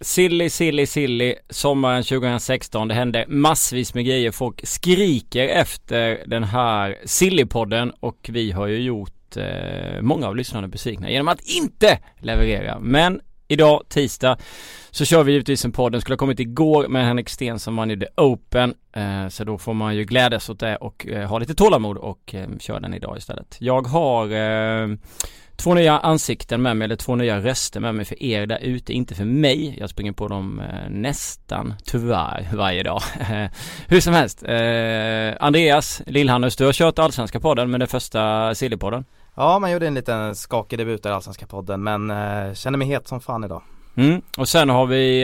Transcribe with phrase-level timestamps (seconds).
[0.00, 1.34] Silly, silly, silly.
[1.50, 2.88] Sommaren 2016.
[2.88, 4.30] Det hände massvis med grejer.
[4.30, 10.68] Folk skriker efter den här Sillypodden och vi har ju gjort eh, många av lyssnarna
[10.68, 12.78] besvikna genom att inte leverera.
[12.80, 14.36] Men idag, tisdag,
[14.90, 15.92] så kör vi givetvis en podd.
[15.92, 18.74] Den skulle ha kommit igår med Henrik Sten som vann ju The Open.
[18.92, 22.34] Eh, så då får man ju glädjas åt det och eh, ha lite tålamod och
[22.34, 23.56] eh, köra den idag istället.
[23.58, 24.88] Jag har eh,
[25.56, 28.92] två nya ansikten med mig, eller två nya röster med mig för er där ute,
[28.92, 29.76] inte för mig.
[29.80, 33.02] Jag springer på dem eh, nästan, tyvärr, varje dag.
[33.88, 39.04] Hur som helst, eh, Andreas Lillhannus, du har kört Allsvenska podden med den första Sillypodden.
[39.36, 43.08] Ja, man gjorde en liten skakig debut i Allsvenska podden men eh, känner mig het
[43.08, 43.62] som fan idag.
[43.96, 44.22] Mm.
[44.36, 45.22] Och sen har vi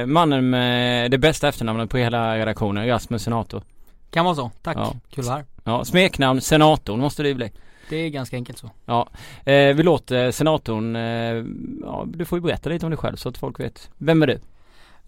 [0.00, 3.62] eh, mannen med det bästa efternamnet på hela redaktionen, Rasmus Senator.
[4.10, 4.76] Kan vara så, tack.
[4.76, 4.94] Ja.
[5.10, 5.46] Kul att vara här.
[5.64, 7.52] Ja, smeknamn Senatorn måste det ju bli.
[7.88, 8.70] Det är ganska enkelt så.
[8.84, 9.08] Ja,
[9.44, 11.44] eh, vi låter senatorn, eh,
[11.82, 13.90] ja du får ju berätta lite om dig själv så att folk vet.
[13.98, 14.40] Vem är du?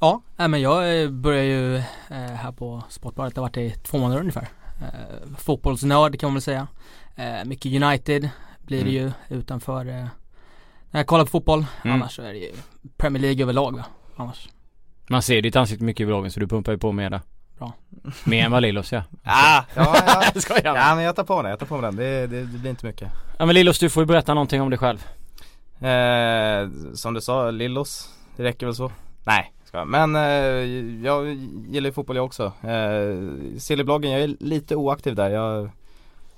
[0.00, 3.70] Ja, nej, men jag eh, börjar ju eh, här på Sportbladet, det har varit i
[3.70, 4.48] två månader ungefär.
[4.82, 6.66] Eh, fotbollsnörd kan man väl säga.
[7.16, 11.66] Eh, mycket United blir det ju utanför när jag kollar på fotboll.
[11.84, 11.94] Mm.
[11.94, 12.52] Annars så är det ju
[12.96, 13.84] Premier League överlag va.
[14.16, 14.48] Annars.
[15.08, 17.20] Man ser ditt ansikte mycket i vloggen så du pumpar ju på med det.
[17.58, 17.72] Bra.
[18.24, 19.02] Mer än vad Lillos ja.
[19.24, 20.76] Ah, ja, ja, Jag skojar.
[20.76, 21.96] ja men jag tar på den, jag tar på den.
[21.96, 23.10] Det, det, det blir inte mycket.
[23.38, 24.98] Ja men Lillos du får ju berätta någonting om dig själv.
[25.80, 28.92] Eh, som du sa, Lillos, det räcker väl så?
[29.24, 29.88] Nej, ska jag.
[29.88, 30.22] Men eh,
[31.04, 31.28] jag
[31.68, 32.52] gillar ju fotboll jag också.
[32.62, 35.30] Eh, Sillybloggen, jag är lite oaktiv där.
[35.30, 35.70] Jag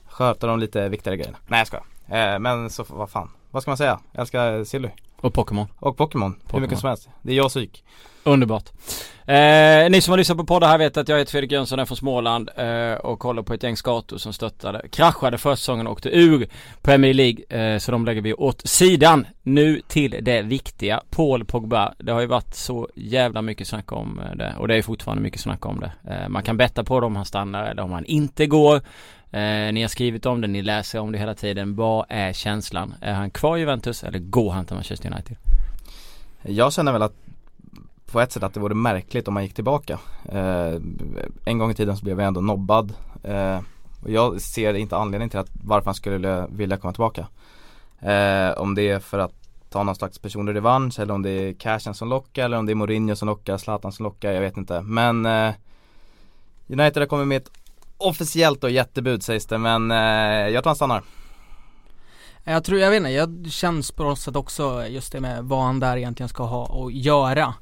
[0.06, 1.38] sköter de lite viktigare grejerna.
[1.46, 1.76] Nej jag ska.
[2.16, 3.30] Eh, men så, vad fan.
[3.50, 4.00] Vad ska man säga?
[4.12, 4.88] Jag älskar Silly.
[5.16, 5.66] Och Pokémon.
[5.78, 6.40] Och Pokémon.
[6.52, 7.08] Hur mycket som helst.
[7.22, 7.84] Det är jag och psyk.
[8.26, 8.70] Underbart.
[9.26, 11.84] Eh, ni som har lyssnat på poddar här vet att jag heter Fredrik Jönsson, är
[11.84, 15.92] från Småland eh, och kollar på ett gäng skator som stöttade, kraschade förra säsongen och
[15.92, 16.48] åkte ur
[16.82, 17.44] Premier League.
[17.48, 19.26] Eh, så de lägger vi åt sidan.
[19.42, 21.02] Nu till det viktiga.
[21.10, 21.94] Paul Pogba.
[21.98, 25.22] Det har ju varit så jävla mycket snack om eh, det och det är fortfarande
[25.22, 25.92] mycket snack om det.
[26.10, 28.76] Eh, man kan betta på det om han stannar eller om han inte går.
[29.30, 31.76] Eh, ni har skrivit om det, ni läser om det hela tiden.
[31.76, 32.94] Vad är känslan?
[33.00, 35.36] Är han kvar i Juventus eller går han till Manchester United?
[36.42, 37.14] Jag känner väl att
[38.12, 39.98] på ett sätt att det vore märkligt om man gick tillbaka.
[40.32, 40.74] Eh,
[41.44, 42.92] en gång i tiden så blev jag ändå nobbad.
[43.22, 43.60] Eh,
[44.02, 47.26] och jag ser inte anledning till att varför han skulle vilja komma tillbaka.
[48.00, 49.32] Eh, om det är för att
[49.70, 52.72] ta någon slags personlig revansch eller om det är cashen som lockar eller om det
[52.72, 54.82] är Mourinho som lockar, Zlatan som lockar, jag vet inte.
[54.82, 55.54] Men eh,
[56.68, 57.50] United har kommit med ett
[57.96, 61.02] officiellt och jättebud sägs det men eh, jag tror han stannar.
[62.44, 65.64] Jag tror, jag vet inte, jag känns på något sätt också just det med vad
[65.64, 67.54] han där egentligen ska ha att göra.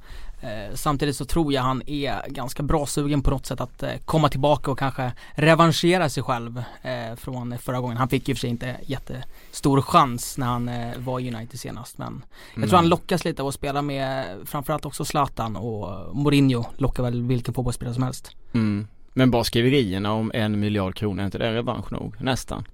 [0.44, 3.91] Eh, samtidigt så tror jag han är ganska bra sugen på något sätt att eh,
[4.05, 7.97] komma tillbaka och kanske revanschera sig själv eh, från förra gången.
[7.97, 12.25] Han fick ju för sig inte jättestor chans när han var i United senast men
[12.56, 17.03] jag tror han lockas lite av att spela med framförallt också Zlatan och Mourinho lockar
[17.03, 18.31] väl vilken fotbollsspelare som helst.
[18.54, 18.87] Mm.
[19.12, 22.15] Men bara skriverierna om en miljard kronor, är inte det revansch nog?
[22.21, 22.65] Nästan.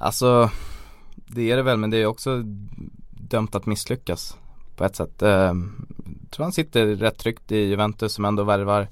[0.00, 0.50] Alltså
[1.14, 2.42] det är det väl men det är också
[3.10, 4.36] dömt att misslyckas
[4.76, 5.22] på ett sätt.
[5.22, 8.88] Eh, jag tror han sitter rätt tryggt i Juventus som ändå värvar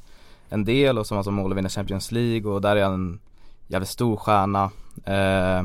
[0.48, 2.94] en del och som har som mål att vinna Champions League och där är han
[2.94, 3.20] en
[3.66, 4.70] jävligt stor stjärna.
[5.04, 5.64] Eh,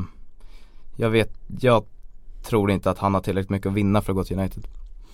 [0.96, 1.84] jag vet, jag
[2.42, 4.66] tror inte att han har tillräckligt mycket att vinna för att gå till United.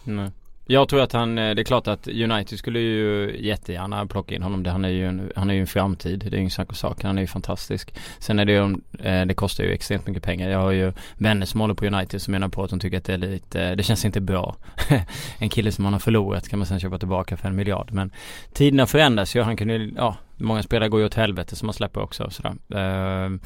[0.05, 0.31] Nej.
[0.69, 4.43] Jag tror att han, eh, det är klart att United skulle ju jättegärna plocka in
[4.43, 4.65] honom.
[4.65, 6.19] Han är ju en, han är ju en framtid.
[6.21, 7.03] Det är ju ingen sak och sak.
[7.03, 7.95] Han är ju fantastisk.
[8.19, 10.51] Sen är det ju, eh, det kostar ju extremt mycket pengar.
[10.51, 13.05] Jag har ju vänner som håller på United som menar på att de tycker att
[13.05, 14.57] det är lite, det känns inte bra.
[15.39, 17.93] en kille som man har förlorat kan man sen köpa tillbaka för en miljard.
[17.93, 18.13] Men
[18.53, 19.43] tiderna förändras ju.
[19.43, 22.33] Han kunde ju, ja, många spelare går ju åt helvete som man släpper också och
[22.33, 22.55] sådär.
[22.75, 23.41] Ehm,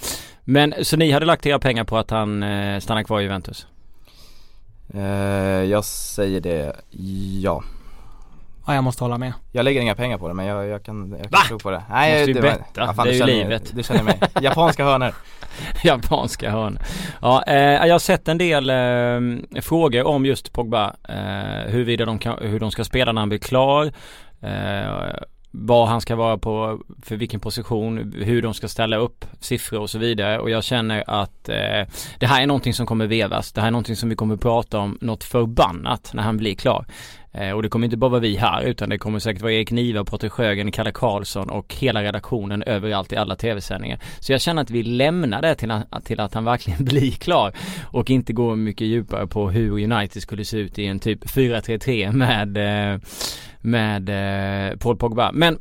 [0.44, 3.66] men så ni hade lagt era pengar på att han eh, stannar kvar i Juventus?
[4.95, 5.03] Eh,
[5.71, 6.77] jag säger det,
[7.43, 7.62] ja.
[8.67, 9.33] Ja jag måste hålla med.
[9.53, 11.39] Jag lägger inga pengar på det men jag, jag kan, jag kan Va?
[11.49, 11.83] tro på det.
[11.89, 12.93] Måste ju det betta.
[12.93, 13.71] Det är du ju livet.
[13.75, 14.21] Du känner mig.
[14.41, 15.15] Japanska hörnor.
[15.84, 16.78] Japanska hörn.
[17.23, 17.55] Ja, eh,
[17.87, 20.95] jag har sett en del eh, frågor om just Pogba.
[21.09, 23.93] Eh, huruvida de kan, hur de ska spela när han blir klar.
[24.41, 25.15] Eh,
[25.50, 29.91] vad han ska vara på, för vilken position, hur de ska ställa upp siffror och
[29.91, 30.38] så vidare.
[30.38, 31.86] Och jag känner att eh,
[32.18, 33.52] det här är någonting som kommer vevas.
[33.52, 36.86] Det här är någonting som vi kommer prata om något förbannat när han blir klar.
[37.32, 39.70] Eh, och det kommer inte bara vara vi här utan det kommer säkert vara Erik
[39.70, 43.98] Niva, Patrik Sjögren, Kalle Karlsson och hela redaktionen överallt i alla tv-sändningar.
[44.20, 47.52] Så jag känner att vi lämnar det till, att- till att han verkligen blir klar
[47.84, 52.12] och inte går mycket djupare på hur United skulle se ut i en typ 4-3-3
[52.12, 52.56] med,
[52.92, 53.00] eh,
[53.60, 55.33] med eh, Paul Pogba.
[55.33, 55.59] Men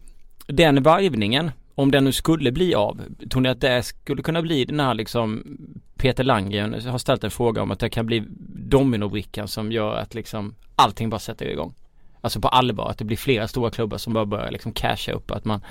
[0.47, 3.01] den varvningen, om den nu skulle bli av,
[3.31, 5.57] tror ni att det skulle kunna bli den här liksom
[5.97, 8.23] Peter Landgren har ställt en fråga om att det kan bli
[8.69, 11.73] dominobrickan som gör att liksom allting bara sätter igång?
[12.21, 15.31] Alltså på allvar, att det blir flera stora klubbar som bara börjar liksom casha upp,
[15.31, 15.61] att man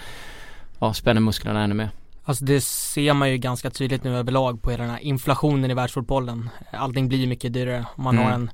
[0.81, 1.91] ja, spänner musklerna ännu mer.
[2.25, 5.75] Alltså det ser man ju ganska tydligt nu överlag på hela den här inflationen i
[5.75, 6.51] världsfotbollen.
[6.73, 7.87] Allting blir mycket dyrare.
[7.97, 8.25] Man Mm.
[8.27, 8.51] har en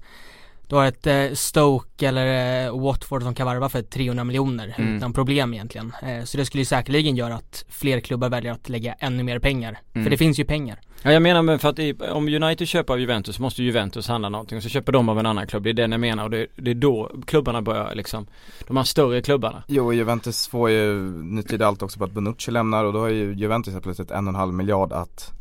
[0.69, 4.97] du har ett eh, Stoke eller eh, Watford som kan varva för 300 miljoner Mm.
[4.97, 5.93] utan problem egentligen.
[6.03, 9.39] Eh, så det skulle ju säkerligen göra att fler klubbar väljer att lägga ännu mer
[9.39, 9.79] pengar.
[9.95, 10.05] Mm.
[10.05, 10.79] För det finns ju pengar.
[11.03, 14.09] Ja jag menar men för att i, om United köper av Juventus så måste Juventus
[14.09, 15.63] handla någonting och så köper de av en annan klubb.
[15.63, 18.27] Det är det jag menar och det, det är då klubbarna börjar liksom,
[18.67, 19.63] de här större klubbarna.
[19.69, 23.09] Jo, Juventus får ju, nu tyder allt också på att Bonucci lämnar och då har
[23.09, 25.33] ju Juventus plötsligt en och en halv miljard att,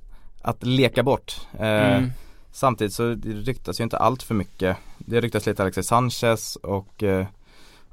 [0.42, 1.36] att leka bort.
[1.60, 1.68] Eh,
[1.98, 2.12] Mm.
[2.56, 4.78] Samtidigt så ryktas ju inte allt för mycket.
[4.98, 7.26] Det ryktas lite Alexis Sanchez och eh,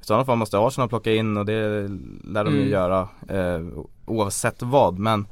[0.01, 1.89] i sådana fall måste Arsenal plocka in och det
[2.25, 2.71] lär de ju Mm.
[2.71, 3.67] göra eh,
[4.07, 4.99] oavsett vad.
[4.99, 5.27] Men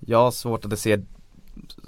[0.00, 0.98] jag har svårt att se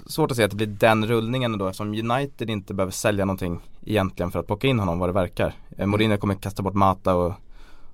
[0.05, 3.59] Svårt att se att det blir den rullningen då eftersom United inte behöver sälja någonting
[3.85, 5.53] egentligen för att plocka in honom vad det verkar.
[5.77, 7.33] Eh, Mourinho kommer kasta bort Mata och,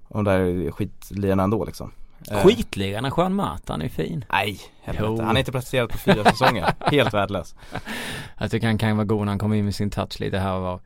[0.07, 1.91] och de där skitlirarna ändå liksom.
[2.31, 4.25] Eh, Skitligan, Juan Mata, han är fin.
[4.31, 5.24] Nej, helvete.
[5.24, 6.74] Han har inte presterat på fyra säsonger.
[6.92, 7.56] Helt värdelös.
[8.38, 10.56] Jag tycker han kan vara god när han kommer in med sin touch lite här
[10.56, 10.80] och var.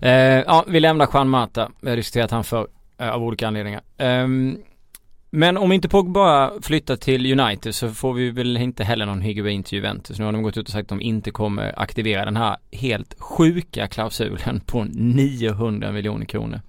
[0.00, 0.12] Eh,
[0.46, 1.70] ja, vi lämnar Juan Mata.
[1.80, 2.66] Vi har diskuterat han för
[2.98, 3.80] eh, av olika anledningar.
[3.98, 4.58] Ehm,
[5.30, 9.62] men om inte Pogba flyttar till United så får vi väl inte heller någon Higuain
[9.62, 10.18] till Juventus.
[10.18, 13.14] Nu har de gått ut och sagt att de inte kommer aktivera den här helt
[13.18, 16.60] sjuka klausulen på 900 miljoner kronor.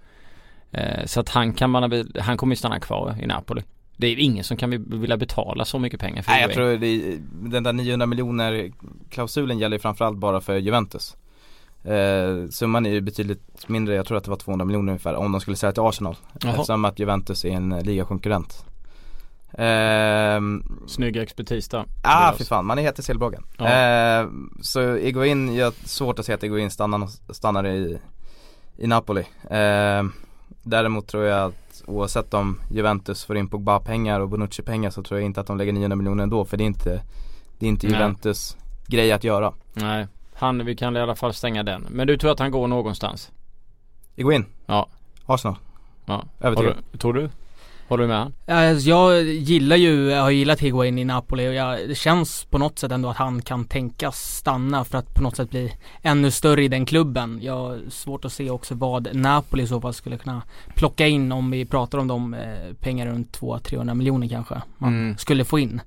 [0.72, 3.62] Eh, så att han kan man, han kommer ju stanna kvar i Napoli.
[4.04, 7.18] Det är ingen som kan vilja betala så mycket pengar för Nej jag tror det,
[7.50, 8.72] den där 900 miljoner
[9.10, 11.16] klausulen gäller framförallt bara för Juventus.
[11.84, 15.32] Eh, summan är ju betydligt mindre, jag tror att det var 200 miljoner ungefär om
[15.32, 16.16] de skulle sälja till Arsenal.
[16.42, 16.52] Jaha.
[16.52, 18.66] Eftersom att Juventus är en eh, ligakonkurrent.
[19.58, 21.86] Ehm, Snygg expertis där.
[22.04, 23.44] ah fy fan, man är het i sillbågen.
[23.58, 23.66] Ja.
[23.66, 24.28] Eh,
[24.62, 27.98] så Iguain, jag har svårt att se att Iguain stannar, stannar i,
[28.78, 29.26] i Napoli.
[29.50, 30.04] Eh,
[30.64, 35.26] däremot tror jag att oavsett om Juventus får in Pogba-pengar och Bonucci-pengar så tror jag
[35.26, 37.02] inte att de lägger 900 miljoner ändå för det är inte,
[37.60, 37.96] det är inte Nej.
[37.96, 38.58] Juventus
[38.88, 39.54] grej att göra.
[39.74, 41.88] Nej, han, vi kan i alla fall stänga den.
[41.90, 43.32] Men du tror att han går någonstans?
[44.16, 44.46] Iguain?
[44.66, 44.88] Ja.
[45.26, 45.56] Arsenal?
[46.06, 46.24] Ja.
[46.40, 46.76] Övertygad.
[47.00, 47.30] Tror du?
[47.94, 48.34] Håller du med han?
[48.48, 52.58] Alltså, jag gillar ju, jag har gillat Higuain i Napoli och jag, det känns på
[52.58, 56.32] något sätt ändå att han kan tänkas stanna för att på något sätt bli ännu
[56.32, 57.40] större i den klubben.
[57.42, 60.42] Jag har svårt att se också vad Napoli i så fall skulle kunna
[60.76, 65.18] plocka in om vi pratar om de eh, pengar runt 200-300 miljoner kanske man Mm.
[65.18, 65.82] skulle få in.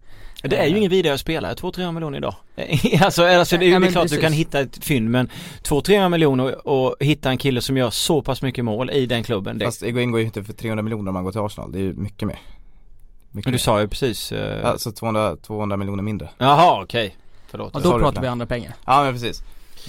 [0.48, 2.34] Det är ju ingen vidare spelare, 200-300 miljoner idag.
[3.00, 4.24] alltså, alltså det är ju Ja, det är klart att du precis.
[4.24, 5.28] kan hitta ett fynd men
[5.62, 9.58] 200-300 miljoner och hitta en kille som gör så pass mycket mål i den klubben.
[9.58, 11.78] Det, Fast Iguain går ju inte för 300 miljoner om man går till Arsenal, det
[11.78, 12.38] är ju mycket mer.
[13.30, 13.58] Mycket men du mer.
[13.58, 16.28] sa ju precis eh, Alltså 200, 200 miljoner mindre.
[16.38, 17.16] Jaha okej.
[17.50, 17.74] Förlåt.
[17.74, 18.20] Och då du pratar det?
[18.20, 18.74] vi andra pengar.
[18.86, 19.42] Ja men precis.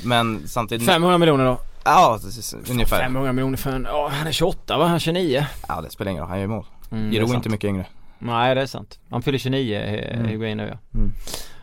[0.03, 1.57] Men samtidigt 500 miljoner då?
[1.83, 2.99] Ja, precis, ungefär.
[2.99, 4.85] 500 miljoner för en, ja han är 28 va?
[4.85, 5.45] Han är 29.
[5.67, 6.65] Ja det spelar ingen roll, han gör mål.
[6.91, 7.85] Mm, det Giro är inte mycket yngre.
[8.19, 8.99] Nej det är sant.
[9.09, 10.27] Han fyller 29 eh, Mm.
[10.27, 10.99] Higuain nu ja.
[10.99, 11.11] Mm.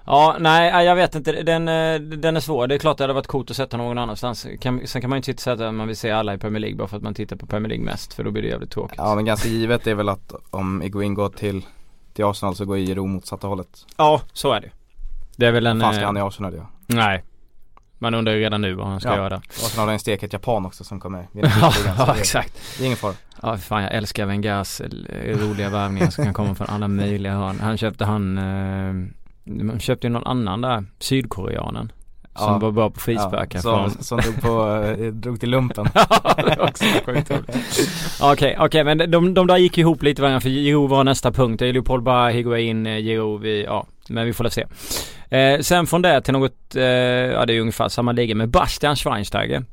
[0.07, 1.33] Ja, nej ja, jag vet inte.
[1.33, 2.67] Den, eh, den är svår.
[2.67, 4.47] Det är klart det hade varit coolt att sätta någon annanstans.
[4.61, 6.77] Kan, sen kan man ju inte säga att man vill se alla i Premier League
[6.77, 8.15] bara för att man tittar på Premier League mest.
[8.15, 8.99] För då blir det jävligt tråkigt.
[8.99, 11.67] Ja men ganska givet är väl att om Iguain går till,
[12.13, 13.87] till Arsenal så går Giro motsatta hållet.
[13.97, 14.71] Ja, så är det.
[15.37, 15.81] Det är väl en...
[15.81, 16.67] Fan ska eh, han i Arsenal göra?
[16.87, 17.23] Nej.
[17.99, 19.17] Man undrar ju redan nu vad han ska Ja.
[19.17, 19.37] göra.
[19.37, 22.53] Arsenal har en stekhet japan också som kommer vinna ja, ja, exakt.
[22.79, 23.15] Det är ingen fara.
[23.43, 27.61] Ja, fan jag älskar Wengers eh, roliga värvningar som kan komma från alla möjliga hörn.
[27.61, 31.93] Han köpte han, eh, köpte ju någon annan där, sydkoreanen.
[32.39, 32.59] Som Ja.
[32.59, 35.87] var bra på frisparkar som, från som drog på, eh, drog till lumpen.
[35.95, 37.57] Ja, det var också sjukt roligt.
[38.23, 41.59] Okej, okej men de, de där gick ihop lite varandra för Giro var nästa punkt.
[41.59, 43.87] Det är Leopold Ba, Higuain, eh, Giro, vi, ja.
[44.09, 44.67] Men vi får väl se.
[45.37, 48.97] Eh, sen från det till något, eh, ja det är ungefär samma liga med Bastian
[48.97, 49.65] Schweinsteiger.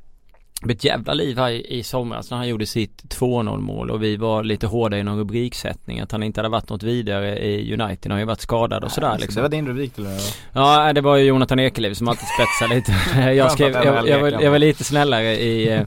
[0.61, 3.91] Det blev ett jävla liv här i, i somras när han gjorde sitt 2-0 mål
[3.91, 7.39] och vi var lite hårda i någon rubriksättning att han inte hade varit något vidare
[7.39, 7.99] i United.
[8.03, 9.35] Han har ju varit skadad och sådär Så liksom.
[9.35, 10.19] Det var din rubrik till med.
[10.53, 13.31] Ja, det var ju Jonathan Ekeliv som alltid spetsar lite.
[13.35, 15.83] jag, skrev, jag, jag, var, jag var lite snällare i, eh,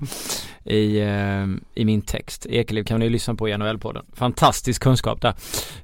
[0.74, 2.46] i, eh, i min text.
[2.46, 4.04] Ekeliv kan ni lyssna på i NHL-podden.
[4.12, 5.34] Fantastisk kunskap där.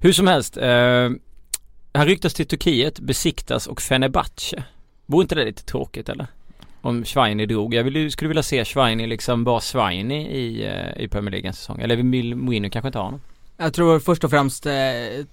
[0.00, 0.56] Hur som helst.
[0.56, 1.08] Eh,
[1.92, 4.64] han ryktas till Turkiet, besiktas och Fenerbahce.
[5.06, 6.26] Vore inte det lite tråkigt eller?
[6.82, 7.74] Om Schweini drog.
[7.74, 11.54] Jag vill, skulle vilja se Schweini liksom bara Schweini i, eh, i Premier League en
[11.54, 11.80] säsong.
[11.80, 13.20] Eller vill Mourinho kanske inte ha honom?
[13.56, 14.72] Jag tror först och främst eh,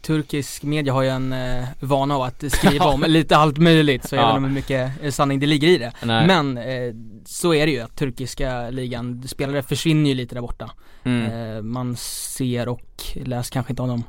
[0.01, 4.15] turkisk media har ju en eh, vana av att skriva om lite allt möjligt så
[4.15, 4.27] jag Ja.
[4.27, 5.91] vet inte hur mycket eh, sanning det ligger i det.
[6.03, 6.27] Nej.
[6.27, 6.93] Men eh,
[7.25, 10.71] så är det ju att turkiska ligan, spelare försvinner ju lite där borta.
[11.03, 11.55] Mm.
[11.55, 14.03] Eh, man ser och läser kanske inte om dem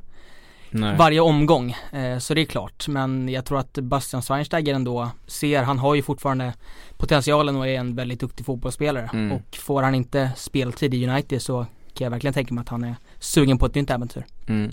[0.70, 0.96] Nej.
[0.96, 1.76] varje omgång.
[1.92, 2.88] Eh, så det är klart.
[2.88, 6.54] Men jag tror att Bastian Schweinsteiger ändå ser, han har ju fortfarande
[6.96, 9.10] potentialen och är en väldigt duktig fotbollsspelare.
[9.12, 9.32] Mm.
[9.32, 11.66] Och får han inte speltid i United så
[11.98, 14.24] kan jag verkligen tänka mig att han är sugen på ett nytt äventyr.
[14.48, 14.72] Mm.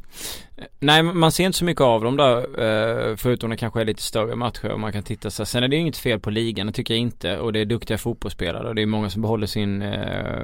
[0.79, 4.01] Nej man ser inte så mycket av dem där eh, förutom det kanske är lite
[4.01, 5.45] större matcher och man kan titta så.
[5.45, 7.97] Sen är det inget fel på ligan, det tycker jag inte och det är duktiga
[7.97, 10.43] fotbollsspelare och det är många som behåller sin, eh,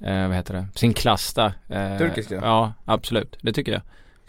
[0.00, 1.52] eh, vad heter det, sin klass där.
[1.68, 2.34] Eh, Turkiska?
[2.34, 3.38] Ja, absolut.
[3.40, 3.82] Det tycker jag.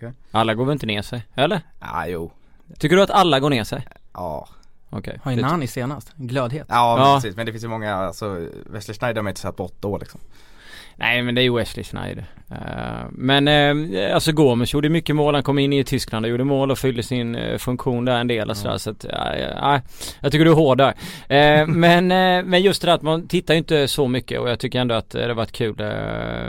[0.10, 0.18] Okay.
[0.32, 1.62] Alla går väl inte ner sig, eller?
[1.80, 2.32] Ja, ah, jo.
[2.80, 3.88] Tycker du att alla går ner sig?
[4.14, 4.48] Ja.
[4.90, 5.20] Okej.
[5.26, 5.42] Okay.
[5.42, 6.66] Har ju senast, glödhet.
[6.70, 7.16] Ja, ja.
[7.16, 9.88] precis, men det finns ju många, alltså Wesley Schneider har man inte sett på åtta
[9.88, 10.20] år liksom.
[10.96, 12.26] Nej men det är ju Wesley Schneider.
[12.52, 16.44] Uh, men uh, alltså Gomes gjorde mycket mål, han kom in i Tyskland och gjorde
[16.44, 19.82] mål och fyllde sin uh, funktion där en del och sådär så att, uh,
[20.20, 20.94] jag tycker du är hård där.
[21.66, 22.08] men,
[22.50, 24.96] men just det där att man tittar ju inte så mycket och jag tycker ändå
[24.96, 25.76] att det har varit kul.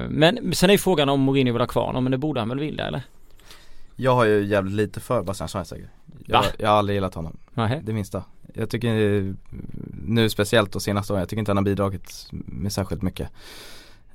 [0.08, 2.48] men sen är ju frågan om Mourinho vill ha kvar honom, men det borde han
[2.48, 3.02] väl vilja eller?
[3.96, 5.88] Jag har ju jävligt lite för Bastian Schweinsteiger.
[6.26, 7.36] Jag, jag har aldrig gillat honom.
[7.54, 7.80] Nähä.
[7.84, 8.24] Det minsta.
[8.54, 9.34] Jag tycker
[10.06, 13.28] nu speciellt och senaste åren, jag tycker inte han har bidragit med särskilt mycket.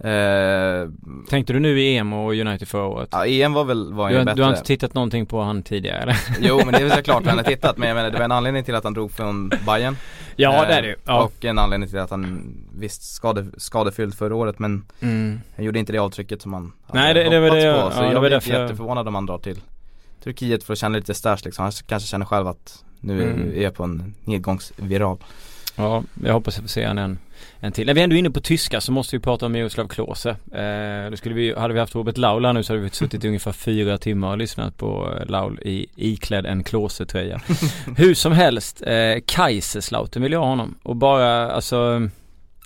[0.03, 0.89] Eh,
[1.29, 3.10] Tänkte du nu i EM och United förra året?
[3.12, 6.01] Ja EM var väl var du, bättre Du har inte tittat någonting på han tidigare
[6.01, 6.15] eller?
[6.41, 8.32] Jo men det är väl klart han har tittat men jag menar det var en
[8.32, 9.98] anledning till att han drog från Bayern
[10.36, 11.24] Ja eh, det är det ja.
[11.24, 15.41] Och en anledning till att han visst skade, skadefylld förra året men mm.
[15.56, 18.12] Han gjorde inte det avtrycket som han Nej det, det var det på, Så ja,
[18.12, 18.50] jag blir därför...
[18.50, 19.62] jätteförvånad om han drar till
[20.24, 23.51] Turkiet för att känna lite stash liksom Han kanske känner själv att nu mm.
[23.58, 25.18] är jag på en nedgångsviral
[25.79, 27.19] Ja, jag hoppas jag får se honom en,
[27.59, 27.88] en till.
[27.88, 30.29] När vi ändå är inne på tyska så måste vi prata om Miroslav Klose.
[30.29, 33.24] Eh, då skulle vi, hade vi haft Robert Laul här nu så hade vi suttit
[33.24, 37.41] i ungefär fyra timmar och lyssnat på eh, Laul i iklädd en Klose-tröja.
[37.98, 40.75] Hur som helst, eh, Kaiserslautern vill jag ha honom.
[40.83, 42.09] Och bara, alltså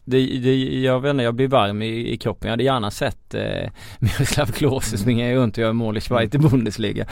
[0.05, 2.48] det, det, jag vet inte, jag blir varm i, i kroppen.
[2.48, 3.69] Jag hade gärna sett eh,
[4.00, 7.05] Miroslav Klose springa runt och göra mål i Schweiz i Bundesliga.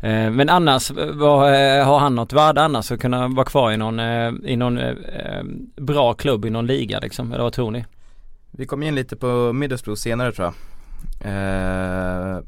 [0.00, 3.76] Eh, men annars, vad, eh, har han något värde annars att kunna vara kvar i
[3.76, 5.44] någon, eh, i någon eh, eh,
[5.76, 7.32] bra klubb i någon liga liksom?
[7.32, 7.84] Eller vad tror ni?
[8.50, 10.54] Vi kommer in lite på Middlesbrough senare tror jag.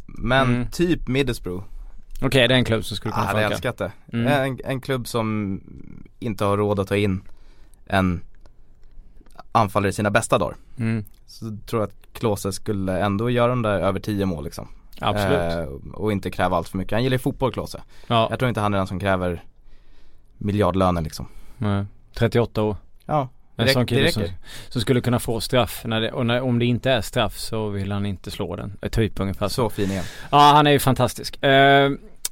[0.06, 0.66] men mm.
[0.70, 1.64] typ Middlesbrough.
[2.16, 3.40] Okej, okay, det är en klubb som skulle kunna ah, funka.
[3.40, 3.92] Jag hade älskat det.
[4.12, 4.26] Mm.
[4.26, 5.60] En, en klubb som
[6.18, 7.20] inte har råd att ta in
[7.86, 8.20] en
[9.52, 10.56] anfaller i sina bästa dagar.
[10.78, 11.04] Mm.
[11.26, 14.68] Så tror jag att Klose skulle ändå göra de där över 10 mål liksom.
[15.00, 15.68] Absolut.
[15.68, 16.92] Eh, och inte kräva allt för mycket.
[16.92, 17.82] Han gillar ju fotboll Klose.
[18.06, 18.26] Ja.
[18.30, 19.44] Jag tror inte han är den som kräver
[20.38, 21.28] miljardlöner liksom.
[21.58, 21.84] Nej.
[22.14, 22.76] 38 år.
[23.06, 23.28] Ja.
[23.56, 24.22] En det sån kille som,
[24.68, 27.68] som, skulle kunna få straff när det, och när, om det inte är straff så
[27.68, 28.76] vill han inte slå den.
[28.90, 29.54] Typ ungefär så.
[29.54, 30.04] Så fin igen.
[30.30, 31.38] Ja han är ju fantastisk.
[31.44, 31.50] Uh,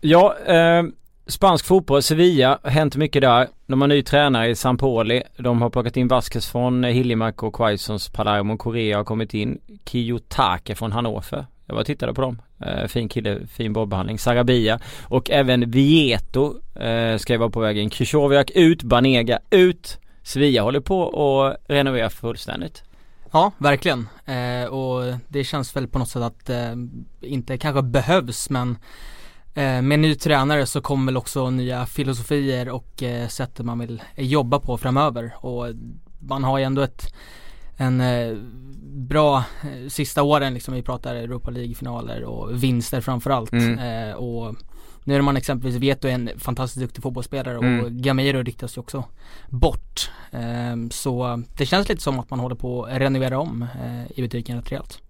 [0.00, 0.90] ja, uh,
[1.28, 3.48] Spansk fotboll, Sevilla, hänt mycket där.
[3.66, 5.22] De har ny tränare i Sampoli.
[5.36, 8.56] De har plockat in Vasquez från Hiljemark och Quaisons Palermo.
[8.56, 9.60] Korea har kommit in.
[9.84, 11.46] Kiyotake från Hannover.
[11.66, 12.42] Jag var och tittade på dem.
[12.60, 14.18] Eh, fin kille, fin bollbehandling.
[14.18, 17.90] Sarabia och även Vieto eh, ska vara på väg in.
[17.90, 19.98] Krychowiak ut, Banega ut.
[20.22, 22.82] Sevilla håller på att renovera fullständigt.
[23.32, 24.08] Ja, verkligen.
[24.24, 26.72] Eh, och det känns väl på något sätt att eh,
[27.20, 28.78] inte kanske behövs men
[29.62, 34.58] med ny tränare så kommer väl också nya filosofier och eh, sätt man vill jobba
[34.58, 35.66] på framöver och
[36.18, 37.14] man har ju ändå ett
[37.78, 38.36] en eh,
[39.08, 39.44] bra
[39.88, 44.16] sista åren liksom, vi pratar Europa League-finaler och vinster framförallt mm.
[44.16, 44.56] och
[45.04, 47.84] nu är man exempelvis Veto är en fantastiskt duktig fotbollsspelare mm.
[47.84, 49.04] och Gamero ryktas ju också
[49.48, 50.10] bort.
[50.90, 53.66] så det känns lite som att man håller på att renovera om
[54.14, 55.00] i butiken rätt rejält.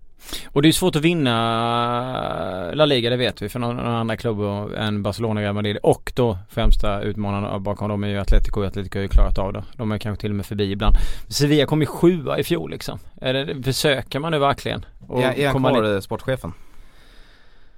[0.47, 4.16] Och det är svårt att vinna La Liga, det vet vi för någon, någon andra
[4.16, 4.40] klubb
[4.76, 8.62] än Barcelona, Real Madrid och då främsta utmanarna bakom dem är ju Atletico.
[8.62, 9.64] Atletico har ju klarat av det.
[9.76, 10.97] De är kanske till och med förbi ibland.
[11.28, 12.99] Sevilla kom ju sjua i fjol liksom.
[13.21, 14.85] Är det, försöker man nu verkligen?
[15.09, 16.52] Och är, är han kvar sportchefen?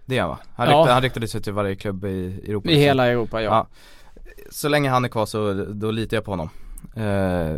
[0.07, 0.39] Det är han va?
[0.55, 0.87] Han, ja.
[0.91, 2.69] han riktade sig till varje klubb i Europa.
[2.69, 2.83] I liksom.
[2.83, 3.51] hela Europa ja.
[3.51, 3.67] ja.
[4.51, 6.51] Så länge han är kvar så då litar jag på honom.
[6.97, 7.57] Eh,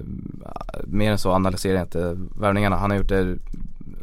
[0.84, 2.76] mer än så analyserar jag inte värvningarna.
[2.76, 3.36] Han har gjort det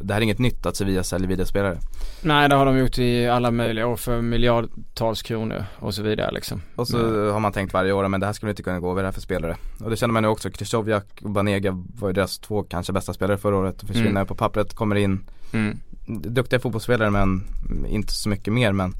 [0.00, 1.78] det här är inget nytt att Sevilla säljer videospelare.
[2.22, 6.32] Nej det har de gjort i alla möjliga år för miljardtals kronor och så vidare
[6.32, 6.62] liksom.
[6.74, 7.32] Och så mm.
[7.32, 9.06] har man tänkt varje år men det här skulle inte kunna gå, vad är det
[9.06, 9.56] här för spelare?
[9.80, 13.12] Och det känner man nu också, Krychowiak och Banega var ju deras två kanske bästa
[13.12, 14.26] spelare förra året försvinner mm.
[14.26, 15.20] på pappret, kommer in
[15.52, 15.80] mm.
[16.06, 17.44] Duktiga fotbollsspelare men
[17.88, 18.94] inte så mycket mer men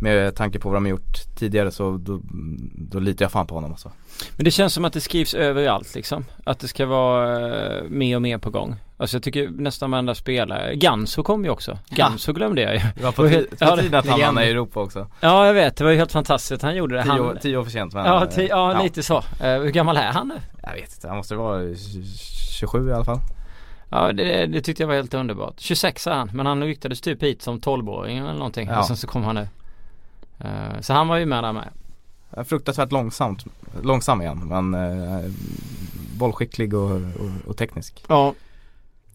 [0.00, 2.20] med tanke på vad de har gjort tidigare så då,
[2.74, 3.92] då litar jag fan på honom alltså.
[4.36, 6.24] Men det känns som att det skrivs överallt liksom.
[6.44, 8.76] Att det ska vara uh, mer och mer på gång.
[9.00, 11.78] Alltså jag tycker nästan varenda spelare, Ganso kom ju också.
[11.88, 12.80] Ganso glömde jag ju.
[12.96, 13.28] Det var på,
[13.76, 15.06] tiden att han hamnade i Europa också.
[15.20, 17.02] Ja jag vet, det var ju helt fantastiskt att han gjorde det.
[17.02, 18.06] Tio, han, tio år för sent men.
[18.06, 19.18] Ja, tio, ja, ja, lite så.
[19.18, 20.34] Uh, hur gammal är han nu?
[20.62, 21.74] Jag vet inte, han måste vara
[22.58, 23.20] 27 i alla fall.
[23.90, 25.54] Ja det, det tyckte jag var helt underbart.
[25.60, 28.68] 26 är han, men han ryktades typ hit som 12-åring eller någonting.
[28.68, 28.78] Ja.
[28.78, 29.48] Och sen så kom han nu.
[30.44, 31.68] Uh, så han var ju med där med.
[32.46, 33.44] Fruktansvärt långsamt,
[33.82, 35.30] långsam igen men uh,
[36.18, 38.04] bollskicklig och, och, och teknisk.
[38.08, 38.34] Ja.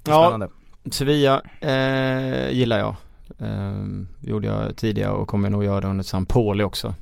[0.07, 0.49] Ja,
[0.91, 2.95] Sevilla eh, gillar jag.
[3.39, 3.85] Eh,
[4.21, 6.93] gjorde jag tidigare och kommer nog göra det under San Pauli också.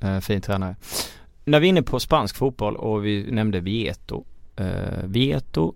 [0.00, 0.76] Eh, fin tränare.
[1.44, 4.24] När vi är inne på spansk fotboll och vi nämnde Vieto.
[4.56, 5.74] Eh, Vieto,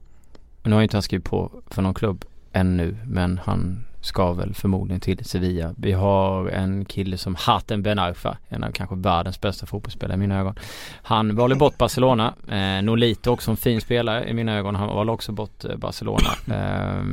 [0.62, 5.00] nu har inte han skrivit på för någon klubb ännu men han ska väl förmodligen
[5.00, 5.74] till Sevilla.
[5.76, 10.18] Vi har en kille som Hatem Ben Arfa, en av kanske världens bästa fotbollsspelare i
[10.18, 10.54] mina ögon.
[11.02, 12.34] Han valde bort Barcelona.
[12.48, 14.74] Eh, Nolito också en fin spelare i mina ögon.
[14.74, 16.28] Han valde också bort eh, Barcelona.
[16.48, 17.04] Eh,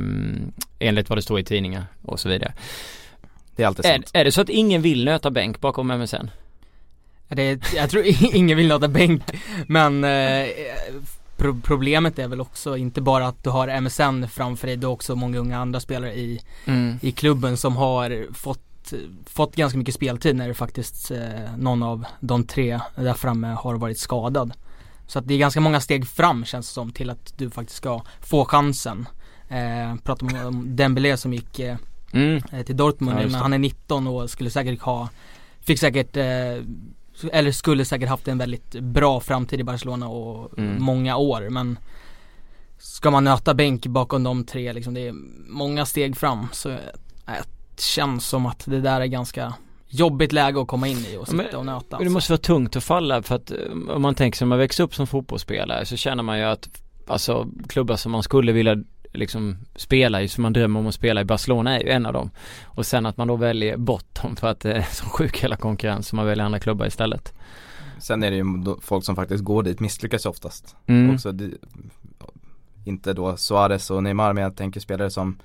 [0.78, 2.52] enligt vad det står i tidningar och så vidare.
[3.56, 4.10] Det är alltid Är, sant.
[4.12, 6.30] är det så att ingen vill nöta bänk bakom MSN?
[7.28, 9.22] Det, jag tror ingen vill nöta bänk
[9.66, 10.46] men eh,
[11.42, 14.94] pro problemet är väl också inte bara att du har MSN framför dig, du har
[14.94, 16.98] också många unga andra spelare i, Mm.
[17.02, 18.92] i klubben som har fått,
[19.26, 23.74] fått ganska mycket speltid när det faktiskt eh, någon av de tre där framme har
[23.74, 24.52] varit skadad.
[25.06, 27.76] Så att det är ganska många steg fram känns det som till att du faktiskt
[27.76, 29.08] ska få chansen.
[29.48, 31.76] Eh, pratar om Dembélé som gick eh,
[32.14, 32.42] Mm.
[32.52, 35.08] eh, till Dortmund, Ja, men han är 19 och skulle säkert ha,
[35.60, 36.64] fick säkert eh,
[37.32, 40.82] eller skulle säkert haft en väldigt bra framtid i Barcelona och Mm.
[40.82, 41.78] många år men
[42.78, 45.14] Ska man nöta bänk bakom de tre liksom, det är
[45.48, 46.76] många steg fram så eh,
[47.76, 49.54] det känns som att det där är ganska
[49.88, 52.12] jobbigt läge att komma in i och men- sitta och nöta Men det alltså.
[52.12, 53.58] måste vara tungt att falla för att eh,
[53.94, 56.68] om man tänker sig, om man växer upp som fotbollsspelare så känner man ju att
[57.06, 58.76] Alltså klubbar som man skulle vilja
[59.12, 62.12] liksom spela i, som man drömmer om att spela i Barcelona är ju en av
[62.12, 62.30] dem.
[62.64, 65.56] Och sen att man då väljer bort dem för att det är så sjuk hela
[65.56, 67.34] konkurrens så man väljer andra klubbar istället.
[67.98, 68.44] Sen är det ju
[68.80, 70.76] folk som faktiskt går dit misslyckas oftast.
[70.86, 71.14] Mm.
[71.14, 71.50] Också, det,
[72.84, 75.36] inte då Suarez och Neymar men jag tänker spelare som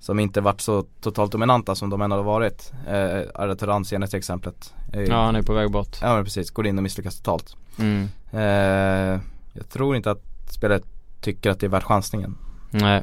[0.00, 2.72] som inte varit så totalt dominanta som de ändå har varit.
[2.86, 4.74] Eh, Arda Turan senaste exemplet.
[4.92, 5.96] Eh, Ja han är på väg bort.
[6.00, 7.56] ja men precis, går in och misslyckas totalt.
[7.78, 8.08] Mm.
[8.32, 9.20] Eh,
[9.52, 10.80] jag tror inte att spelare
[11.20, 12.38] tycker att det är värt chansningen.
[12.70, 13.02] Nej.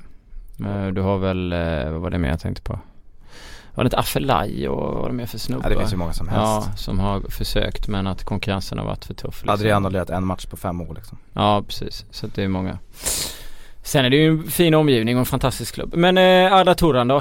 [0.66, 2.80] Eh, Du har väl, eh, vad var det mer jag tänkte på?
[3.76, 5.64] Var det inte Afelaj och vad var det mer för snubbar?
[5.64, 6.42] Ja, det finns ju många som helst.
[6.46, 9.36] Ja, som har försökt men att konkurrensen har varit för tuff.
[9.36, 9.50] liksom.
[9.50, 11.18] Adrian har lirat en match på fem år liksom.
[11.34, 12.78] Ja precis, så det är många.
[13.84, 15.94] Sen är det ju en fin omgivning och en fantastisk klubb.
[15.96, 17.18] Men eh, Arda Turan då?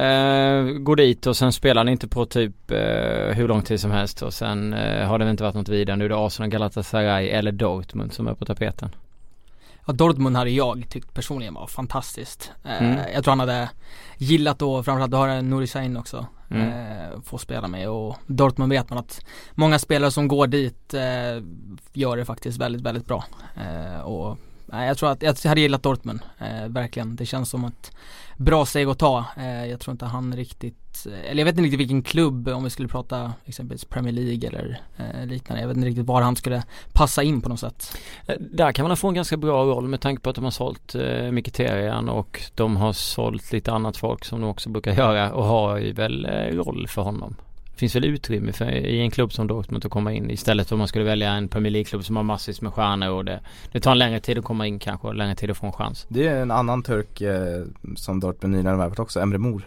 [0.00, 3.90] Eh, går dit och sen spelar han inte på typ eh, hur lång tid som
[3.90, 5.96] helst och sen eh, har det väl inte varit något vidare.
[5.96, 8.90] Nu är det Arsenal, Galatasaray eller Dortmund som är på tapeten.
[9.92, 12.52] Dortmund hade jag tyckt personligen var fantastiskt.
[12.64, 13.00] Eh, Mm.
[13.14, 13.70] Jag tror han hade
[14.18, 16.26] gillat då, framförallt då har jag Nouri Sahin också.
[16.50, 16.68] Mm.
[16.68, 19.24] Eh, få spela med och Dortmund vet man att
[19.54, 21.42] många spelare som går dit eh,
[21.92, 23.24] gör det faktiskt väldigt, väldigt bra.
[23.56, 24.38] Eh, och
[24.72, 27.16] nej, jag tror att jag hade gillat Dortmund, eh, verkligen.
[27.16, 27.92] Det känns som ett
[28.38, 29.24] bra steg att ta.
[29.36, 32.64] Eh, jag tror inte han riktigt, eh, eller jag vet inte riktigt vilken klubb, om
[32.64, 35.60] vi skulle prata exempelvis Premier League eller eh, liknande.
[35.60, 37.98] Jag vet inte riktigt var han skulle passa in på något sätt.
[38.26, 40.50] Eh, där kan man få en ganska bra roll med tanke på att de har
[40.50, 45.32] sålt eh, Mkhitaryan och de har sålt lite annat folk som de också brukar göra
[45.32, 47.36] och har ju väl eh, roll för honom.
[47.78, 50.78] Finns väl utrymme för, i en klubb som Dortmund att komma in istället för om
[50.78, 53.40] man skulle välja en Premier League-klubb som har massvis med stjärnor och det,
[53.72, 55.72] det tar en längre tid att komma in kanske och längre tid att få en
[55.72, 56.06] chans.
[56.08, 57.64] Det är en annan turk eh,
[57.96, 59.62] som Dortmund nyligen har värvat också, Emre Mor.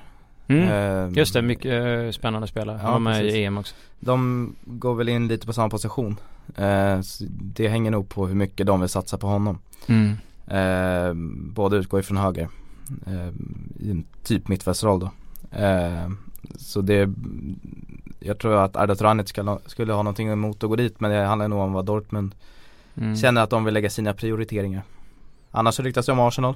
[0.48, 0.64] Mm.
[1.10, 2.78] Eh, Just det, mycket eh, spännande spelare.
[2.78, 3.36] Han Ja, var med precis.
[3.36, 3.76] i EM också.
[4.00, 6.18] De går väl in lite på samma position.
[6.56, 7.00] Eh,
[7.42, 9.60] det hänger nog på hur mycket de vill satsa på honom.
[9.88, 10.12] Mm.
[10.48, 11.14] Eh,
[11.54, 12.48] båda utgår ifrån höger.
[13.08, 13.28] Eh,
[13.88, 15.12] I en typ mittfältsroll då.
[16.58, 17.10] Så det
[18.20, 21.12] Jag tror att Arda Turan inte skulle, skulle ha någonting emot att gå dit men
[21.12, 22.36] det handlar nog om vad Dortmund
[22.98, 23.16] Mm.
[23.16, 24.82] känner att de vill lägga sina prioriteringar.
[25.52, 26.56] Annars så ryktas det om Arsenal.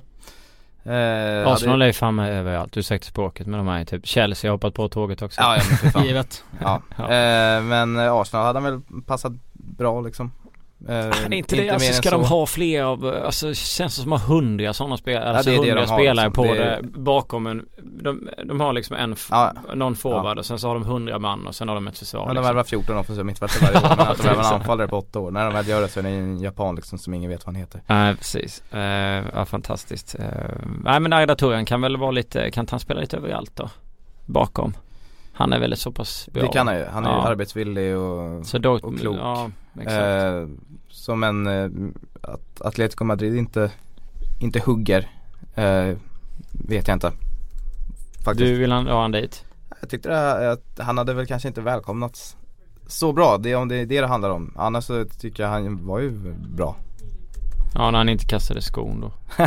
[0.83, 4.49] Eh, Arsenal hade- är ju fan med överallt, ursäkta språket men de är typ Chelsea
[4.51, 5.41] har hoppat på tåget också.
[5.41, 6.03] Ja, ja men.
[6.07, 6.43] Givet.
[6.61, 6.81] ja.
[6.97, 7.03] Ja.
[7.03, 10.31] Eh, men eh, Arsenal hade han väl passat bra liksom.
[10.77, 12.29] Det är inte det, alltså ska de så.
[12.29, 15.73] ha fler av, alltså känns det som att ha hundra sådana spelare, alltså det hundra
[15.75, 16.45] de har, spelare liksom.
[16.45, 19.53] på Det är- bakom en, de, de har liksom en, Ja.
[19.73, 22.21] någon forward och sen så har de hundra man och sen har de ett försvar
[22.21, 22.43] Ja, de liksom.
[22.45, 25.31] värvar 14 offensiva mittfältare varje år men att de värvar en anfallare på 8 år.
[25.31, 27.55] När de väl gör det så är det en japan liksom som ingen vet vad
[27.55, 27.81] han heter.
[27.87, 28.79] Nej precis, eh,
[29.33, 30.15] ja fantastiskt.
[30.19, 30.25] Eh,
[30.83, 33.69] nej men Arda Turan kan väl vara lite, kan inte han spela lite överallt då?
[34.25, 34.73] Bakom.
[35.37, 36.43] Han är väl så pass bra.
[36.43, 36.85] Det kan han ju.
[36.85, 37.27] Han är ju Ja.
[37.27, 39.17] arbetsvillig och Så då, och klok.
[39.19, 39.49] Ja,
[39.91, 40.47] eh,
[40.89, 41.69] Som en, eh,
[42.21, 43.71] att Atletico Madrid inte,
[44.39, 45.09] inte hugger
[45.55, 45.95] eh,
[46.67, 47.11] Vet jag inte.
[48.25, 48.37] Faktiskt.
[48.39, 49.45] du vill ha han dit?
[49.81, 52.37] Jag tyckte att han hade väl kanske inte välkomnats
[52.87, 53.37] så bra.
[53.37, 54.53] Det är om det är det det handlar om.
[54.57, 56.11] Annars så tycker jag han var ju
[56.55, 56.75] bra.
[57.73, 59.11] Ja när han inte kastade skon då.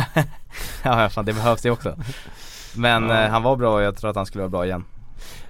[0.83, 1.95] ja fan det behövs det också.
[2.75, 3.23] Men Ja.
[3.23, 4.83] eh, han var bra och jag tror att han skulle vara bra igen.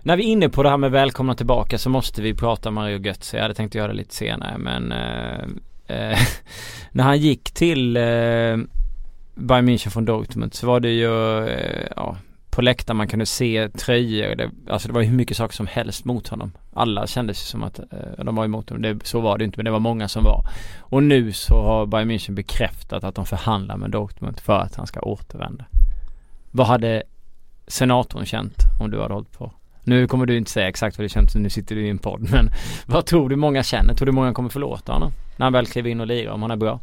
[0.01, 2.99] När vi är inne på det här med välkomna tillbaka så måste vi prata Mario
[2.99, 3.37] Götze.
[3.37, 5.41] Jag hade tänkt göra det lite senare men eh,
[5.87, 6.17] eh,
[6.91, 8.57] när han gick till eh,
[9.35, 12.17] Bayern München från Dortmund så var det ju eh, ja,
[12.49, 14.35] på läktaren, man kunde se tröjor.
[14.35, 16.51] Det, alltså det var hur mycket saker som helst mot honom.
[16.73, 18.81] Alla kände sig som att eh, de var emot honom.
[18.81, 20.45] Det, så var det inte men det var många som var.
[20.79, 24.87] Och nu så har Bayern München bekräftat att de förhandlar med Dortmund för att han
[24.87, 25.65] ska återvända.
[26.51, 27.03] Vad hade
[27.67, 29.51] senatorn känt om du hade hållit på?
[29.83, 32.29] Nu kommer du inte säga exakt vad det känns, nu sitter du i en podd
[32.31, 32.51] men
[32.85, 33.93] vad tror du många känner?
[33.93, 35.11] Tror du många kommer förlåta honom?
[35.37, 36.79] När han väl kliver in och lirar om han är bra?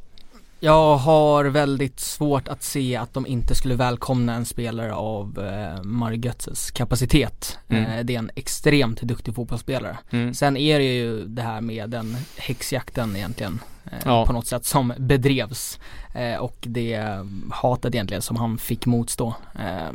[0.60, 5.82] Jag har väldigt svårt att se att de inte skulle välkomna en spelare av eh,
[5.82, 7.58] Mario Götzes kapacitet.
[7.68, 7.84] Mm.
[7.84, 9.98] Eh, det är en extremt duktig fotbollsspelare.
[10.10, 10.34] Mm.
[10.34, 14.26] Sen är det ju det här med den häxjakten egentligen eh, Ja.
[14.26, 15.78] på något sätt som bedrevs
[16.14, 19.34] eh, och det hatet egentligen som han fick motstå.
[19.58, 19.92] Eh,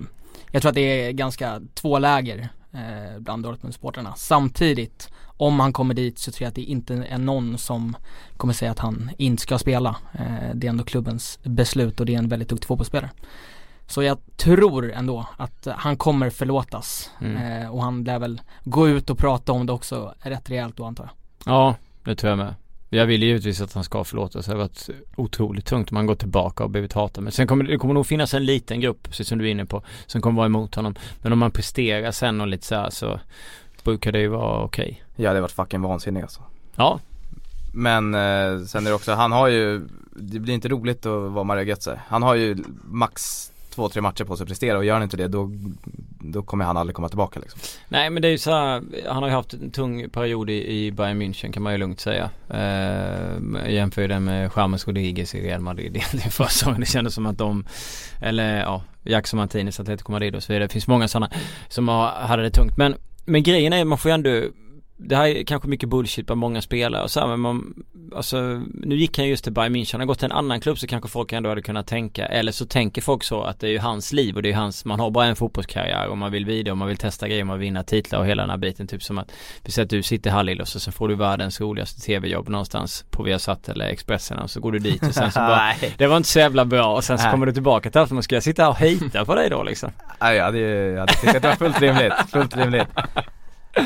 [0.52, 4.14] jag tror att det är ganska två läger eh, bland Dortmund-supportrarna.
[4.16, 7.96] Samtidigt, om han kommer dit så tror jag att det inte är någon som
[8.38, 9.96] kommer säga att han inte ska spela.
[10.14, 13.10] Eh, det är ändå klubbens beslut och det är en väldigt duktig fotbollsspelare.
[13.88, 17.62] Så jag tror ändå att han kommer förlåtas Mm.
[17.62, 20.86] eh, och han lär väl gå ut och prata om det också rätt rejält då
[20.86, 21.14] antar jag.
[21.54, 22.56] Ja, det tror jag med.
[22.94, 24.46] Jag vill givetvis att han ska förlåtas.
[24.46, 27.24] Det har varit otroligt tungt om han går tillbaka och blivit hatad.
[27.24, 29.66] Men sen kommer det kommer nog finnas en liten grupp, precis som du är inne
[29.66, 30.96] på, som kommer vara emot honom.
[31.22, 33.20] Men om man presterar sen och lite så här så
[33.84, 35.04] brukar det ju vara okej.
[35.16, 36.42] Jag hade varit fucking vansinnig alltså.
[36.76, 37.00] Ja,
[37.74, 41.44] Men eh, sen är det också, han har ju, det blir inte roligt att vara
[41.44, 42.00] Mario Götze.
[42.08, 45.18] Han har ju max två, tre matcher på sig att prestera och gör han inte
[45.18, 45.52] det då,
[46.20, 47.60] då kommer han aldrig komma tillbaka liksom.
[47.90, 50.86] Nej men det är ju så här, han har ju haft en tung period i,
[50.86, 52.30] i Bayern München kan man ju lugnt säga.
[52.50, 56.80] Eh, jämför ju den med James Rodriguez i Real Madrid egentligen förra säsongen.
[56.80, 57.66] Det kändes som att de,
[58.22, 60.68] eller ja, Jackson Martinez, Atletico Madrid och så vidare.
[60.68, 61.30] Det finns många sådana
[61.68, 62.78] som har, hade det tungt.
[62.78, 64.42] Men, men grejen är man får ju ändå
[65.04, 67.74] det här är kanske mycket bullshit på många spelare och så här, men man,
[68.16, 70.80] alltså nu gick han just till Bayern München, han har gått till en annan klubb
[70.80, 73.72] så kanske folk ändå hade kunnat tänka, eller så tänker folk så att det är
[73.72, 76.46] ju hans liv och det är hans, man har bara en fotbollskarriär och man vill
[76.46, 78.88] vidare och man vill testa grejer, man vill vinna titlar och hela den här biten,
[78.88, 79.32] typ som att,
[79.64, 83.06] vi säger att du sitter i Hallilos och så får du världens roligaste tv-jobb någonstans
[83.10, 86.18] på Viasat eller Expressen och så går du dit och sen så bara, det var
[86.18, 88.64] inte så jävla bra och sen så kommer du tillbaka till Alfred, ska jag sitta
[88.64, 89.92] här och hejta på dig då liksom?
[90.22, 92.88] Nej jag hade, jag hade tyckt att det var fullt rimligt, fullt rimligt.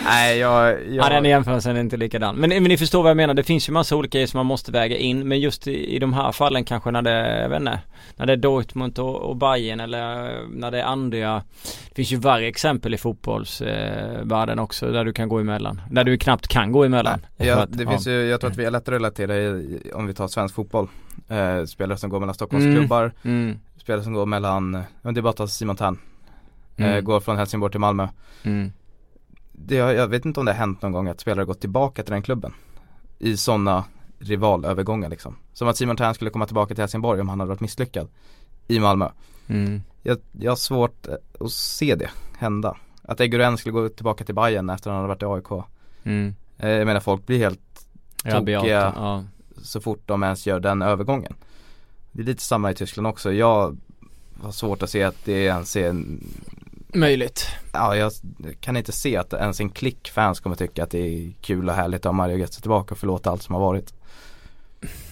[0.05, 1.05] Nej jag, jag...
[1.05, 2.35] Ja den jämförelsen är inte likadan.
[2.35, 4.45] Men, men ni förstår vad jag menar, det finns ju massa olika grejer som man
[4.45, 5.27] måste väga in.
[5.27, 7.79] Men just i, i de här fallen kanske när det, jag vet inte,
[8.15, 11.43] när det är Dortmund och, och Bayern eller när det är andra.
[11.89, 15.81] Det finns ju varje exempel i fotbollsvärlden eh, också där du kan gå emellan.
[15.91, 17.19] Där du knappt kan gå emellan.
[17.37, 20.07] Ja, att- det finns ju, jag tror att vi är lättare att relatera i, om
[20.07, 20.87] vi tar svensk fotboll.
[21.29, 25.29] Eh, spelare som går mellan Stockholmsklubbar, Mm, spelare som går mellan, ja, det är bara
[25.29, 25.97] att ta Simon Tern.
[26.77, 28.07] Eh, mm, går från Helsingborg till Malmö.
[28.43, 28.71] mm.
[29.57, 32.13] Det, jag, vet inte om det har hänt någon gång att spelare gått tillbaka till
[32.13, 32.53] den klubben.
[33.19, 33.83] I sådana
[34.19, 35.35] rivalövergångar liksom.
[35.53, 38.07] Som att Simon Tern skulle komma tillbaka till Helsingborg om han hade varit misslyckad.
[38.67, 39.09] I Malmö.
[39.47, 39.81] Mm.
[40.03, 42.77] Jag, jag har svårt eh, att se det hända.
[43.01, 45.65] Att Eguren skulle gå tillbaka till Bayern efter att han hade varit i AIK.
[46.03, 46.35] Mm.
[46.57, 47.87] Eh, jag menar folk blir helt
[48.31, 48.93] Tokiga.
[48.95, 49.23] ja.
[49.61, 51.33] så fort de ens gör den övergången.
[52.11, 53.33] Det är lite samma i Tyskland också.
[53.33, 53.77] Jag
[54.41, 56.23] har svårt att se att det ens är en,
[56.95, 57.47] Möjligt.
[57.73, 58.11] ja jag
[58.59, 61.75] kan inte se att ens en klick fans kommer tycka att det är kul och
[61.75, 63.93] härligt att ha Mario Götze tillbaka och förlåta allt som har varit.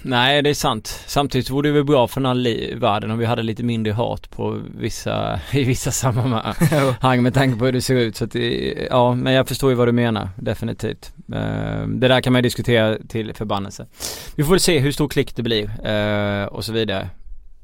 [0.01, 1.03] Nej det är sant.
[1.07, 4.29] Samtidigt vore det väl bra för den här världen om vi hade lite mindre hat
[4.29, 8.15] på vissa, i vissa sammanhang med tanke på hur det ser ut.
[8.15, 11.13] Så att det, ja men jag förstår ju vad du menar, definitivt.
[11.33, 13.85] Eh, det där kan man ju diskutera till förbannelse.
[14.35, 17.09] Vi får se hur stor klick det blir eh, och så vidare.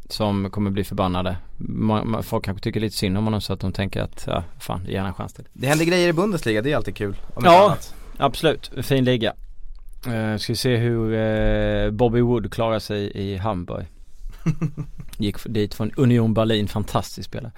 [0.09, 1.37] Som kommer bli förbannade.
[1.57, 4.43] Ma- ma- Folk kanske tycker lite synd om honom så att de tänker att, ja
[4.59, 5.45] fan, ge en chans till.
[5.53, 7.15] Det händer grejer i Bundesliga, det är alltid kul.
[7.41, 7.65] Ja.
[7.65, 7.93] annat.
[8.17, 9.33] Absolut, fin liga.
[10.07, 13.85] Uh, ska vi se hur eh, Bobby Wood klarar sig i Hamburg.
[15.17, 17.51] Gick dit från Union Berlin, fantastisk spelare.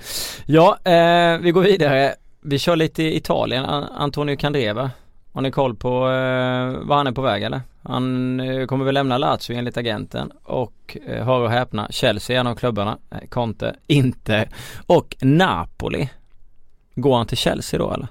[0.45, 2.15] Ja, eh, vi går vidare.
[2.41, 4.91] Vi kör lite i Italien, An- Antonio Candreva.
[5.33, 7.61] Har ni koll på eh, var han är på väg eller?
[7.83, 12.39] Han eh, kommer väl lämna Lazio enligt agenten och eh, hör och häpna, Chelsea är
[12.39, 14.49] en av klubbarna, eh, Conte, Inter
[14.85, 16.09] och Napoli.
[16.95, 18.07] Går han till Chelsea då eller?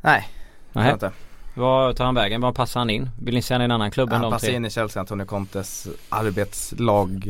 [0.00, 0.28] Nej,
[0.72, 0.92] Nej.
[0.92, 1.12] Inte.
[1.54, 2.40] Var tar han vägen?
[2.40, 3.10] Var passar han in?
[3.22, 4.56] Vill ni se han i en annan klubb än Han passar tre?
[4.56, 7.28] in i Chelsea, Antonio Contes arbetslag.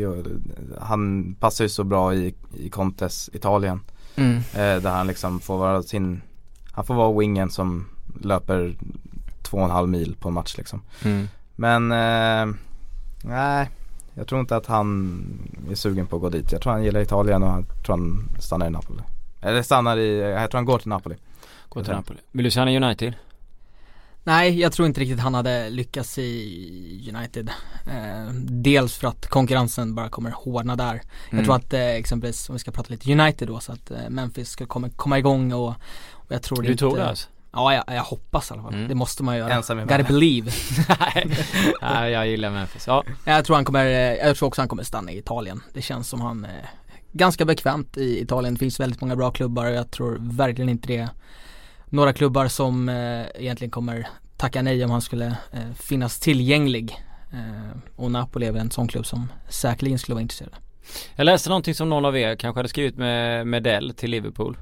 [0.80, 3.80] Han passar ju så bra i, i Contes Italien.
[4.16, 4.36] Mm.
[4.36, 6.22] Eh, där han liksom får vara sin,
[6.80, 7.86] han får vara wingen som
[8.20, 8.76] löper
[9.42, 10.82] två och en halv mil på en match liksom.
[11.04, 11.28] Mm.
[11.56, 12.56] Men eh,
[13.24, 13.70] nej,
[14.14, 15.22] jag tror inte att han
[15.70, 16.52] är sugen på att gå dit.
[16.52, 19.02] Jag tror han gillar Italien och jag tror han stannar i Napoli.
[19.40, 21.16] Eller stannar i, jag tror han går till Napoli.
[21.68, 22.18] Gå till Napoli.
[22.32, 23.14] Vill du i United?
[24.24, 27.50] Nej, jag tror inte riktigt han hade lyckats i United.
[27.86, 30.90] Eh, dels för att konkurrensen bara kommer hårdna där.
[30.92, 31.02] Mm.
[31.30, 34.08] Jag tror att eh, exempelvis, om vi ska prata lite United då, så att eh,
[34.08, 35.68] Memphis ska komma, komma igång och,
[36.10, 37.28] och jag tror Du inte, tror det alltså?
[37.52, 38.74] Ja, jag, jag hoppas i alla fall.
[38.74, 38.88] Mm.
[38.88, 39.52] Det måste man göra.
[39.52, 40.50] Ensam i Gotta believe.
[41.82, 42.86] Nej, jag gillar Memphis.
[42.86, 43.04] Ja.
[43.24, 45.62] Jag tror han kommer, eh, jag tror också han kommer stanna i Italien.
[45.72, 46.50] Det känns som han eh,
[47.12, 48.54] ganska bekvämt i Italien.
[48.54, 51.08] Det finns väldigt många bra klubbar och jag tror verkligen inte det är
[51.90, 56.96] några klubbar som eh, egentligen kommer tacka nej om han skulle eh, finnas tillgänglig.
[57.32, 60.56] Eh, och Napoli är väl en sån klubb som säkerligen skulle vara intresserade.
[61.16, 64.58] Jag läste någonting som någon av er kanske hade skrivit med Medell till Liverpool.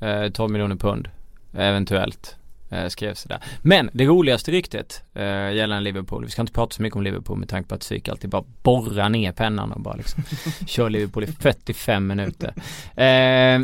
[0.00, 1.08] Eh, 12 miljoner pund.
[1.52, 2.36] Eventuellt.
[2.70, 3.42] Eh, skrevs det där.
[3.62, 6.24] Men det roligaste ryktet eh, gällande Liverpool.
[6.24, 8.44] Vi ska inte prata så mycket om Liverpool med tanke på att Psyk alltid bara
[8.62, 10.22] borrar ner pennan och bara liksom
[10.66, 12.54] kör Liverpool i 45 minuter.
[12.94, 13.60] Eh,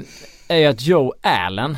[0.48, 1.76] är ju att Joe Allen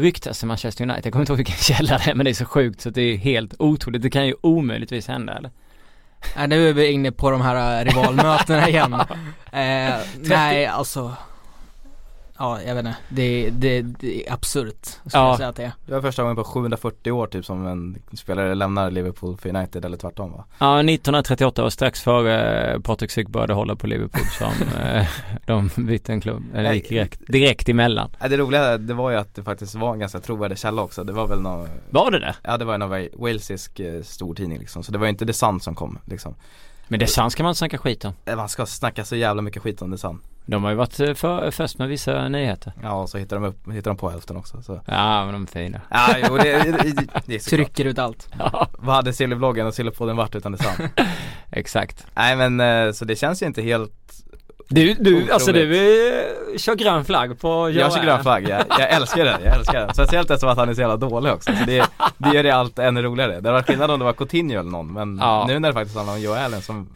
[0.00, 1.06] ryktas till Manchester United.
[1.06, 3.02] Jag kommer inte ihåg vilken källa det är men det är så sjukt så det
[3.02, 4.02] är helt otroligt.
[4.02, 5.50] Det kan ju omöjligtvis hända eller?
[6.36, 8.92] Nej, nu är vi inne på de här eh, rivalmötena igen.
[9.52, 11.16] Eh, nej, alltså
[12.38, 12.96] Ja, jag vet inte.
[13.08, 15.28] Det, det, det är absurt, skulle Ja.
[15.28, 15.72] jag säga att det är.
[15.86, 19.84] Det var första gången på 740 år typ som en spelare lämnar Liverpool för United
[19.84, 20.44] eller tvärtom va?
[20.58, 25.06] Ja, 1938 var strax före Patrik Syk började hålla på Liverpool som eh,
[25.46, 28.10] de bytte en klubb, eller gick direkt, direkt emellan.
[28.20, 31.04] Det roliga det var ju att det faktiskt var en ganska trovärdig källa också.
[31.04, 32.34] Det var väl någon, Var det det?
[32.42, 34.82] ja det var en av Wa- walesisk eh, stor tidning liksom.
[34.82, 36.34] Så det var ju inte The Sun som kom liksom.
[36.88, 38.12] Men det sant ska man snacka skit om.
[38.24, 40.20] Eh, Man ska snacka så jävla mycket skit om The Sun.
[40.48, 42.72] De har ju varit eh, för, först med vissa nyheter.
[42.82, 44.80] Ja och så hittar de upp, hittar de på hälften också så.
[44.86, 45.80] Ja, men de är fina.
[45.90, 48.28] Ja jo det, det, det, är så Trycker ut allt.
[48.38, 50.88] Ja, Vad hade Sillyvloggen och Sillypodden varit utan Sun?
[51.50, 52.06] exakt.
[52.14, 53.92] Nej men eh, så det känns ju inte helt
[54.68, 55.30] Du, du, Otroligt.
[55.30, 59.38] alltså du eh, kör grön flagg på Jag kör grön flagg, jag, jag älskar det,
[59.44, 59.94] jag älskar det.
[59.94, 61.52] Speciellt eftersom att han är så jävla dålig också.
[61.56, 61.86] Så det,
[62.18, 63.30] det gör det allt ännu roligare.
[63.30, 65.44] Det hade varit skillnad om det var Coutinho eller någon men Ja.
[65.48, 66.88] nu när det faktiskt handlar om Joe Allen som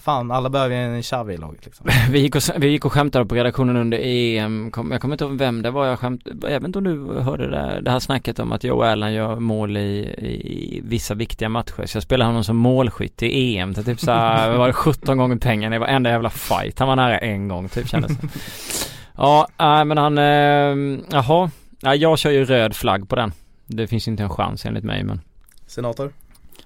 [0.00, 1.86] fan, alla behöver en Xavi i laget liksom.
[2.10, 5.24] Vi gick, och, vi gick och skämtade på redaktionen under EM, kom, jag kommer inte
[5.24, 7.90] ihåg vem det var jag skämtade, jag vet inte om du hörde det, där, det
[7.90, 11.86] här snacket om att Joe Allen gör mål i, i vissa viktiga matcher.
[11.86, 15.36] Så jag spelade honom som målskytt i EM till typ såhär, var det 17 gånger
[15.36, 16.78] pengarna i varenda jävla fight.
[16.78, 18.28] Han var nära en gång typ kändes det.
[19.20, 21.50] Ja, nej men han, eh, jaha.
[21.80, 23.32] Ja, jag kör ju röd flagg på den.
[23.66, 25.20] Det finns inte en chans enligt mig men.
[25.66, 26.12] Senator?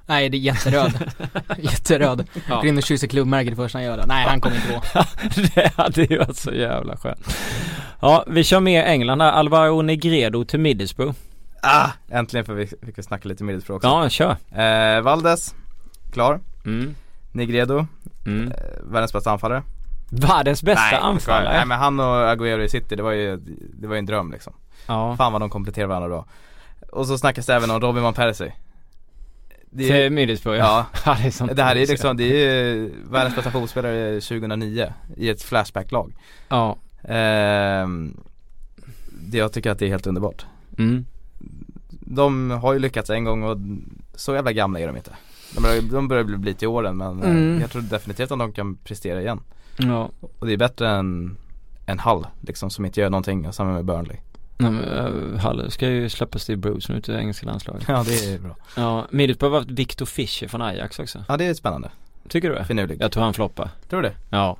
[0.06, 1.12] Nej, det är jätteröd.
[1.58, 2.28] jätteröd.
[2.48, 2.66] Ja.
[2.66, 4.06] In och kysser klubbmärket först han gör det.
[4.06, 5.02] Nej, han kommer inte gå.
[5.54, 7.36] det hade ju varit så jävla skönt.
[8.00, 9.32] Ja, vi kör med England här.
[9.32, 11.14] Alvaro Negredo till Middlesbrough.
[11.62, 11.88] Ah!
[12.10, 13.88] Äntligen får vi, vi snacka lite Middlesbrough också.
[13.88, 14.96] Ja, kör.
[14.96, 15.54] Eh, Valdes,
[16.12, 16.40] klar.
[16.64, 16.94] Mm.
[17.32, 17.86] Negredo,
[18.26, 18.48] Mm.
[18.52, 19.62] eh, världens bästa anfallare.
[20.10, 21.56] Världens bästa Nej, anfallare.
[21.56, 23.36] Nej men han och Agüero i City, det var ju,
[23.80, 24.52] det var ju en dröm liksom.
[24.86, 25.16] Ja.
[25.16, 26.26] Fan vad de kompletterar varandra bra.
[26.92, 28.52] Och så snackas det även om Robin van Persie.
[29.74, 30.86] Det, är- Till Middlesbrough ja.
[31.04, 31.56] det är sånt.
[31.56, 36.12] det här är liksom, det är ju världens bästa fotbollsspelare 2009 i ett Flashback-lag.
[36.48, 36.76] Ja.
[37.04, 38.16] Ehm,
[39.10, 40.46] det, jag tycker att det är helt underbart.
[40.78, 41.06] Mm.
[41.90, 43.56] De har ju lyckats en gång och
[44.14, 45.10] så jävla gamla är de inte.
[45.54, 47.60] De börjar, de börjar bli, bli till åren men eh, Mm.
[47.60, 49.40] jag tror definitivt att de kan prestera igen.
[49.76, 50.10] Ja.
[50.38, 51.36] Och det är bättre än
[51.86, 54.16] en Hall liksom som inte gör någonting och samma med Burnley.
[54.62, 57.84] Nej, men, uh, Halle ska ju släppa Steve Bruce nu till engelska landslaget.
[57.88, 58.56] Ja det är bra.
[58.76, 61.24] Ja, Middlesbrough har haft Victor Fischer från Ajax också.
[61.28, 61.90] Ja det är spännande.
[62.28, 62.64] Tycker du det?
[62.64, 63.00] Finurligt.
[63.00, 63.70] Jag tror han floppar.
[63.88, 64.14] Tror du det?
[64.30, 64.56] Ja.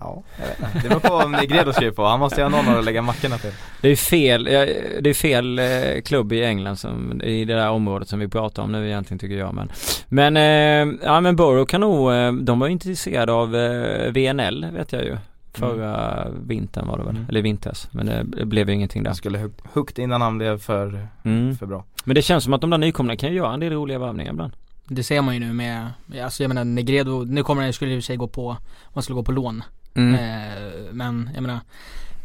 [0.00, 0.80] Ja, jag vet inte.
[0.82, 2.04] Det beror på om Negredo skriver på.
[2.04, 3.50] Han måste ju ha någon att lägga mackorna till.
[3.80, 4.66] Det är fel, ja,
[5.00, 8.62] det är fel eh, klubb i England som, i det där området som vi pratar
[8.62, 9.72] om nu egentligen tycker jag men
[10.08, 14.92] Men, eh, ja men Borough kan nog, eh, de var intresserade av eh, VNL vet
[14.92, 15.16] jag ju
[15.54, 17.28] Förra vintern var det väl, Mm.
[17.28, 20.58] eller vinters men det, det blev ju ingenting där Han skulle huggt innan han blev
[20.58, 21.56] för, mm.
[21.56, 21.84] för bra.
[22.04, 24.32] Men det känns som att de där nykomlingarna kan ju göra en del roliga värvningar
[24.32, 24.52] ibland
[24.88, 25.88] Det ser man ju nu med,
[26.24, 28.56] alltså jag menar Negredo, nu kommer han, skulle i och för sig gå på,
[28.94, 29.62] man skulle gå på lån.
[29.94, 30.14] mm.
[30.14, 31.60] Eh, men jag menar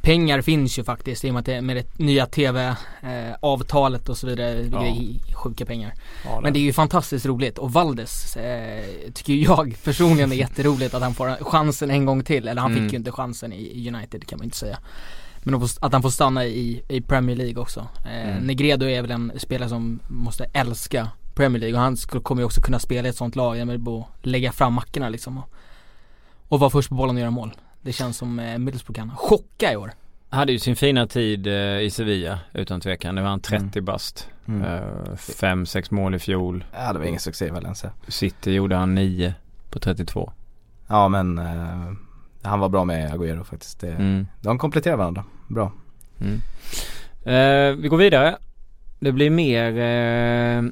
[0.08, 4.70] Pengar finns ju faktiskt i och med det med det nya tv-avtalet och så vidare,
[4.72, 4.96] Ja.
[5.36, 5.94] sjuka pengar.
[6.26, 10.94] Ja, Men det är ju fantastiskt roligt och Valdes eh, tycker jag personligen är jätteroligt
[10.94, 12.48] att han får chansen en gång till.
[12.48, 12.84] Eller han Mm.
[12.84, 14.80] fick ju inte chansen i United kan man inte säga.
[15.44, 17.88] Men att han får stanna i, i Premier League också.
[18.06, 18.44] Eh, Mm.
[18.44, 22.46] Negredo är väl en spelare som måste älska Premier League och han skulle, kommer ju
[22.46, 25.38] också kunna spela i ett sånt lag, med att lägga fram mackorna liksom.
[25.38, 25.50] Och,
[26.48, 27.52] och vara först på bollen och göra mål.
[27.88, 29.92] Det känns som eh, Middlesbrough kan chocka i år.
[30.30, 33.16] Hade ju sin fina tid eh, i Sevilla utan tvekan.
[33.16, 33.86] Det var han 30 Mm.
[33.86, 34.30] bast.
[34.48, 34.62] Mm.
[34.64, 36.66] Eh, fem, sex mål i fjol.
[36.74, 37.92] Ja det var ingen succé i Valencia.
[38.08, 39.34] City gjorde han 9
[39.70, 40.32] på 32.
[40.88, 41.92] Ja men eh,
[42.42, 43.80] han var bra med Agüero faktiskt.
[43.80, 44.28] Det, Mm.
[44.42, 45.24] De kompletterar varandra.
[45.48, 45.72] Bra.
[46.22, 46.42] Mm.
[47.26, 48.38] Eh, vi går vidare.
[49.00, 50.64] Det blir mer eh,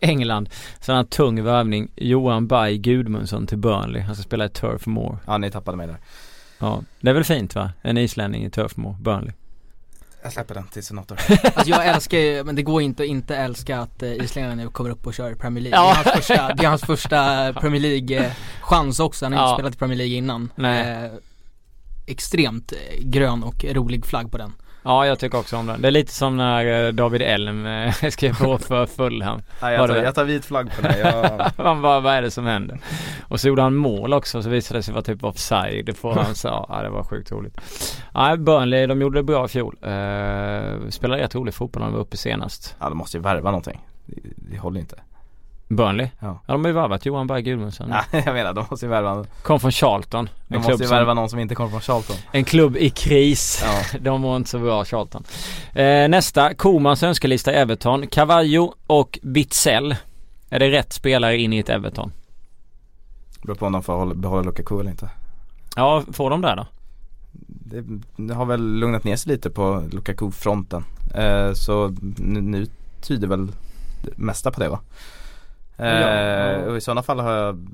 [0.10, 0.48] England.
[0.80, 1.88] Sån här tung värvning.
[1.96, 4.02] Johan Berg Gudmundsson till Burnley.
[4.02, 5.18] Han ska spela i Turf Moor.
[5.26, 5.96] Ja ni tappade mig där.
[6.60, 7.70] Ja, det är väl fint va?
[7.82, 9.32] En islänning i Turf Moor, Burnley.
[10.22, 11.18] Jag släpper den tills något år.
[11.54, 14.68] Alltså jag älskar ju, men det går inte att inte älska att eh, islänningarna nu
[14.70, 15.78] kommer upp och kör Premier League.
[15.78, 16.02] Ja.
[16.04, 19.40] Det, är hans första, det är hans första Premier League eh, chans också, han har
[19.40, 19.56] inte Ja.
[19.56, 20.52] spelat i Premier League innan.
[20.54, 21.04] Nej.
[21.04, 21.10] Eh,
[22.06, 24.52] extremt eh, grön och rolig flagg på den.
[24.82, 25.82] Ja, jag tycker också om den.
[25.82, 29.42] Det är lite som när eh, David Elm eh, skrev på för Fulham.
[29.62, 30.98] Nej jag tar, jag tar vit flagg på det.
[30.98, 32.80] Jag, Han bara, vad är det som händer?
[33.28, 35.86] Och så gjorde han mål också så visade det sig vara typ offside.
[35.86, 36.66] Det får han sa.
[36.68, 37.60] Ja, det var sjukt roligt.
[38.14, 39.74] Nej, Burnley, de gjorde det bra i fjol.
[39.74, 42.76] Uh, spelade rätt rolig fotboll när de var uppe senast.
[42.80, 43.86] ja de måste ju värva någonting.
[44.06, 44.96] Det, det håller inte.
[45.70, 46.08] Burnley?
[46.18, 46.40] Ja.
[46.46, 47.88] Ja, de har ju värvat Johan Berg Gudmundsson.
[47.88, 50.28] Nej jag menar de måste ju värva, Kom från Charlton.
[50.48, 52.16] de måste ju som, värva någon som inte kommer från Charlton.
[52.32, 53.62] en klubb i kris.
[53.64, 53.98] Ja.
[54.00, 55.24] De var inte så bra Charlton.
[55.72, 58.06] Eh, nästa, Komans önskelista Everton.
[58.06, 59.96] Cavallo och Bitzell.
[60.50, 62.12] Är det rätt spelare in i ett Everton?
[63.42, 65.10] Beror på om de får hålla, behålla Lukaku eller inte.
[65.76, 66.66] Ja, får de där då?
[67.46, 67.84] Det,
[68.16, 70.84] det har väl lugnat ner sig lite på Lukaku-fronten.
[71.14, 72.66] Eh, så nu, nu
[73.00, 73.46] tyder väl
[74.02, 74.80] det mesta på det va?
[75.80, 76.56] Eh, Ja.
[76.70, 77.66] Och i sådana fall har jag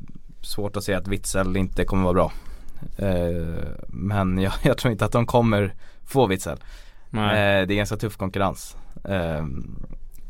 [0.43, 2.33] svårt att se att Witzel inte kommer vara bra.
[2.99, 6.59] Eh, men jag, jag tror inte att de kommer få Witzel.
[7.11, 7.61] Nej.
[7.61, 8.77] Eh, det är ganska tuff konkurrens.
[9.05, 9.45] Eh,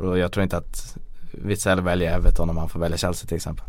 [0.07, 0.97] och jag tror inte att
[1.33, 3.65] Witzel väljer Everton om han får välja Chelsea till exempel.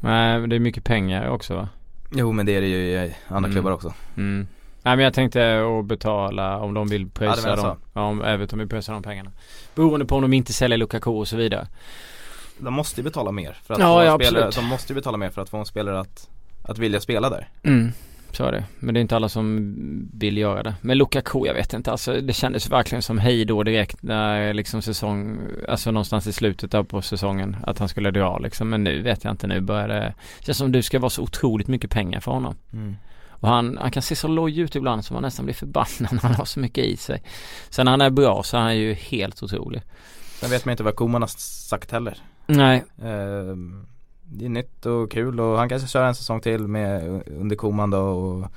[0.00, 1.68] Nej, men det är mycket pengar också va?
[2.10, 3.52] Jo men det är det ju i andra Mm.
[3.52, 3.94] klubbar också.
[4.16, 4.46] Mm.
[4.82, 7.76] Nej men jag tänkte att betala om de vill Ja, pröjsa menar dem.
[7.92, 9.30] Ja, om Everton vill pröjsa de pengarna.
[9.74, 11.66] Beroende på om de inte säljer Lukaku och så vidare.
[12.58, 14.94] De måste ju betala mer för att Ja, få en ja, spelare, de måste ju
[14.94, 16.28] betala mer för att få en spelare att,
[16.62, 17.48] att vilja spela där.
[17.62, 17.92] Mm.
[18.36, 18.64] Så är det.
[18.78, 19.74] Men det är inte alla som
[20.12, 20.74] vill göra det.
[20.80, 21.90] Men Lukaku, jag vet inte.
[21.90, 25.38] Alltså det kändes verkligen som hej då direkt när liksom säsong,
[25.68, 28.68] alltså någonstans i slutet där på säsongen att han skulle dra liksom.
[28.68, 29.46] Men nu vet jag inte.
[29.46, 32.56] Nu börjar det, känns som det ska vara så otroligt mycket pengar för honom.
[33.30, 36.20] Och han, han kan se så loj ut ibland som man nästan blir förbannad när
[36.20, 37.22] han har så mycket i sig.
[37.70, 39.82] Sen när han är bra så är han ju helt otrolig.
[40.40, 42.18] Sen vet man inte vad Koman har sagt heller.
[42.46, 42.84] Nej.
[42.98, 43.56] Eh,
[44.28, 47.90] det är nytt och kul och han kanske kör en säsong till med under Koman
[47.90, 48.50] då och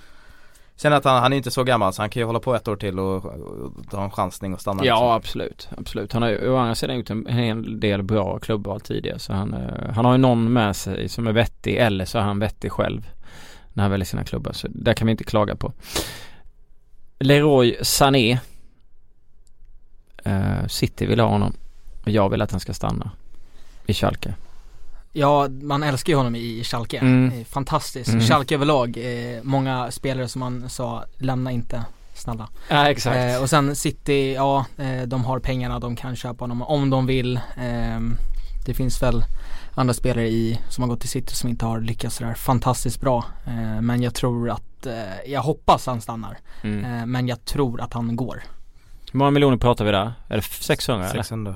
[0.82, 2.68] Känner att han, han är inte så gammal så han kan ju hålla på ett
[2.68, 5.10] år till och, och ta en chansning och stanna Ja liksom.
[5.10, 6.14] absolut, absolut.
[6.14, 9.54] Han har ju å andra sidan gjort en hel del bra klubbval tidigare så han,
[9.54, 12.72] eh, han har ju någon med sig som är vettig eller så är han vettig
[12.72, 13.10] själv
[13.74, 15.74] när han väljer sina klubbar så där kan vi inte klaga på.
[17.20, 18.40] Leroy Sané
[20.24, 21.54] eh, City vill ha honom
[22.04, 23.12] och jag vill att han ska stanna
[23.90, 24.34] i Schalke.
[25.12, 26.98] Ja, man älskar ju honom i Schalke.
[26.98, 27.40] Mm.
[27.40, 28.10] Eh, Fantastiskt.
[28.10, 28.22] Mm.
[28.22, 32.50] Schalke överlag, eh, många spelare som man sa, lämna inte, snälla.
[32.70, 33.18] Ja exakt.
[33.18, 37.06] Eh, och sen City, ja, eh, de har pengarna, de kan köpa honom om de
[37.06, 37.40] vill.
[37.58, 38.18] Ehm,
[38.66, 39.24] det finns väl
[39.76, 43.26] andra spelare i, som har gått till City som inte har lyckats sådär fantastiskt bra.
[43.48, 46.38] Eh, men jag tror att, eh, jag hoppas han stannar.
[46.62, 46.86] Mm.
[46.86, 48.44] Eh, men jag tror att han går.
[49.12, 50.14] Hur många miljoner pratar vi där?
[50.28, 51.24] Är det 600 eller?
[51.24, 51.56] 600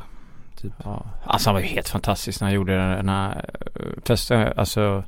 [0.64, 0.74] typ.
[0.84, 3.46] Ja, alltså han var ju helt fantastisk när han gjorde den här
[3.76, 5.04] eh, första, alltså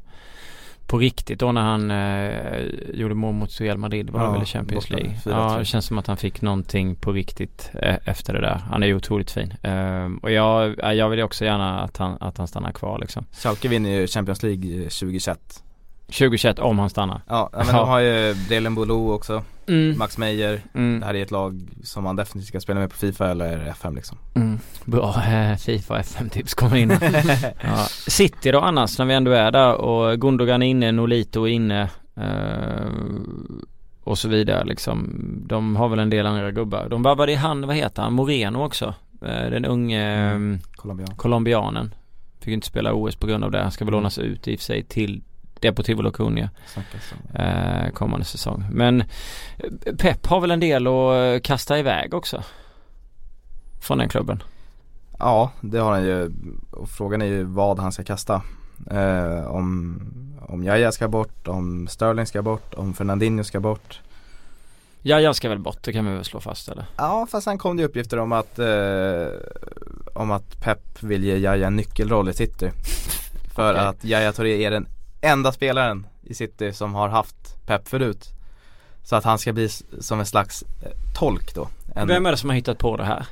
[0.87, 2.61] på riktigt då när han eh,
[2.93, 5.09] gjorde mål mot Real Madrid var det Ja, väl i Champions League.
[5.23, 5.29] 4-3.
[5.31, 8.61] Ja, det känns som att han fick någonting på riktigt eh, efter det där.
[8.69, 9.53] Han är ju otroligt fin.
[9.61, 13.25] Ehm, och jag, ja, jag vill också gärna att han, att han stannar kvar liksom.
[13.31, 15.63] Schalke vinner ju Champions League 2021
[16.07, 17.21] 2021 om han stannar.
[17.27, 17.73] Ja men Ja.
[17.73, 19.97] de har ju Delen Bolo också, Mm.
[19.97, 20.99] Max Meyer Mm.
[20.99, 23.95] Det här är ett lag som man definitivt ska spela med på Fifa eller FM
[23.95, 24.59] liksom Mm.
[24.85, 25.15] Bra
[25.59, 26.89] Fifa FM-tips kommer in.
[27.63, 27.85] ja.
[28.07, 31.89] City då annars när vi ändå är där och Gundogan är inne, Nolito är inne
[32.15, 32.91] eh,
[34.03, 35.09] och så vidare liksom.
[35.47, 36.87] De har väl en del andra gubbar.
[36.89, 38.93] De värvade i han, vad heter han, Moreno också.
[39.21, 40.39] Eh, den unge eh,
[40.75, 41.93] Colombian colombianen.
[42.39, 43.61] Fick inte spela OS på grund av det.
[43.61, 45.21] Han ska väl lånas ut i och för sig till
[45.65, 48.65] Deportivo La Coruña snackas om eh, kommande säsong.
[48.71, 49.03] Men
[49.97, 52.43] Pep har väl en del att eh, kasta iväg också.
[53.81, 54.43] Från den klubben.
[55.19, 56.31] Ja det har han ju
[56.71, 58.41] och frågan är ju vad han ska kasta
[58.91, 60.01] eh, Om,
[60.47, 64.01] om Jaja ska bort, om Sterling ska bort, om Fernandinho ska bort
[65.01, 66.85] Ja, jag ska väl bort, det kan vi väl slå fast eller?
[66.97, 69.27] Ja fast sen kom det uppgifter om att eh,
[70.13, 72.71] Om att Pep vill ge Jaja en nyckelroll i City
[73.55, 73.85] För Okej.
[73.85, 74.87] att Jaja Touré är den
[75.25, 78.29] enda spelaren i City som har haft Pep förut
[79.03, 79.69] Så att han ska bli
[79.99, 83.05] som en slags eh, tolk då en, Vem är det som har hittat på det
[83.05, 83.25] här?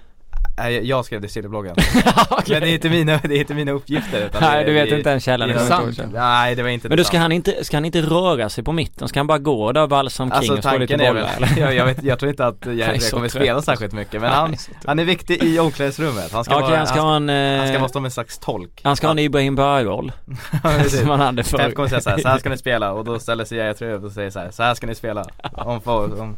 [0.58, 1.76] Nej, jag skrev det i Sillybloggen.
[2.30, 2.43] Okej.
[2.47, 4.89] Men det är inte mina, det är inte mina uppgifter utan Nej det, du vet
[4.89, 5.49] det, inte ens källan.
[5.49, 6.14] det är jag sant.
[6.14, 8.72] Nej det var inte Men det ska han inte, ska han inte röra sig på
[8.72, 9.08] mitten?
[9.08, 11.60] Ska han bara gå där och valsa omkring Alltså och slå lite bollar eller?
[11.60, 12.64] jag, jag, vet, jag tror inte att
[12.99, 16.32] så kommer spela särskilt mycket men han, han är viktig i omklädningsrummet.
[16.32, 18.39] Han ska Okej vara, han ska ha en, eh, han ska vara som en slags
[18.39, 18.82] tolk.
[18.84, 20.12] han ska ha en Ibrahim Böje-roll
[20.89, 21.58] som han hade förr.
[21.58, 24.04] Pep kommer säga såhär, så här ska ni spela och då ställer sig Trö upp
[24.04, 25.26] och säger såhär, så här ska ni spela.
[25.51, 26.38] Om, om, om.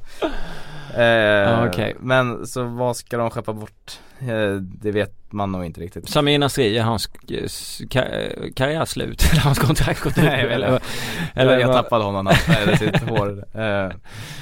[1.02, 1.96] Eh, okej.
[2.00, 4.00] Men så vad ska de skeppa bort?
[4.20, 6.10] Eh, det vet man nog inte riktigt.
[6.10, 7.34] Samir Nasri, är hans eh,
[7.88, 9.24] ka- karriär slut?
[9.32, 10.24] Eller hans kontrakt gått ut?
[10.24, 10.80] Nej, eller, eller
[11.34, 13.30] Eller jag tappade honom när sitt hår.
[13.54, 13.92] Eh,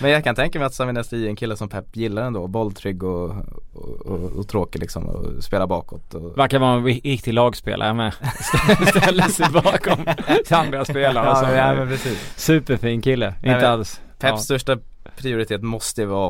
[0.02, 2.48] Men jag kan tänka mig att Samir Nasri är en kille som Pep gillar ändå.
[2.48, 3.30] Bolltrygg och,
[3.74, 6.14] och, och, och tråkig liksom och spela bakåt.
[6.14, 6.38] Och...
[6.38, 8.14] Verkar vara en riktig lagspelare med.
[8.88, 10.06] Ställer sig bakom
[10.50, 12.34] andra spelare ja, ja men precis.
[12.36, 14.02] Superfin kille, Nej, inte men alls.
[14.20, 14.38] Peps Ja.
[14.38, 14.78] största
[15.18, 16.30] prioritet måste vara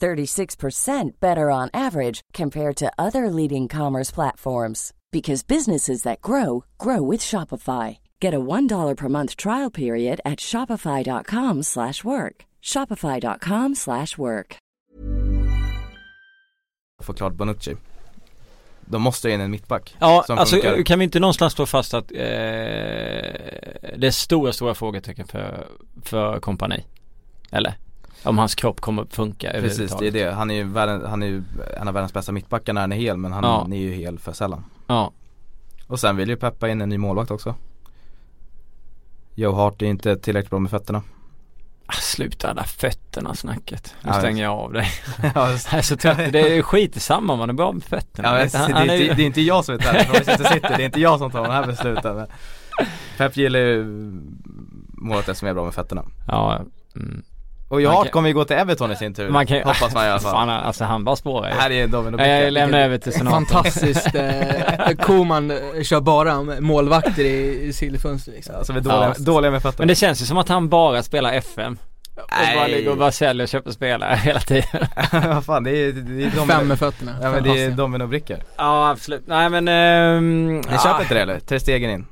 [0.00, 7.02] 36% better on average compared to other leading commerce platforms because businesses that grow grow
[7.10, 7.98] with Shopify.
[8.20, 12.44] Get a $1 per month trial period at shopify.com/work.
[12.62, 14.56] shopify.com/work.
[17.02, 17.76] få klart Bonucci.
[18.80, 19.96] De måste ha in en mittback.
[19.98, 20.82] Ja, som alltså funkar.
[20.82, 25.66] kan vi inte någonstans slå fast att eh, det är stora, stora frågetecken för,
[26.02, 26.84] för kompani?
[27.50, 27.74] Eller?
[28.22, 30.30] Om hans kropp kommer att funka Precis, det är det.
[30.32, 31.42] Han är ju, världen, han är ju
[31.80, 33.68] en av världens bästa mittbackar när han är hel men han Ja.
[33.76, 34.64] är ju hel för sällan.
[34.86, 35.12] Ja,
[35.86, 37.54] Och sen vill ju Peppa in en ny målvakt också.
[39.34, 41.02] Joe Hart är inte tillräckligt bra med fötterna.
[41.86, 43.94] Ah, sluta det där fötterna snacket.
[44.02, 44.86] Nu Ja, stänger jag av dig.
[45.22, 46.16] ja, Jag är så trött.
[46.32, 48.28] Det är skit i samma om man är bra med fötterna.
[48.28, 49.78] Ja, men, du, det, han- är han ju- inte, det är inte jag som är
[49.78, 52.16] tränare det är inte jag som tar de här besluten.
[52.16, 52.26] Men
[53.18, 53.84] Pep gillar ju
[54.88, 56.04] målvakter som är bra med fötterna.
[56.28, 56.60] Ja,
[56.96, 57.22] mm.
[57.70, 59.28] Och Hart kan- kommer ju gå till Everton i sin tur.
[59.28, 60.32] man kan Hoppas man i alla fall.
[60.32, 61.54] Fan, alltså han bara spårar ju.
[61.54, 63.46] Här är domino Jag lämnar över till senaten.
[63.46, 68.54] Fantastiskt, eh, Koman eh, kör bara målvakter i, sillfönster liksom.
[68.64, 69.24] Som är dåliga, Ja.
[69.24, 69.78] dåliga med fötterna.
[69.82, 71.78] Men det känns ju som att han bara spelar FM.
[72.16, 72.22] Och
[72.54, 72.70] bara Nej.
[72.70, 74.86] ligger och bara säljer och köper spelare hela tiden.
[75.12, 76.46] Vad fan det är, det är domino.
[76.52, 77.12] Fem med fötterna.
[77.22, 78.36] Ja men det är dominobrickor.
[78.56, 79.22] Ja absolut.
[79.26, 79.68] Nej men...
[79.68, 80.78] ehm, Ni ja.
[80.78, 81.40] köper inte det eller?
[81.40, 82.06] Ter Stegen in.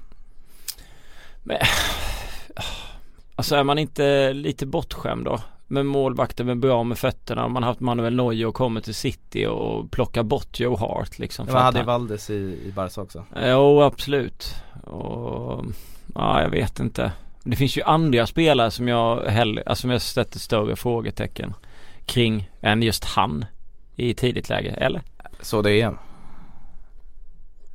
[3.39, 5.41] Alltså är man inte lite bortskämd då?
[5.67, 7.45] Med målvakter med bra med fötterna.
[7.45, 11.47] Om man haft Manuel Neuer och kommer till City och plockar bort Joe Hart liksom.
[11.47, 12.35] Man hade ju Valdes i,
[12.67, 13.25] i Barca också.
[13.43, 14.55] Jo absolut.
[14.85, 15.65] Och,
[16.15, 17.13] ja jag vet inte.
[17.43, 21.55] Det finns ju andra spelare som jag hellre, alltså som jag sätter större frågetecken
[22.07, 23.45] kring än just han
[23.97, 25.03] i tidigt läge, eller?
[25.41, 25.99] Så det är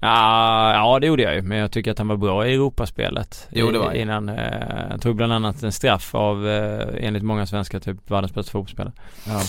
[0.04, 3.48] Ja, ja det gjorde jag ju men jag tycker att han var bra i Europaspelet
[3.52, 3.96] Jo, det var han.
[3.96, 8.34] Innan, eh, han tog bland annat en straff av eh, enligt många svenskar typ världens
[8.34, 8.94] bästa fotbollsspelare
[9.28, 9.42] ja.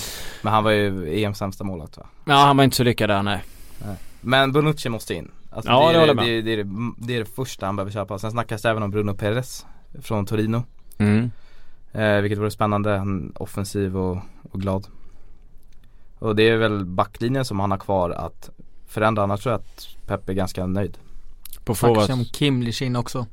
[0.43, 2.07] Men han var ju EMs sämsta målvakt va?
[2.25, 3.43] Ja han var inte så lyckad där nej
[4.21, 5.31] Men Bonucci måste in.
[5.51, 6.67] Alltså, Ja, det, det är, det, det, är, det, är,
[6.99, 8.19] det är det första han behöver köpa.
[8.19, 9.67] Sen snackas det även om Bruno Perez
[10.03, 10.63] från Torino.
[10.99, 11.31] mm.
[11.93, 12.91] Eh, vilket vore spännande.
[12.91, 14.19] Han är offensiv och,
[14.51, 14.87] och glad.
[16.19, 18.51] Och det är väl backlinjen som han har kvar att
[18.95, 19.23] förändra.
[19.23, 20.99] Annars tror jag att Pep är ganska nöjd.
[21.65, 23.27] På Snackas forward ju om Kim Lishin också.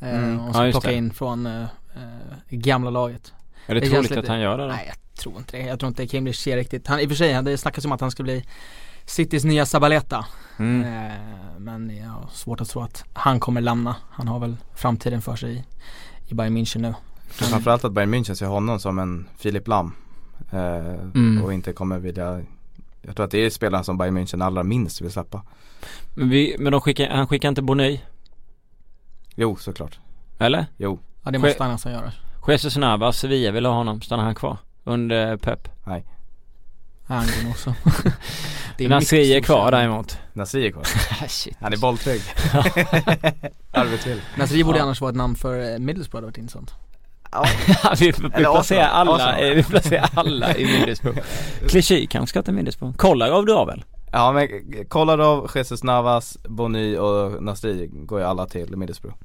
[0.00, 0.40] Eh, Mm.
[0.40, 0.94] Och Ja, ska just plocka det.
[0.94, 1.68] in från eh, eh,
[2.48, 3.32] gamla laget.
[3.66, 4.68] Är det, det troligt lite- att han gör det då?
[4.72, 5.62] Nej jag tror inte det.
[5.62, 6.86] Jag tror inte Kim Lishin riktigt.
[6.86, 8.44] Han, I och för sig, det snackas om att han ska bli
[9.06, 10.24] Citys nya Zabaleta.
[10.58, 10.82] Mm.
[11.10, 11.12] Eh,
[11.58, 13.96] men jag har svårt att tro att han kommer lämna.
[14.10, 15.64] Han har väl framtiden för sig i,
[16.30, 16.94] i Bayern München nu.
[17.30, 19.92] Så Framförallt att Bayern München ser honom som en Filip Lam.
[20.52, 20.58] Eh,
[21.14, 21.42] Mm.
[21.44, 22.40] Och inte kommer vilja
[23.02, 25.42] Jag tror att det är spelaren som Bayern München allra minst vill släppa.
[26.14, 28.00] Men, vi, men de skickar, han skickar inte Bonny?
[29.34, 29.98] Jo såklart.
[30.38, 30.66] Eller?
[30.76, 30.98] Jo.
[31.24, 32.12] Ja det måste han alltså göra.
[32.48, 34.56] Jesus Navas, Sevilla vill ha honom, stannar han kvar?
[34.84, 35.68] Under Pep?
[35.86, 36.00] Ja,
[37.06, 37.74] han går nog också.
[38.78, 40.84] det Nasri är kvar däremot Nasri är kvar.
[41.28, 41.56] Shit.
[41.60, 42.20] Han är bolltrygg.
[43.72, 44.20] Arbetsvill.
[44.38, 44.84] Nasri borde Ja.
[44.84, 46.74] annars vara ett namn för eh, Middlesbrough, hade varit intressant.
[47.82, 47.94] Ja.
[47.98, 51.18] vi, vi placerar alla, vi placerar alla i Middlesbrough
[51.68, 53.84] Clichy kanske ska till Middlesbrough Kolarov drar väl?
[54.12, 54.48] Ja men
[54.88, 59.16] Kolarov, Jesus Navas, Bony och Nasri går ju alla till Middlesbrough.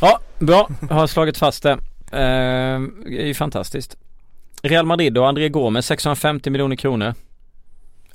[0.00, 0.68] Ja, bra.
[0.90, 1.70] Har slagit fast det.
[1.72, 3.96] Eh, det är ju fantastiskt.
[4.62, 7.14] Real Madrid och André Gomes 650 miljoner kronor.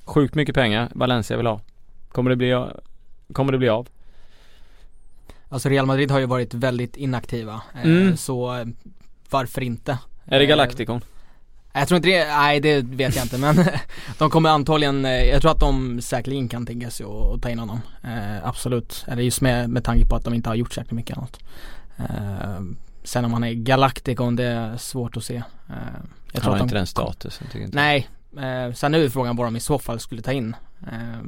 [0.06, 1.62] Sjukt mycket pengar Valencia vill ha.
[2.12, 2.66] Kommer det bli
[3.34, 3.88] kommer det bli av?
[5.50, 8.18] Alltså Real Madrid har ju varit väldigt inaktiva, eh, Mm.
[8.18, 8.66] så eh,
[9.30, 9.98] varför inte?
[10.26, 11.02] Är det Eh, Galacticon?
[11.74, 13.56] Jag tror inte det, nej det vet jag inte men
[14.18, 17.60] de kommer antagligen, eh, jag tror att de säkerligen kan tänka sig att ta in
[17.60, 17.82] honom.
[18.04, 19.06] Eh, absolut.
[19.08, 21.40] Eller just med, med tanke på att de inte har gjort särskilt mycket annat.
[21.98, 22.62] Eh,
[23.04, 25.36] sen om han är Galacticon, det är svårt att se.
[25.36, 25.44] Eh,
[26.32, 29.10] jag Han har att de- inte den statusen tycker inte Nej, eh, sen är ju
[29.10, 30.56] frågan vad de i så fall skulle ta in.
[30.92, 31.22] Eh,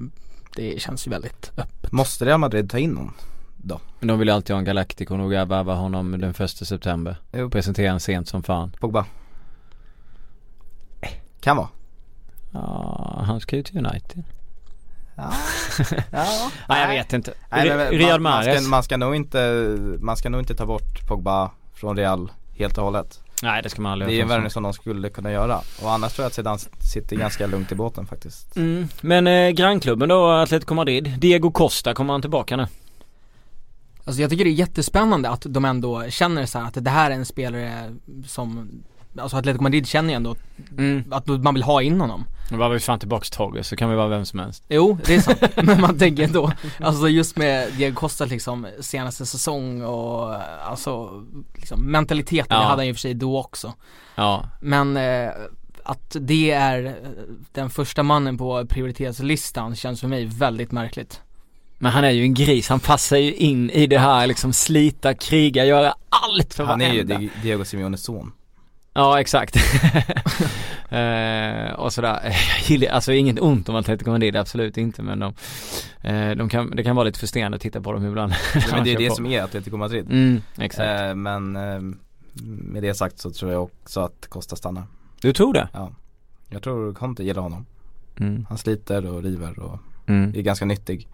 [0.56, 1.92] det känns ju väldigt öppet.
[1.92, 3.14] Måste Real Madrid ta in någon?
[4.00, 7.18] Men de vill ju alltid ha en Galacticon och värva honom den första september.
[7.32, 7.50] Jo.
[7.50, 8.72] Presentera en sent som fan.
[8.80, 9.06] Pogba?
[11.40, 11.70] Kan vara.
[12.52, 14.24] Ja, han ska ju till United.
[15.16, 15.34] Ja.
[16.12, 16.52] ja.
[16.70, 17.34] Nej jag vet inte.
[17.50, 20.66] Nej, men, Riyad man, man, ska, man ska nog inte, man ska nog inte ta
[20.66, 23.22] bort Pogba från Real helt och hållet.
[23.44, 25.62] Nej det ska man aldrig Det är en värvning som de skulle kunna göra.
[25.82, 28.56] Och annars tror jag att Zidane sitter ganska lugnt i båten faktiskt.
[28.56, 28.88] Mm.
[29.02, 31.14] Men eh, grannklubben då, Atletico Madrid.
[31.18, 32.68] Diego Costa, kommer han tillbaka nu?
[34.08, 37.16] Alltså jag tycker det är jättespännande att de ändå känner så att det här är
[37.16, 37.96] en spelare
[38.26, 38.70] som
[39.20, 40.36] Alltså Atletico Madrid känner ju ändå
[40.78, 41.04] Mm.
[41.12, 43.96] att man vill ha in honom Nu var vi fan tillbaks Torres så kan vi
[43.96, 44.64] vara vem som helst.
[44.70, 45.40] Jo, det är sant.
[45.64, 50.36] Men man tänker ändå, alltså just med Diego Costa liksom senaste säsong och
[50.66, 51.24] alltså
[51.56, 52.64] liksom mentaliteten, Ja.
[52.64, 53.74] hade han ju för sig då också.
[54.16, 54.46] Ja.
[54.62, 55.30] Men eh,
[55.84, 56.96] att det är
[57.52, 61.22] den första mannen på prioritetslistan känns för mig väldigt märkligt.
[61.80, 65.14] Men han är ju en gris, han passar ju in i det här liksom slita,
[65.14, 67.18] kriga, göra allt för Han är ju varenda.
[67.18, 68.32] Di- Diego Simeones son.
[68.94, 69.56] Ja exakt.
[70.90, 72.36] eh, och sådär,
[72.92, 75.34] alltså inget ont om Atletico Madrid, absolut inte men de,
[76.02, 78.34] eh, de kan, det kan vara lite frustrerande att titta på dem ibland.
[78.72, 80.06] Men det är det som är Atletico Madrid.
[80.12, 81.02] Mm, exakt.
[81.02, 81.80] Eh, men eh,
[82.44, 84.84] med det sagt så tror jag också att Costa stannar.
[85.22, 85.70] Du tror det?
[85.74, 85.92] Ja.
[86.50, 87.66] Jag tror Conte gillar honom.
[88.20, 88.46] Mm.
[88.50, 90.34] Han sliter och river och Mm.
[90.36, 91.08] är ganska nyttig.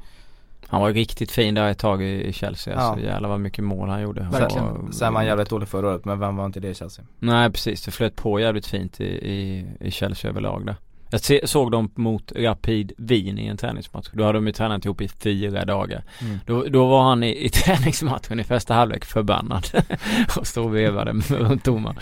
[0.67, 3.09] Han var ju riktigt fin där ett tag i Chelsea, alltså Ja.
[3.11, 4.27] jävlar vad mycket mål han gjorde.
[4.31, 4.65] Verkligen.
[4.65, 7.05] var- Sen var han jävligt dålig förra året men vem var inte det i Chelsea?
[7.19, 10.75] Nej precis, det flöt på jävligt fint i, i, i Chelsea överlag där.
[11.09, 14.09] Jag se, såg dem mot Rapid Wien i en träningsmatch.
[14.13, 16.03] Då hade de ju tränat ihop i fyra dagar.
[16.21, 16.39] Mm.
[16.45, 19.65] Då, då var han i, i träningsmatchen i första halvlek förbannad.
[20.37, 21.95] och stod och vevade runt domaren.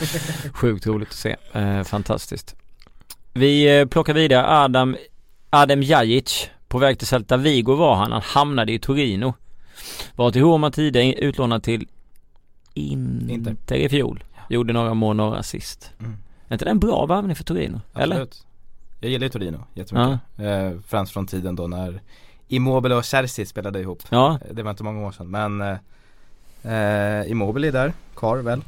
[0.54, 1.36] Sjukt roligt att se.
[1.54, 2.56] Eh, fantastiskt.
[3.34, 4.96] Vi eh, plockar vidare Adam,
[5.50, 6.50] Adem Jajic.
[6.72, 8.12] På väg till Celta Vigo var han.
[8.12, 9.34] Han hamnade i Torino.
[10.16, 11.88] Var till Roma tidigare utlånad till
[12.74, 13.76] Inter, Inter.
[13.76, 14.24] i fjol.
[14.50, 15.92] Gjorde några mål, några assist.
[16.00, 16.18] Mm.
[16.48, 17.82] Är inte det en bra värvning för Torino?
[17.96, 18.16] Eller?
[18.16, 18.46] Absolut.
[19.00, 20.20] Jag gillar ju Torino jättemycket.
[20.38, 22.02] Eh, främst från tiden då när
[22.48, 24.04] Immobile och Chelsea spelade ihop.
[24.10, 25.78] Ja, Eh, Det var inte många år sedan men eh,
[26.74, 28.62] eh, Immobile är där, kvar väl?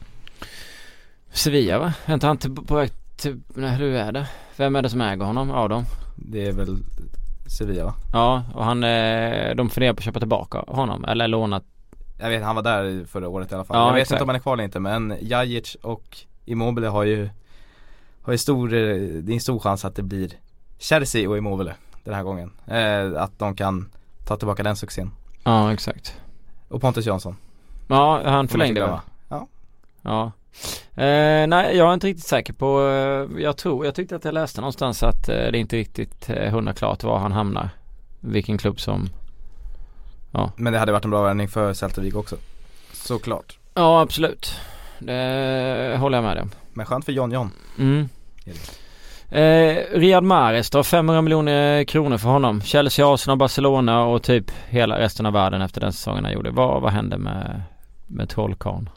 [1.31, 1.93] Sevilla va?
[2.05, 4.27] Är inte han till, på väg till, nej hur är det?
[4.57, 5.85] Vem är det som äger honom av dem?
[6.15, 6.77] Det är väl
[7.45, 7.93] Sevilla va?
[8.13, 11.61] Ja, och han, eh, de funderar på att köpa tillbaka honom eller låna
[12.19, 13.77] Jag vet han var där förra året i alla fall.
[13.77, 14.15] Ja, jag vet exakt.
[14.15, 17.29] inte om han är kvar eller inte men Jajic och Immobile har ju
[18.21, 20.29] Har ju stor, eh, det är en stor chans att det blir
[20.79, 22.51] Chelsea och Immobile den här gången.
[22.67, 23.89] Eh, att de kan
[24.27, 25.11] ta tillbaka den succén.
[25.43, 26.15] Ja, exakt.
[26.69, 27.35] Och Pontus Jansson.
[27.87, 29.01] Ja, han förlängde va?
[29.27, 29.47] glömma.
[30.01, 30.31] Ja.
[30.95, 34.33] Eh, nej, jag är inte riktigt säker på, eh, jag tror, jag tyckte att jag
[34.33, 37.69] läste någonstans att eh, det är inte riktigt eh, hundra klart var han hamnar.
[38.19, 39.09] Vilken klubb som,
[40.55, 42.35] Men det hade varit en bra värvning för Celta Vigo också.
[42.93, 43.57] Såklart.
[43.73, 44.59] ja absolut.
[44.99, 46.51] Det håller jag med om.
[46.73, 47.51] Men skönt för John John.
[47.79, 48.09] Mm.
[49.29, 52.61] Eh, Riyad Mahrez då, 500 miljoner kronor för honom.
[52.61, 56.51] Chelsea, Arsenal, Barcelona och typ hela resten av världen efter den säsongen han gjorde.
[56.51, 57.61] Vad, vad hände med,
[58.07, 58.89] med trollkarlen?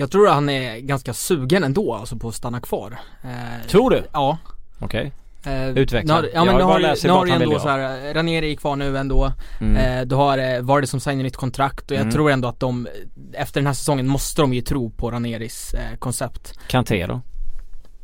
[0.00, 2.98] Jag tror att han är ganska sugen ändå alltså på att stanna kvar.
[3.24, 4.02] Eh, Tror du?
[4.12, 4.38] Ja.
[4.78, 5.12] Okej.
[5.46, 6.14] Eh, Utveckla.
[6.14, 8.56] har- Ja Jag men nu bara att du han ändå vill så här, Ranieri är
[8.56, 9.32] kvar nu ändå.
[9.60, 9.76] Mm.
[9.76, 12.12] Eh, du har eh, Vardy som signar nytt kontrakt och jag Mm.
[12.14, 12.88] tror ändå att de,
[13.32, 16.58] efter den här säsongen måste de ju tro på Ranieris eh, koncept.
[16.68, 17.20] Kanté då?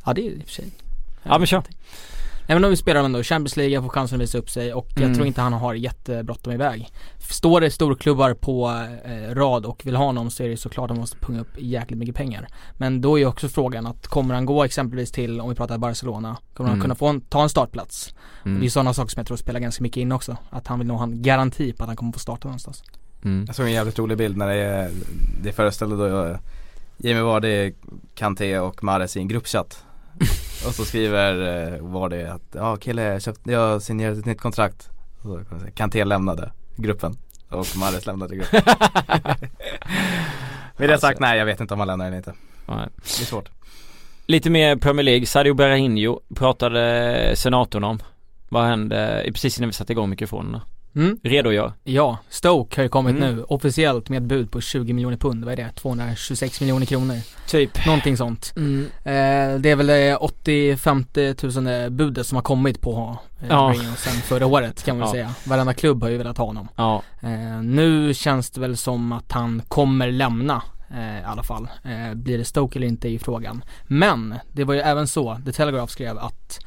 [0.05, 0.65] Ja det är i och för sig.
[1.23, 1.63] Ja men kör.
[2.47, 5.09] Även om vi spelar ändå Champions League, får chansen att visa upp sig och Mm.
[5.09, 6.89] jag tror inte han har jättebråttom iväg.
[7.19, 8.71] Står det storklubbar på
[9.05, 11.49] eh, rad och vill ha honom så är det såklart att de måste punga upp
[11.59, 12.47] jäkligt mycket pengar.
[12.73, 15.79] Men då är ju också frågan att kommer han gå exempelvis till, om vi pratar
[15.79, 16.83] Barcelona, kommer han Mm.
[16.83, 18.15] kunna få en, ta en startplats?
[18.45, 18.61] Mm.
[18.61, 20.37] Det är sådana saker som jag tror spelar ganska mycket in också.
[20.51, 22.83] Att han vill nog ha en garanti på att han kommer få starta någonstans.
[23.25, 23.45] Mm.
[23.47, 24.91] Jag såg en jävligt rolig bild när det är,
[25.43, 26.39] det föreställde då jag,
[26.97, 27.73] Jamie Vardy,
[28.15, 29.85] Kanté och Mahrez i en gruppchatt.
[30.67, 31.33] Och så skriver
[31.75, 34.91] eh, Vardy att ja kille jag, köpt, jag har signerat ett nytt kontrakt.
[35.17, 37.17] Och så kan man säga, Kanté lämnade gruppen
[37.49, 38.63] och Mahrez lämnade gruppen.
[40.77, 41.21] Med det sagt, Alltså.
[41.21, 42.35] nej jag vet inte om han lämnar eller inte.
[42.67, 42.89] Nej.
[42.97, 43.49] Det är svårt.
[44.27, 45.27] Lite mer Premier League.
[45.27, 47.99] Sadio Berahino pratade senatorn om.
[48.49, 50.63] Vad hände precis innan vi satte igång mikrofonerna?
[50.97, 51.19] Mm.
[51.23, 51.73] Redogör.
[51.85, 53.37] Ja, Stoke har ju kommit Mm.
[53.37, 55.71] nu officiellt med ett bud på 20 miljoner pund, vad är det?
[55.75, 57.17] 226 miljoner kronor.
[57.49, 57.87] Typ.
[57.87, 58.53] Någonting sånt.
[58.57, 58.81] Mm.
[59.05, 63.75] Eh, det är väl det 80-50 tusen budet som har kommit på eh, Ja.
[63.97, 65.13] Sen förra året kan man Ja.
[65.13, 65.35] säga.
[65.47, 66.69] Varenda klubb har ju velat ha honom.
[66.77, 67.03] Ja.
[67.23, 70.63] Eh, nu känns det väl som att han kommer lämna
[70.95, 71.69] eh, i alla fall.
[71.85, 73.65] Eh, blir det Stoke eller inte ju frågan.
[73.85, 76.59] Men det var ju även så, The Telegraph skrev att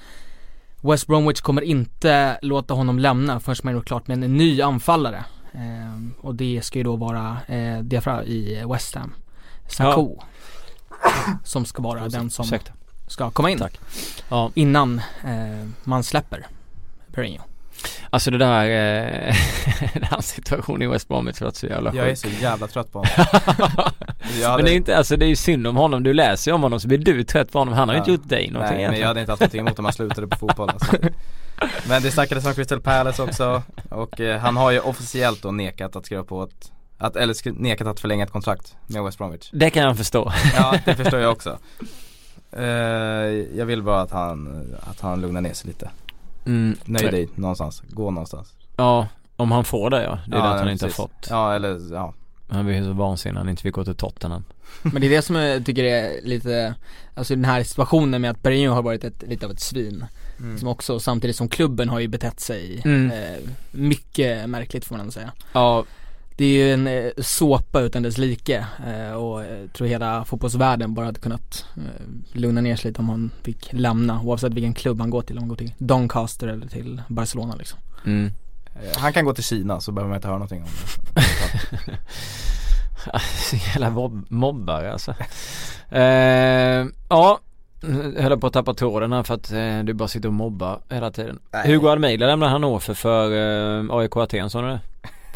[0.81, 5.25] West Bromwich kommer inte låta honom lämna förrän man är klart med en ny anfallare.
[5.53, 9.13] Eh, och det ska ju då vara eh, Diafra i West Ham.
[9.67, 10.23] Sako.
[11.43, 12.71] Som ska vara den som Ursäkta.
[13.07, 13.79] ska komma in Tack.
[14.29, 14.51] Ja.
[14.55, 16.47] innan eh, man släpper
[17.11, 17.41] Perino.
[18.09, 19.35] Alltså det där, eh,
[19.93, 22.17] den här situationen i West Bromwich var så jävla Jag är sjuk.
[22.33, 23.11] så jävla trött på honom.
[24.41, 26.03] Jag Men det är inte, alltså det är ju synd om honom.
[26.03, 27.73] Du läser ju om honom så blir du trött på honom.
[27.73, 28.01] Han har ju Ja.
[28.03, 29.01] inte gjort dig någonting Nej men egentligen.
[29.01, 30.95] jag hade inte haft någonting emot om han slutade på fotboll alltså.
[31.89, 35.95] Men det snackades om Crystal Palace också och eh, han har ju officiellt då nekat
[35.95, 39.69] att skriva på ett att, eller nekat att förlänga ett kontrakt med West Bromwich Det
[39.69, 40.31] kan jag förstå.
[40.55, 41.57] Ja det förstår jag också
[42.51, 42.63] Eh,
[43.57, 45.89] Jag vill bara att han, att han lugnar ner sig lite
[46.47, 46.77] Mm.
[46.85, 50.19] Nöj dig någonstans, gå någonstans Ja, om han får det ja.
[50.27, 50.97] Det är ja, det att han inte har precis.
[50.97, 51.27] fått.
[51.29, 52.13] Ja eller ja
[52.49, 54.43] Han blir ju så vansinnig han inte fick gå till Tottenham.
[54.81, 56.75] Men det är det som jag tycker är lite,
[57.15, 60.05] alltså den här situationen med att Perino har varit ett, lite av ett svin.
[60.39, 60.57] mm.
[60.57, 63.11] Som också, samtidigt som klubben har ju betett sig Mm.
[63.11, 63.37] eh,
[63.71, 65.31] mycket märkligt får man ändå säga.
[65.53, 65.83] Ja,
[66.37, 70.93] Det är ju en eh, såpa utan dess like eh, och jag tror hela fotbollsvärlden
[70.93, 71.83] bara hade kunnat eh,
[72.33, 75.41] lugna ner sig lite om han fick lämna oavsett vilken klubb han går till, om
[75.41, 77.79] han går till Doncaster eller till Barcelona liksom.
[78.05, 78.31] mm.
[78.75, 80.67] Eh, Han kan gå till Kina så behöver man inte höra någonting om
[83.51, 85.15] det jävla mob- mobbare alltså.
[85.89, 87.39] eh, ja,
[88.15, 90.79] jag höll på att tappa tråden här för att eh, du bara sitter och mobbar
[90.89, 91.39] hela tiden.
[91.51, 91.67] Nej.
[91.71, 93.31] Hugo Almeida lämnar Hannover för
[93.89, 94.79] eh, AIK Aten sa du det?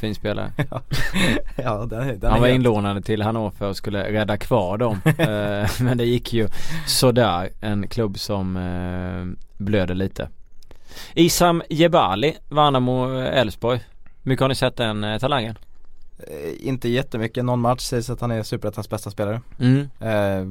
[0.01, 0.51] Fin spelare.
[1.55, 5.01] Ja den, är- den Han var är inlånad till Hannover och skulle rädda kvar dem.
[5.05, 6.47] eh, men det gick ju
[6.87, 7.49] sådär.
[7.61, 10.29] En klubb som eh, blöder lite.
[11.13, 13.79] Isam Jebali, Värnamo Elfsborg.
[14.23, 15.55] Mycket har ni sett den eh, talangen?
[16.19, 19.89] Eh, Inte jättemycket, någon match sägs att han är Superettans bästa spelare Mm.
[19.99, 20.45] eh,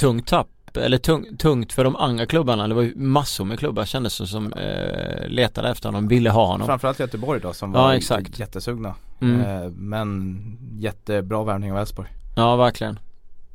[0.00, 2.68] Tungt tapp, eller tung, tungt för de andra klubbarna.
[2.68, 6.46] Det var ju massor med klubbar kändes det som eh, letade efter honom, ville ha
[6.46, 6.66] honom.
[6.66, 8.38] Framförallt Göteborg då som Ja, var exakt.
[8.38, 9.40] jättesugna Mm.
[9.40, 10.36] eh, Men
[10.78, 12.98] jättebra värvning av Elfsborg Ja, verkligen.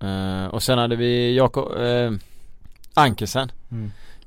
[0.01, 2.11] Eh, och sen hade vi Jakob eh,
[2.93, 3.51] Ankersen.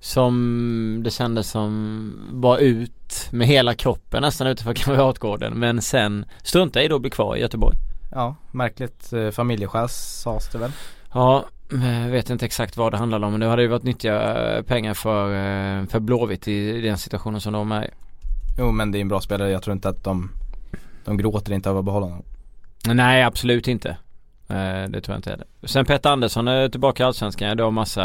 [0.01, 6.85] Som det kändes som var ut med hela kroppen nästan utanför Kamratgården men sen struntade
[6.85, 7.77] i då bli kvar i Göteborg.
[8.13, 10.71] Ja, märkligt eh, familjeskäl sades det väl
[11.15, 14.37] Ja, jag vet inte exakt vad det handlade om men det hade ju varit nyttiga
[14.57, 17.91] eh, pengar för, eh, för Blåvitt i, den situationen som de är i.
[18.59, 20.31] Jo men det är en bra spelare, jag tror inte att de
[21.05, 22.25] De gråter inte över att behålla honom
[22.85, 23.89] Nej absolut inte.
[24.49, 25.47] Eh, det tror jag inte heller.
[25.63, 27.57] Sen Petter Andersson är tillbaka i Allsvenskan.
[27.57, 28.05] Det har massa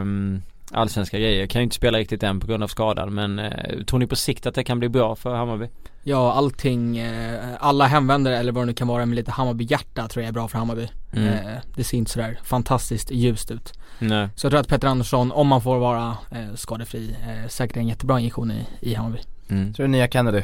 [0.00, 1.46] um, allsvenska grejer.
[1.46, 4.16] Kan ju inte spela riktigt än på grund av skadan men uh, tror ni på
[4.16, 5.68] sikt att det kan bli bra för Hammarby?
[6.04, 10.22] Ja, allting, eh, alla hemvändare eller vad det nu kan vara med lite Hammarby-hjärta tror
[10.22, 10.88] jag är bra för Hammarby.
[11.12, 11.28] Mm.
[11.28, 13.72] Eh, det ser inte sådär fantastiskt ljust ut.
[13.98, 14.28] Nej.
[14.36, 17.88] Så jag tror att Petter Andersson, om man får vara eh, skadefri, eh, säkert en
[17.88, 19.18] jättebra injektion i, i Hammarby.
[19.48, 19.74] Mm.
[19.74, 20.42] Tror du nya Kennedy,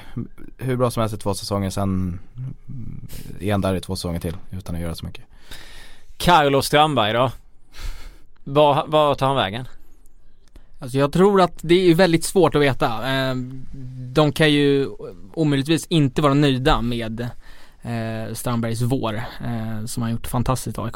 [0.59, 2.21] hur bra som helst i två säsonger sen
[3.41, 5.25] är han där i två säsonger till utan att göra så mycket
[6.17, 7.31] Carlos Strandberg då?
[8.45, 9.69] Var, var tar han vägen?
[10.81, 12.87] Alltså jag tror att det är väldigt svårt att veta.
[12.87, 13.35] Eh,
[14.13, 14.89] de kan ju
[15.35, 17.21] omöjligtvis inte vara nöjda med
[17.83, 19.15] eh, Strandbergs vår
[19.45, 20.95] eh, som han gjort fantastiskt AIK.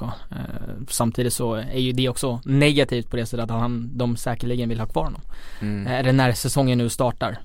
[0.88, 4.80] Samtidigt så är ju det också negativt på det sättet att han, de säkerligen vill
[4.80, 5.20] ha kvar honom.
[5.60, 5.86] Mm.
[5.86, 7.38] Eller när säsongen nu startar.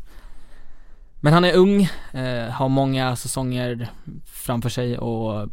[1.22, 1.90] Men han är ung,
[2.52, 3.90] har många säsonger
[4.26, 5.50] framför sig och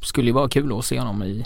[0.00, 1.44] skulle ju vara kul att se honom i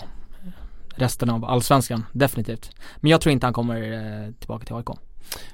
[0.95, 2.71] resten av Allsvenskan, definitivt.
[2.97, 3.93] Men jag tror inte han kommer
[4.25, 4.87] eh, tillbaka till AIK.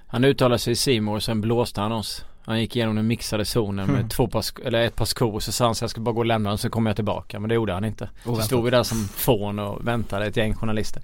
[0.07, 2.25] Han uttalade sig i Simor och sen blåste han oss.
[2.49, 4.09] Han gick igenom den mixade zonen med Mm.
[4.09, 6.19] två par, sk- eller ett par skor så sa han så jag ska bara gå
[6.19, 7.39] och lämna den så kommer jag tillbaka.
[7.39, 8.09] Men det gjorde han inte.
[8.23, 8.45] Så Oväntat.
[8.45, 11.01] stod vi där som fån och väntade ett gäng journalister.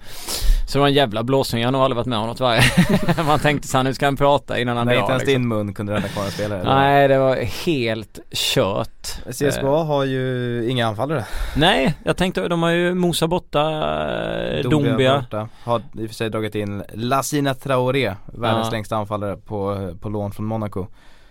[0.67, 1.61] Så det var en jävla blåsning.
[1.61, 2.61] Jag har nog aldrig varit med om något värre.
[3.27, 5.01] Man tänkte så här, nu ska han prata innan han Nej drar.
[5.03, 5.41] inte ens liksom.
[5.41, 6.75] din mun kunde rädda kvar en spelare eller?
[6.75, 7.35] Nej det var
[7.65, 9.07] helt kört.
[9.31, 11.25] CSKA har ju inga anfallare
[11.57, 13.61] Nej, jag tänkte de har ju Musa borta,
[14.57, 15.19] eh, Dombia.
[15.21, 15.49] borta.
[15.63, 18.71] Har i och för sig dragit in Lassina Traoré, världens Ja.
[18.71, 20.87] längsta anfallare på, på lån från Monaco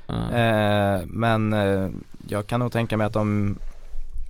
[0.08, 1.88] Eh, Men eh,
[2.28, 3.56] jag kan nog tänka mig att de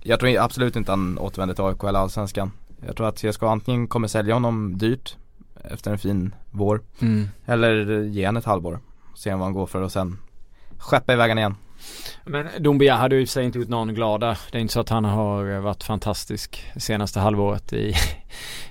[0.03, 2.51] Jag tror absolut inte han återvänder till AIK eller Allsvenskan
[2.87, 5.17] Jag tror att CSKA antingen kommer sälja honom dyrt
[5.63, 7.29] Efter en fin vår Mm.
[7.45, 8.79] Eller ge han ett halvår
[9.15, 10.17] Se vad han går för och sen
[10.77, 11.55] skeppa iväg han igen.
[12.25, 14.37] Men Dombia hade ju i sig inte gjort någon glada.
[14.51, 17.93] Det är inte så att han har varit fantastisk senaste halvåret i,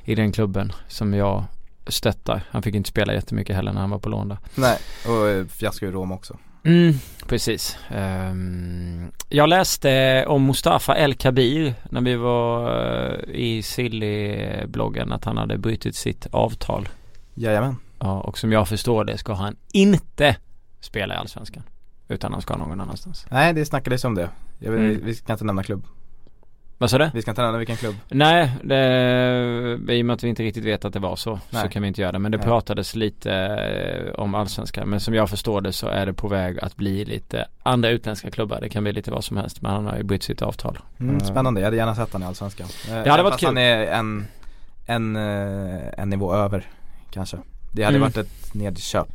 [0.05, 1.45] i den klubben som jag
[1.87, 2.43] stöttar.
[2.51, 4.39] Han fick inte spela jättemycket heller när han var på lån där.
[4.55, 4.79] Nej,
[5.09, 6.39] och eh, fiasko i Rom också.
[6.65, 6.95] Mm,
[7.27, 7.79] precis.
[7.91, 15.37] Um, jag läste om Mustafa El Kabir när vi var uh, i Silly-bloggen att han
[15.37, 16.89] hade brutit sitt avtal.
[17.35, 17.77] Jajamän.
[17.99, 20.37] Ja, och som jag förstår det ska han inte
[20.81, 21.63] spela i Allsvenskan.
[22.09, 23.27] Utan han ska någon annanstans.
[23.31, 24.31] Nej, det snackades om det.
[24.59, 25.01] Jag Mm.
[25.05, 25.85] Vi ska inte nämna klubb.
[26.79, 27.11] Vad sa du?
[27.15, 27.95] Vi ska inte nämna vilken klubb.
[28.09, 31.59] Nej, det, i och med att vi inte riktigt vet att det var så så
[31.59, 31.71] Nej.
[31.71, 32.19] kan vi inte göra det.
[32.19, 32.47] Men det Nej.
[32.47, 34.89] pratades lite eh, om allsvenskan.
[34.89, 38.31] Men som jag förstår det så är det på väg att bli lite andra utländska
[38.31, 38.59] klubbar.
[38.61, 39.63] Det kan bli lite vad som helst.
[39.63, 40.79] Men han har ju brutit sitt avtal.
[41.01, 42.67] Mm, Eh, spännande, jag hade gärna sett han i Allsvenskan.
[42.89, 43.47] Eh, hade även varit kul.
[43.47, 44.27] han är en,
[44.87, 46.67] en, eh, en nivå över
[47.11, 47.37] kanske.
[47.73, 48.07] Det hade Mm.
[48.09, 49.09] varit ett nedköp.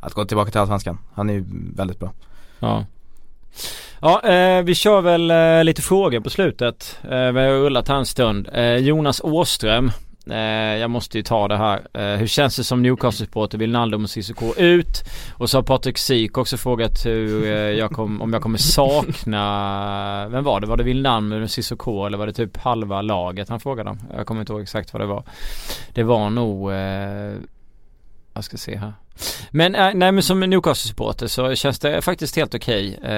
[0.00, 0.98] Att gå tillbaka till Allsvenskan.
[1.14, 1.44] Han är ju
[1.76, 2.12] väldigt bra.
[2.60, 2.84] Ja.
[4.00, 6.98] Ja, eh, vi kör väl eh, lite frågor på slutet.
[7.02, 8.48] Eh, vi har rullat här en stund.
[8.52, 9.90] Eh, Jonas Åström.
[10.30, 11.80] Eh, jag måste ju ta det här.
[11.94, 13.58] Eh, hur känns det som Newcastle-supporter?
[13.58, 15.04] Vill Naldo och Cissoko ut?
[15.34, 20.28] Och så har Patrik Sik också frågat hur eh, jag kom, om jag kommer sakna
[20.28, 20.66] Vem var det?
[20.66, 23.98] Var det Wijnaldum och Cissoko eller var det typ halva laget han frågade om?
[24.16, 25.24] Jag kommer inte ihåg exakt vad det var.
[25.94, 27.34] Det var nog eh,
[28.34, 28.92] Jag ska se här.
[29.50, 33.08] Men äh, nej men som Newcastle-supporter så känns det faktiskt helt okej eh,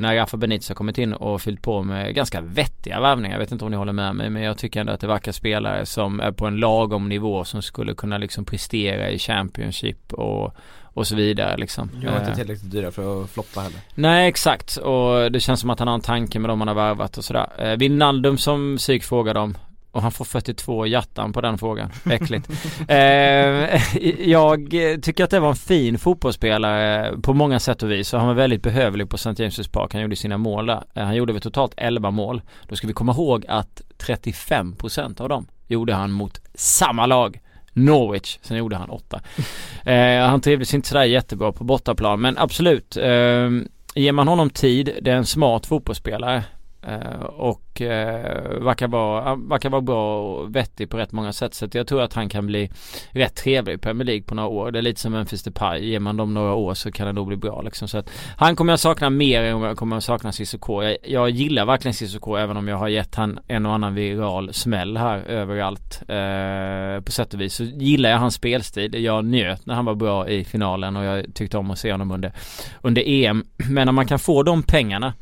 [0.00, 3.34] när Rafa Benitez har kommit in och fyllt på med ganska vettiga värvningar.
[3.34, 5.32] Jag vet inte om ni håller med mig men jag tycker ändå att det verkar
[5.32, 10.54] spelare som är på en lagom nivå som skulle kunna liksom prestera i Championship och,
[10.82, 11.90] och så vidare liksom.
[12.00, 13.80] De var inte Eh, tillräckligt dyra för att floppa heller.
[13.94, 16.74] Nej exakt och det känns som att han har en tanke med dem han har
[16.74, 17.48] värvat och sådär.
[17.58, 19.56] Eh, Wijnaldum som Psyk frågade om
[19.98, 21.90] och han får 42 hjärtan på den frågan.
[22.10, 22.50] Äckligt.
[22.88, 22.96] eh,
[24.30, 24.70] jag
[25.02, 28.12] tycker att det var en fin fotbollsspelare på många sätt och vis.
[28.12, 29.30] Och han var väldigt behövlig på St.
[29.30, 29.92] James' Park.
[29.92, 30.82] Han gjorde sina mål där.
[30.94, 32.42] Han gjorde väl totalt 11 mål.
[32.68, 37.40] Då ska vi komma ihåg att 35% av dem gjorde han mot samma lag.
[37.72, 39.20] Norwich, sen gjorde han 8.
[39.84, 42.96] Eh, han trivdes inte sådär jättebra på bortaplan men absolut.
[42.96, 43.50] Eh,
[43.94, 46.44] ger man honom tid, det är en smart fotbollsspelare.
[46.88, 51.54] Eh, och eh, verkar, vara, verkar vara bra och vettig på rätt många sätt.
[51.54, 52.70] Så jag tror att han kan bli
[53.10, 54.70] rätt trevlig i Premier League på några år.
[54.70, 55.84] Det är lite som Memphis Depay.
[55.90, 57.88] Ger man dem några år så kan det nog bli bra liksom.
[57.88, 60.82] Så att han kommer jag sakna mer än vad jag kommer sakna Cissoko.
[60.82, 64.52] Jag, jag gillar verkligen Cissoko även om jag har gett han en och annan viral
[64.52, 66.02] smäll här överallt.
[66.08, 69.04] Eh, på sätt och vis så gillar jag hans spelstil.
[69.04, 72.10] Jag njöt när han var bra i finalen och jag tyckte om att se honom
[72.10, 72.32] under,
[72.82, 73.44] under EM.
[73.70, 75.14] Men när man kan få de pengarna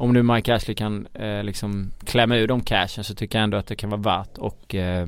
[0.00, 3.56] om nu Mike Ashley kan eh, liksom klämma ur de cashen så tycker jag ändå
[3.58, 5.06] att det kan vara värt och eh,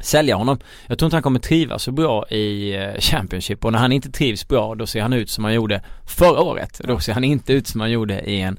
[0.00, 0.58] sälja honom.
[0.86, 4.10] Jag tror inte han kommer trivas så bra i eh, Championship och när han inte
[4.10, 6.80] trivs bra då ser han ut som han gjorde förra året.
[6.84, 8.58] Då ser han inte ut som han gjorde i en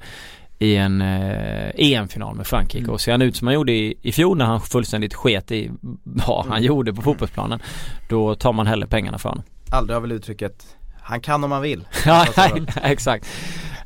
[0.60, 2.94] i en eh, EM-final med Frankrike Mm.
[2.94, 5.72] och ser han ut som han gjorde i, i fjol när han fullständigt sket i
[6.04, 6.64] vad han Mm.
[6.64, 7.60] gjorde på fotbollsplanen
[8.10, 9.44] då tar man hellre pengarna för honom.
[9.72, 10.66] Aldrig har väl uttrycket
[11.02, 11.88] Han kan om han vill.
[12.06, 12.66] Ja, Så bra.
[12.84, 13.28] exakt.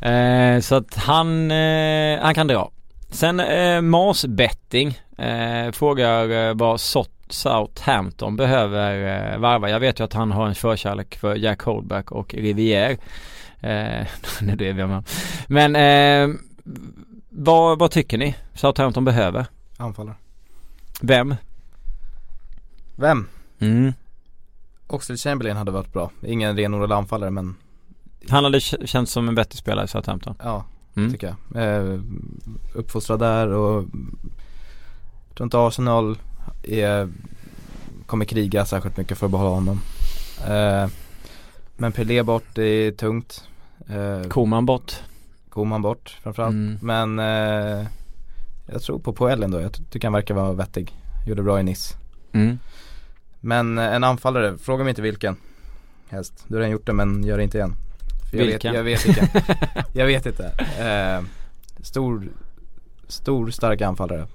[0.01, 2.71] Eh, så att han, eh, han kan dra.
[3.09, 6.81] Sen eh, Mars Betting eh, frågar eh, vad
[7.29, 8.93] Southampton behöver
[9.33, 9.69] eh, varva.
[9.69, 12.97] Jag vet ju att han har en förkärlek för Jack Holback och Rivière.
[13.59, 14.07] Eh,
[14.41, 15.03] nu drev jag med.
[15.47, 16.37] Men
[17.29, 19.45] vad, vad tycker ni Southampton behöver?
[19.77, 20.15] Anfallare.
[21.01, 21.35] Vem?
[22.95, 23.27] Vem?
[23.59, 23.93] Mm.
[24.87, 26.11] Oxlade Chamberlain hade varit bra.
[26.25, 27.55] Ingen renodlad anfallare men
[28.29, 30.35] Han hade känts som en vettig spelare i Southampton.
[30.43, 30.65] ja,
[30.95, 31.11] Mm.
[31.11, 31.63] tycker jag.
[31.63, 31.99] Eh,
[32.73, 33.83] uppfostrad där och
[35.27, 36.17] jag tror inte Arsenal
[36.63, 37.09] är,
[38.05, 39.81] kommer kriga särskilt mycket för att behålla honom.
[40.47, 40.87] Eh,
[41.77, 43.43] men Pelé bort, det är tungt.
[43.87, 44.95] Eh, Koman bort.
[45.49, 46.53] Koman bort framförallt.
[46.53, 46.77] Mm.
[46.81, 47.87] Men eh,
[48.65, 49.61] jag tror på Poel ändå.
[49.61, 50.95] Jag ty- tycker han verkar vara vettig.
[51.27, 51.95] Gjorde bra i Nice.
[52.31, 52.59] Mm.
[53.39, 55.35] Men eh, en anfallare, fråga mig inte vilken.
[56.09, 56.45] Helst.
[56.47, 57.75] Du har redan gjort det men gör det inte igen.
[58.31, 58.73] För jag Vilken?
[58.73, 59.27] Vet, jag vet vilken.
[59.93, 60.45] jag vet inte.
[60.79, 61.23] Eh,
[61.83, 62.29] stor,
[63.07, 64.27] stor stark anfallare.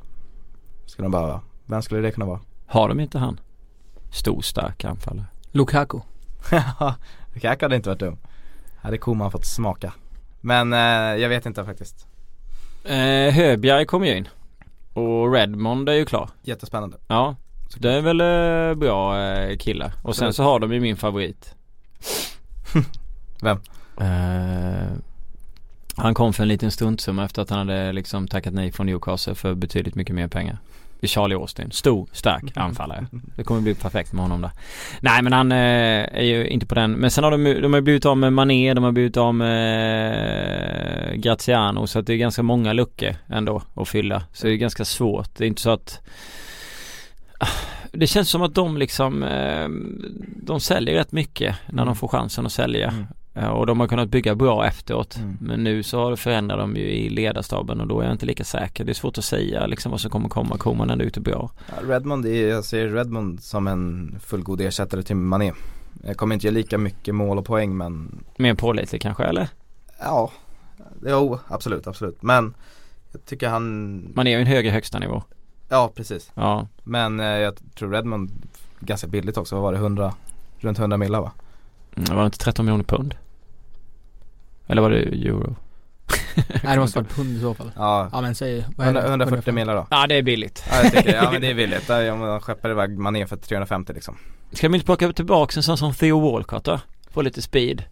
[0.86, 1.40] Skulle de behöva.
[1.64, 2.40] Vem skulle det kunna vara?
[2.66, 3.40] Har de inte han?
[4.12, 5.26] Stor stark anfallare.
[5.52, 6.00] Lukaku.
[7.34, 8.18] Lukaku hade inte varit dum.
[8.76, 9.92] Hade Koman fått smaka.
[10.40, 12.06] Men eh, jag vet inte faktiskt.
[12.84, 14.28] Eh, Höbjerg kommer ju in.
[14.92, 16.30] Och Redmond är ju klar.
[16.42, 16.96] Jättespännande.
[17.08, 17.36] Ja.
[17.68, 19.92] Så det är väl eh, bra eh, killar.
[20.02, 21.54] Och sen så har de ju min favorit.
[23.42, 23.60] Vem?
[24.00, 24.92] Eh,
[25.96, 29.34] han kom för en liten stundsumma efter att han hade liksom tackat nej från Newcastle
[29.34, 30.58] för betydligt mycket mer pengar.
[31.02, 31.70] Charlie Austin.
[31.70, 32.52] Stor, stark Mm.
[32.68, 33.06] anfallare.
[33.36, 34.50] Det kommer bli perfekt med honom där.
[35.00, 35.58] Nej men han eh,
[36.18, 36.92] är ju inte på den.
[36.92, 41.10] Men sen har de, de har blivit av med Mané, de har blivit av med
[41.10, 41.86] eh, Graziano.
[41.86, 44.22] Så att det är ganska många luckor ändå att fylla.
[44.32, 45.30] Så det är ganska svårt.
[45.36, 46.00] Det är inte så att
[47.40, 47.46] Ah,
[47.92, 49.68] det känns som att de liksom eh,
[50.42, 51.86] De säljer rätt mycket när Mm.
[51.86, 52.88] de får chansen att sälja.
[52.88, 53.06] Mm.
[53.40, 55.16] Ja, och de har kunnat bygga bra efteråt.
[55.16, 55.36] Mm.
[55.40, 58.84] Men nu så förändrar de ju i ledarstaben och då är jag inte lika säker.
[58.84, 60.58] Det är svårt att säga liksom vad som kommer komma.
[60.58, 61.50] Kommer man ändå ute bra?
[61.68, 65.52] Ja, Redmond, är, jag ser Redmond som en fullgod ersättare till Mané.
[66.04, 69.48] Jag kommer inte ge lika mycket mål och poäng men Mer pålitlig kanske eller?
[70.00, 70.30] ja,
[71.06, 72.22] jo absolut, absolut.
[72.22, 72.54] Men
[73.12, 75.22] jag tycker han, Man är ju en högre högsta nivå.
[75.68, 76.30] ja precis.
[76.34, 76.68] Ja.
[76.84, 78.30] Men eh, jag tror Redmond
[78.80, 80.14] ganska billigt också, vad var det, 100,
[80.58, 81.32] runt 100 millar va?
[81.96, 83.14] Mm, Var det inte 13 miljoner pund?
[84.66, 85.56] Eller var det euro?
[86.62, 87.70] Nej det måste vara pund i så fall.
[87.76, 89.00] Ja, Ja men säg, vad är det?
[89.00, 89.86] 100, 140 millar då.
[89.90, 90.64] Ja det är billigt.
[90.70, 91.90] Ja jag tycker ja men det är billigt.
[91.90, 94.16] Om man skeppar iväg Mané för 350 liksom.
[94.52, 96.80] Ska vi inte plocka tillbaka en sån som Theo Walcott då?
[97.10, 97.84] Få lite speed.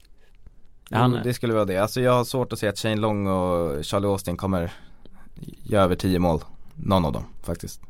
[0.91, 1.79] Han, Jo, det skulle vara det.
[1.79, 4.73] Alltså jag har svårt att se att Shane Long och Charlie Austin kommer
[5.63, 6.41] göra över 10 mål.
[6.75, 7.81] Någon av dem faktiskt.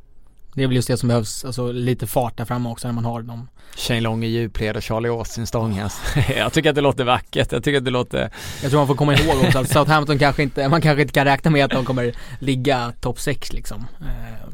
[0.54, 3.04] Det är väl just det som behövs, alltså lite fart där framme också när man
[3.04, 3.48] har dem.
[3.76, 6.00] Shane Long i djupled och Charlie Austin stångas.
[6.36, 7.52] jag tycker att det låter vackert.
[7.52, 8.30] Jag tycker att det låter
[8.62, 11.24] Jag tror man får komma ihåg också att Southampton kanske inte, man kanske inte kan
[11.24, 13.86] räkna med att de kommer ligga topp 6 liksom.
[14.00, 14.48] Eh,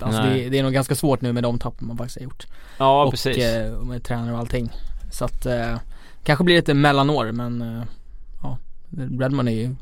[0.00, 2.46] Alltså det, det är nog ganska svårt nu med de tappen man faktiskt har gjort.
[2.78, 3.36] Ja och precis.
[3.44, 4.72] eh, med tränare och allting.
[5.10, 5.76] Så att, eh,
[6.24, 7.82] kanske blir lite mellanår men eh,
[8.42, 8.58] ja,
[9.20, 9.74] Redmond är ju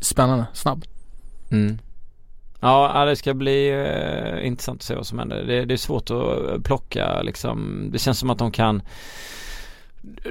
[0.00, 0.84] spännande, snabb.
[1.50, 1.78] Mm.
[2.62, 5.44] Ja, det ska bli eh, intressant att se vad som händer.
[5.46, 7.88] Det, det är svårt att plocka liksom.
[7.92, 8.82] Det känns som att de kan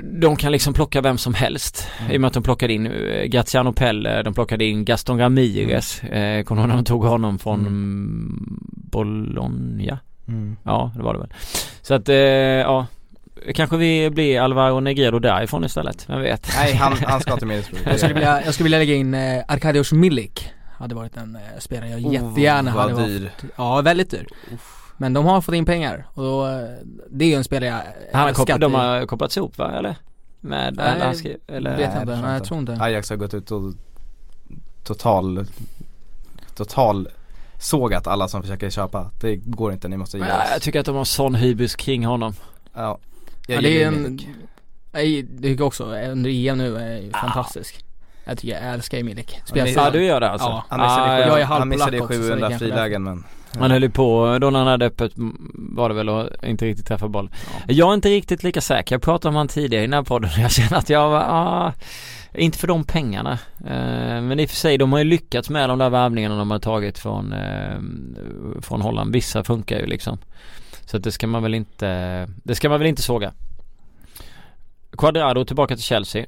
[0.04, 1.88] de kan liksom plocka vem som helst.
[2.00, 2.12] Mm.
[2.12, 6.04] I och med att de plockade in eh, Graziano Pelle, de plockade in Gaston Ramirez.
[6.04, 8.60] Eh, kommer när de tog honom från mm.
[8.92, 10.00] Bologna?
[10.64, 11.34] Ja, det var det väl.
[11.82, 12.86] Så att, eh, ja.
[13.56, 16.50] Kanske vi blir Alvaro Negredo därifrån istället, vem vet?
[16.56, 17.90] Nej han, han ska till Middlesbrough.
[17.90, 20.52] Jag skulle vilja, jag skulle vilja lägga in eh, Arkadiusz Milik.
[20.82, 23.08] Hade varit en eh, spelare jag jättegärna oh, vad hade varit.
[23.08, 23.32] dyr.
[23.56, 24.28] Ja, väldigt dyr.
[24.98, 26.70] Men de har fått in pengar och då, eh,
[27.10, 27.82] det är ju en spelare jag
[28.18, 29.96] Han har kopplat, de har kopplats ihop va, eller?
[30.40, 31.78] Med, Nej, eller, han skrev, eller?
[31.78, 32.78] vet jag inte, nej jag jag tror inte.
[32.80, 33.74] Ajax har gått ut och
[34.84, 35.46] total
[36.56, 37.08] Total
[37.60, 39.12] sågat alla som försöker köpa.
[39.22, 40.50] Det går inte, ni måste ge Ja, oss.
[40.52, 42.34] jag tycker att de har sån hybris kring honom.
[42.74, 43.00] Ja,
[43.48, 44.18] Ja, jag det är en,
[44.92, 45.02] det
[45.42, 47.18] tycker jag också, under EM nu är ju Ah.
[47.22, 47.86] fantastisk.
[48.26, 49.39] Jag tycker jag älskar ju Milik.
[49.53, 50.47] Ja, Ja du gör det alltså?
[50.47, 50.65] Ja.
[50.69, 53.24] Han missade, Ah, jag är han missade också, så det 700 kanske är frilägen men
[53.59, 55.11] Han höll ju på då när han hade öppet
[55.53, 57.30] var det väl och inte riktigt träffa boll.
[57.67, 58.95] Jag är inte riktigt lika säker.
[58.95, 61.74] Jag pratade om han tidigare i den här podden jag känner att jag var, ah,
[62.34, 63.39] inte för de pengarna.
[63.65, 66.51] Eh, men i och för sig, de har ju lyckats med de där värvningarna de
[66.51, 67.80] har tagit från, eh,
[68.61, 69.13] från Holland.
[69.13, 70.17] Vissa funkar ju liksom.
[70.86, 73.34] Så att det ska man väl inte, det ska man väl inte såga.
[74.97, 76.26] Quadrado tillbaka till Chelsea.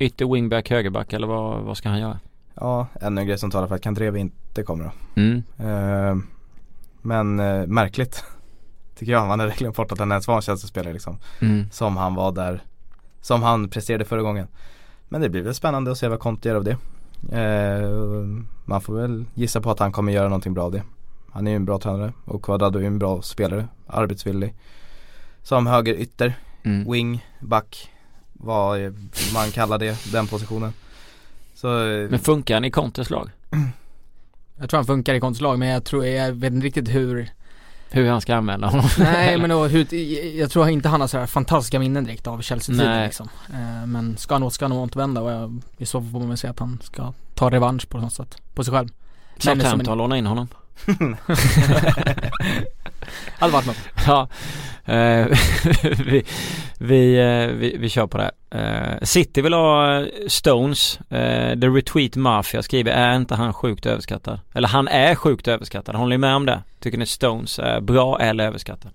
[0.00, 2.18] Ytter wingback, högerback eller vad, vad ska han göra?
[2.54, 5.20] Ja, ännu en grej som talar för att Kandreva inte kommer då.
[5.20, 5.42] Mm.
[5.58, 6.16] Eh,
[7.02, 8.24] men eh, märkligt
[8.98, 11.70] Tycker jag, man hade glömt bort att han ens var en Chelsea-spelare liksom Mm.
[11.70, 12.62] Som han var där
[13.20, 14.46] Som han presterade förra gången
[15.08, 16.76] Men det blir väl spännande att se vad Conte gör av det
[17.38, 17.90] eh,
[18.64, 20.82] Man får väl gissa på att han kommer göra någonting bra av det
[21.32, 24.54] Han är ju en bra tränare och Quadrado är ju en bra spelare Arbetsvillig
[25.42, 26.92] Som höger ytter, Mm.
[26.92, 27.90] wing, back
[28.42, 28.94] Vad
[29.34, 30.72] man kallar det, den positionen
[31.54, 33.30] Så eh, Men funkar han i Contes lag?
[34.60, 37.30] Jag tror han funkar i konstlag men jag tror, jag vet inte riktigt hur
[37.90, 38.88] Hur han ska använda honom?
[38.98, 39.94] Nej men då, hur,
[40.38, 43.28] jag tror inte han har sådär fantastiska minnen direkt av Chelsea-tiden liksom.
[43.48, 46.38] Eh, Men ska han, ska han återvända och jag, i så fall får man väl
[46.38, 48.88] säga att han ska ta revansch på något sätt, på sig själv.
[49.38, 50.48] Southampton låna in honom.
[53.38, 53.76] Hade varit något.
[54.06, 54.28] Ja,
[54.84, 55.26] eh,
[56.06, 56.24] vi,
[56.78, 58.30] vi, eh, vi, vi kör på det.
[58.50, 61.00] Eh, City vill ha Stones.
[61.00, 64.40] Eh, The Retweet Mafia skriver, är inte han sjukt överskattad?
[64.54, 65.94] Eller han är sjukt överskattad.
[65.94, 66.62] Håller ni med om det?
[66.80, 68.90] Tycker ni Stones är bra eller överskattad?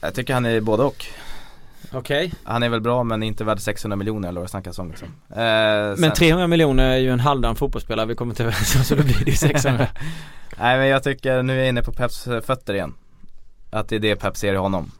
[0.00, 1.06] Jag tycker han är både och
[1.92, 2.32] Okej.
[2.44, 5.08] Han är väl bra men inte värd 600 miljoner eller vad det snackas om liksom.
[5.30, 8.52] eh, Men sen- 300 miljoner är ju en halvdan fotbollsspelare vi kommer till
[8.84, 9.86] så då blir det ju 600.
[10.60, 12.94] Nej men jag tycker, nu är jag inne på Peps eh, fötter igen
[13.70, 14.90] Att det är det Pep ser i honom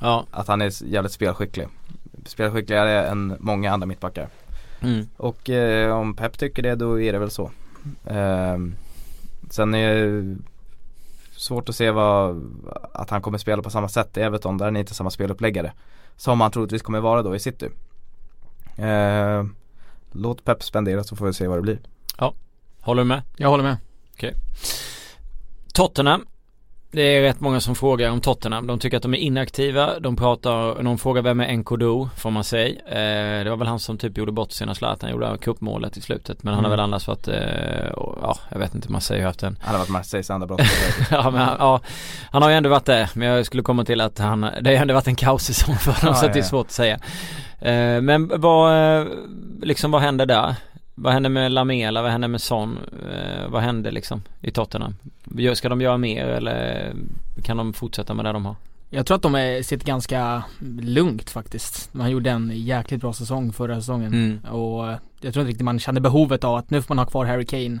[0.00, 0.24] ja.
[0.30, 1.68] Att han är jävligt spelskicklig
[2.24, 4.28] Spelskickligare än många andra mittbackar
[4.80, 5.08] Mm.
[5.16, 7.50] Och eh, om Pep tycker det då är det väl så
[8.06, 8.74] Ehm,
[9.50, 10.36] Sen är det
[11.36, 12.42] svårt att se vad,
[12.94, 15.72] att han kommer spela på samma sätt i Everton, där är han inte samma speluppläggare
[16.16, 17.68] Som han troligtvis kommer vara då i City.
[18.76, 19.54] Ehm,
[20.12, 21.78] Låt Pep spendera så får vi se vad det blir.
[22.80, 23.22] Håller du med?
[23.36, 23.76] Jag håller med.
[25.74, 26.26] Tottenham
[26.96, 28.66] Det är rätt många som frågar om Tottenham.
[28.66, 29.98] De tycker att de är inaktiva.
[30.00, 32.68] De pratar, någon frågar vem är Nkodo får man säga.
[32.68, 36.42] Eh, det var väl han som typ gjorde bort sina Zlatan gjorde cupmålet i slutet.
[36.42, 36.78] Men han har Mm.
[36.78, 39.72] väl annars varit, eh, och, ja jag vet inte, man säger ju haft en Han
[39.74, 40.60] har varit Marseilles andra brott.
[41.10, 41.80] ja, men, han- ja,
[42.30, 43.08] han har ju ändå varit det.
[43.14, 45.92] Men jag skulle komma till att han, det har ju ändå varit en kaossäsong för
[45.92, 46.48] honom Ja, så att det är ja, ja.
[46.50, 46.94] svårt att säga.
[47.60, 49.06] Eh, men vad, eh,
[49.62, 50.54] liksom vad händer där?
[50.98, 52.02] Vad händer med Lamela?
[52.02, 52.78] Vad händer med Son?
[53.12, 54.94] Eh, vad händer liksom i Tottenham?
[55.54, 56.92] Ska de göra mer eller
[57.42, 58.56] kan de fortsätta med det de har?
[58.90, 60.42] Jag tror att de är, sitter ganska
[60.80, 61.94] lugnt faktiskt.
[61.94, 64.12] Man gjorde en jäkligt bra säsong förra säsongen.
[64.14, 64.54] Mm.
[64.54, 67.10] Och eh, jag tror inte riktigt man kände behovet av att nu får man ha
[67.10, 67.80] kvar Harry Kane.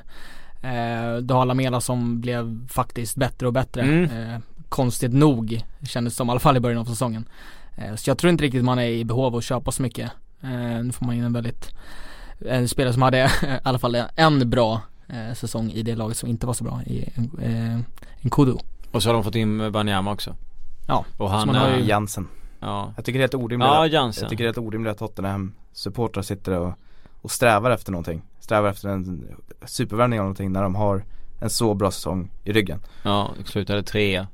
[0.62, 3.82] Eh, du har Lamela som blev faktiskt bättre och bättre.
[3.82, 4.04] Mm.
[4.04, 7.28] Eh, konstigt nog kändes det som i alla fall i början av säsongen.
[7.76, 10.10] Eh, så jag tror inte riktigt man är i behov av att köpa så mycket.
[10.42, 11.74] Eh, nu får man in en väldigt,
[12.40, 16.28] en spelare som hade i alla fall en bra eh, säsong i det laget som
[16.28, 17.02] inte var så bra i
[17.42, 17.74] eh,
[18.20, 18.54] en Kudu.
[18.90, 20.34] Och så har de fått in Banyama också.
[20.88, 22.28] Ja, Och han, har ju- Jansen.
[22.60, 22.92] ja.
[22.96, 23.66] Jag tycker det är helt orimligt.
[23.66, 24.22] Ja, att- Jansen.
[24.22, 26.72] Jag tycker det är helt orimligt att Tottenham supportrar sitter och,
[27.22, 28.22] och strävar efter någonting.
[28.40, 29.28] Strävar efter en
[29.66, 31.04] supervärvning av någonting när de har
[31.40, 32.80] en så bra säsong i ryggen.
[33.02, 34.26] Ja, slutade trea.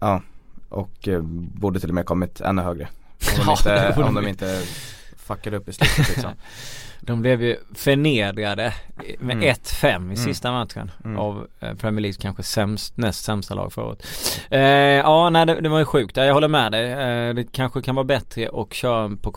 [0.68, 1.20] Och eh,
[1.54, 2.88] borde till och med kommit ännu högre.
[3.38, 4.62] Om de Ja, inte, om de inte
[5.34, 6.30] fuckade upp i slutet liksom.
[7.00, 8.74] De blev ju förnedrade
[9.18, 9.48] med Mm.
[9.54, 10.16] 1-5 i Mm.
[10.16, 11.18] sista matchen Mm.
[11.18, 14.06] av eh, Premier Leagues kanske sämst, näst sämsta lag förra året.
[14.50, 16.16] Eh, ja, nej det, det var ju sjukt.
[16.16, 16.92] Ja, Jag håller med dig.
[16.92, 19.32] Eh, det kanske kan vara bättre att köra på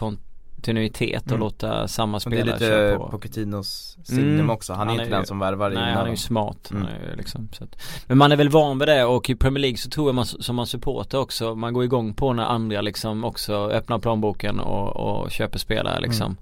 [0.66, 1.40] kontinuitet och Mm.
[1.40, 3.10] låta samma Och det är spelare lite köra på.
[3.10, 4.50] Pochettinos signum Mm.
[4.50, 4.74] också.
[4.74, 6.72] Han är Han inte är den ju- som värvar Nej han är ju smart.
[6.72, 6.84] Mm.
[6.88, 9.90] är liksom, att, men man är väl van vid det och i Premier League så
[9.90, 13.54] tror jag man som man supporter också Man går igång på när andra liksom också
[13.72, 16.38] öppnar plånboken och, och köper spelare liksom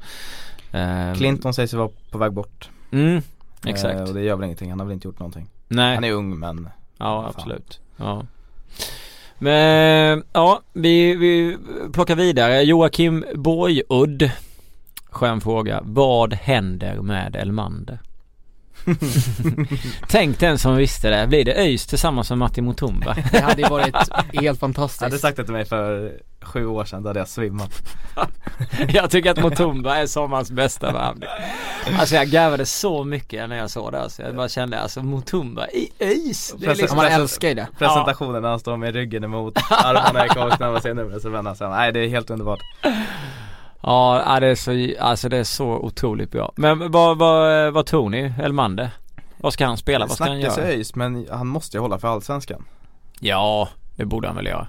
[0.72, 2.70] Eh, Clinton sägs vara på väg bort.
[2.92, 3.22] Mm,
[3.66, 3.96] exakt.
[4.00, 4.70] Eh, och det gör väl ingenting.
[4.70, 5.50] Han har väl inte gjort någonting.
[5.68, 5.96] Nej.
[5.96, 7.34] Han är ung men Ja Fan.
[7.36, 7.80] absolut.
[7.98, 8.26] Ja.
[9.44, 11.58] Men ja, vi, vi
[11.94, 12.62] plockar vidare.
[12.62, 14.32] Joakim Borgudd.
[15.10, 15.82] Skön fråga.
[15.84, 18.00] Vad händer med Elmander?
[20.08, 21.28] Tänk den som visste det.
[21.28, 23.16] Blir det ÖIS tillsammans med Matti Mutumba?
[23.32, 25.20] Det hade ju varit helt Hade fantastiskt.
[25.22, 27.84] sagt det till mig för sju år sedan, då hade jag svimmat.
[28.88, 31.30] jag tycker att Mutumba är sommarens bästa värvning.
[32.00, 34.00] Alltså jag garvade så mycket när jag såg det.
[34.02, 36.54] Alltså, jag bara kände alltså Mutumba i ÖIS.
[36.58, 36.82] Det är Precis.
[36.82, 37.68] liksom, man älskar ju det.
[37.78, 41.30] Presentationen när han står med ryggen emot armarna i kors när man ser numret så
[41.30, 41.70] vänder han sig.
[41.70, 42.60] Nej det är helt underbart.
[43.84, 46.54] Ja, det är så, alltså det är så otroligt bra.
[46.56, 48.34] Men vad, vad, vad tror ni?
[48.42, 48.90] Elmander?
[49.38, 50.06] Vad ska han spela?
[50.06, 50.64] Vad ska han göra?
[50.64, 52.66] ÖIS men han måste ju hålla för Allsvenskan.
[53.20, 54.68] Ja, det borde han väl göra.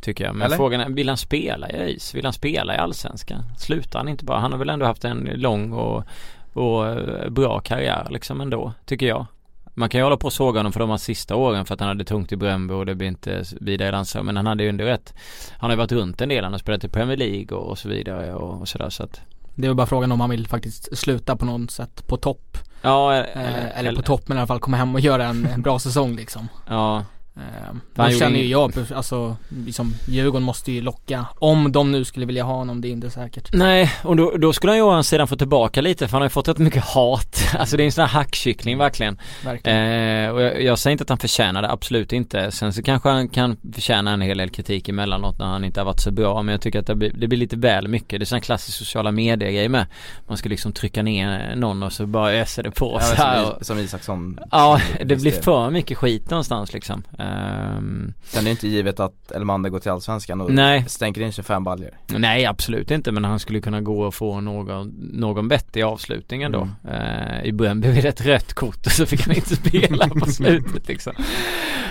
[0.00, 0.34] Tycker jag.
[0.34, 0.56] Men Eller?
[0.56, 2.14] frågan är, vill han spela i ÖIS?
[2.14, 3.42] Vill han spela i Allsvenskan?
[3.58, 4.38] Slutar han inte bara?
[4.38, 6.04] Han har väl ändå haft en lång och,
[6.52, 9.26] och eh, bra karriär liksom ändå, tycker jag.
[9.74, 11.80] Man kan ju hålla på och såga honom för de här sista åren för att
[11.80, 14.24] han hade tungt i Bröndby och det blir inte vidare i landslag.
[14.24, 15.14] Men han hade ju ändå rätt
[15.58, 17.78] Han har ju varit runt en del, han har spelat i Premier League och, och
[17.78, 19.20] så vidare och, och sådär så att
[19.54, 22.58] Det är väl bara frågan om han vill faktiskt sluta på något sätt på topp.
[22.82, 25.62] Ja, Eh, eller på topp men i alla fall komma hem och göra en, en
[25.62, 26.48] bra säsong liksom.
[26.68, 27.04] Ja,
[27.36, 31.26] Eh, då känner ju jag, alltså liksom Djurgården måste ju locka.
[31.38, 33.52] Om de nu skulle vilja ha honom, det är inte säkert.
[33.52, 36.20] Nej, och då, då skulle han ju å andra sidan få tillbaka lite för han
[36.22, 37.38] har ju fått rätt mycket hat.
[37.58, 39.18] Alltså det är en sån här hackkyckling verkligen.
[39.44, 39.78] Verkligen.
[39.78, 42.50] Eh, och jag, jag säger inte att han förtjänar det, absolut inte.
[42.50, 45.84] Sen så kanske han kan förtjäna en hel del kritik emellanåt när han inte har
[45.84, 46.42] varit så bra.
[46.42, 48.20] Men jag tycker att det blir, det blir lite väl mycket.
[48.20, 49.86] Det är sån här klassisk sociala medier grej med.
[50.28, 53.44] Man ska liksom trycka ner någon och så bara öser det på Ja, så här.
[53.44, 54.38] som, som Isaksson.
[54.50, 57.02] Ja, det blir för mycket skit någonstans liksom.
[57.22, 60.84] Ehm, Sen är det inte givet att Elmander går till Allsvenskan och Nej.
[60.88, 61.90] stänker in 25 baljor.
[62.06, 66.68] Nej absolut inte men han skulle kunna gå och få någon, någon vettig avslutning ändå.
[66.90, 70.26] Eh, I början blev det ett rött kort och så fick han inte spela på
[70.26, 71.12] slutet liksom.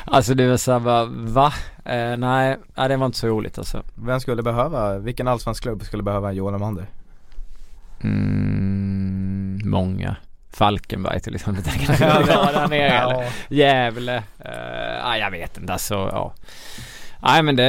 [0.06, 1.54] Alltså det var såhär bara, va?
[1.86, 3.84] Eh, nej, nej, det var inte så roligt alltså.
[3.96, 6.86] Vem skulle behöva, vilken allsvensk klubb skulle behöva Johan Elmander?
[8.04, 10.16] Mm, många.
[10.54, 11.64] Falkenberg till exempel.
[11.66, 12.26] Ja, jag.
[12.28, 13.12] det- Ja, där nere Ja.
[13.12, 14.24] eller Gävle.
[14.46, 16.34] Uh, jag vet inte alltså, ja.
[17.24, 17.64] Nej men det,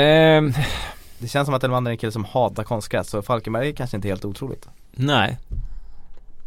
[1.18, 3.96] Det känns som att Elmander är en kille som hatar konstgräs så Falkenberg är kanske
[3.96, 4.68] inte helt otroligt.
[4.90, 5.38] nej.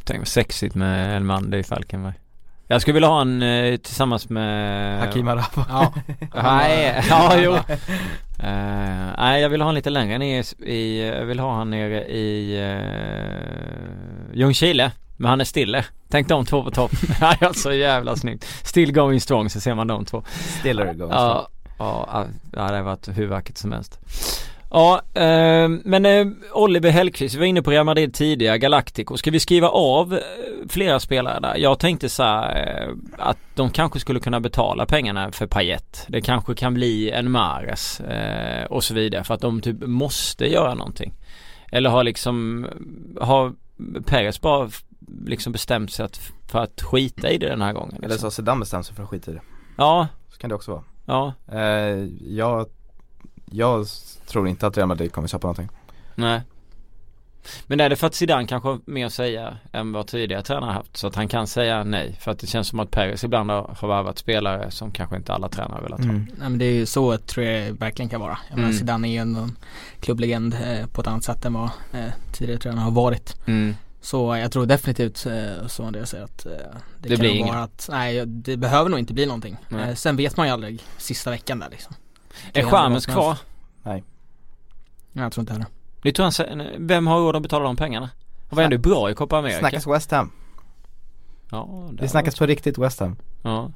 [0.08, 2.14] Tänk vad sexigt med Elmander i Falkenberg.
[2.68, 5.66] Jag skulle vilja ha en eh, tillsammans med Hakim Arafa.
[5.70, 5.94] Ja.
[6.44, 7.54] Nej, ja jo.
[8.40, 12.06] Eh, nej jag vill ha han lite längre ner i, jag vill ha han nere
[12.06, 14.92] i uh, Ljungskile.
[15.18, 15.86] Men han är stille.
[16.09, 16.91] Tänk de två på topp.
[17.22, 18.45] Nej alltså jävla snyggt.
[18.63, 20.24] Still going strong så ser man de två.
[20.59, 21.11] Stiller goes.
[21.11, 21.49] Ja,
[21.80, 23.99] ja, ja det har varit hur vackert som helst.
[24.70, 29.18] Ja, eh, men eh, Oliver Hellqvist, vi var inne på Real Madrid tidigare, Galactico.
[29.18, 30.20] Ska vi skriva av eh,
[30.70, 31.57] flera spelare där?
[31.57, 36.05] Jag tänkte så här, eh, att de kanske skulle kunna betala pengarna för Payet.
[36.07, 40.45] Det kanske kan bli en Mares eh, och så vidare för att de typ måste
[40.45, 41.13] göra någonting.
[41.72, 42.68] Eller har liksom,
[43.22, 43.53] har
[44.05, 44.70] Perez bara
[45.26, 47.89] liksom bestämt sig att, för att skita i det den här gången?
[47.89, 48.06] Liksom.
[48.06, 49.41] Eller så har Zidane bestämt sig för att skita i det.
[49.78, 50.84] Ja, Så kan det också vara.
[51.06, 52.68] ja, Eh, jag,
[53.51, 53.86] jag
[54.28, 55.70] tror inte att Real Madrid kommer köpa någonting.
[56.16, 56.41] nej.
[57.68, 60.72] Men är det för att Zidane kanske har mer att säga än vad tidigare tränare
[60.72, 60.97] haft?
[60.97, 62.18] Så att han kan säga nej?
[62.20, 65.34] För att det känns som att Perez ibland har, har värvat spelare som kanske inte
[65.34, 66.10] alla tränare velat ha.
[66.10, 66.28] Mm.
[66.39, 68.38] Nej men det är ju så tror jag verkligen kan vara.
[68.49, 68.80] Jag menar Mm.
[68.80, 69.56] Zidane är ju en
[69.99, 73.38] klubblegend eh, på ett annat sätt än vad eh, tidigare tränare har varit.
[73.47, 73.76] Mm.
[74.06, 77.43] Så jag tror definitivt eh, som det jag säger att eh, det, Det kan blir
[77.45, 79.58] vara att, nej det behöver nog inte bli någonting.
[79.70, 79.89] Nej.
[79.89, 81.95] Eh, sen vet man ju aldrig sista veckan där liksom.
[82.53, 83.28] Det Är Chamez kvar?
[83.28, 83.43] helst.
[83.84, 84.03] Nej,
[85.14, 85.68] jag tror inte heller.
[86.01, 88.10] Det tror han, vem har råd att betala de pengarna?
[88.49, 89.60] Han var ändå bra i Copa America.
[89.60, 90.32] Snackas West Ham.
[91.51, 93.16] Ja, Det snackas på riktigt West Ham.
[93.41, 93.72] Ja.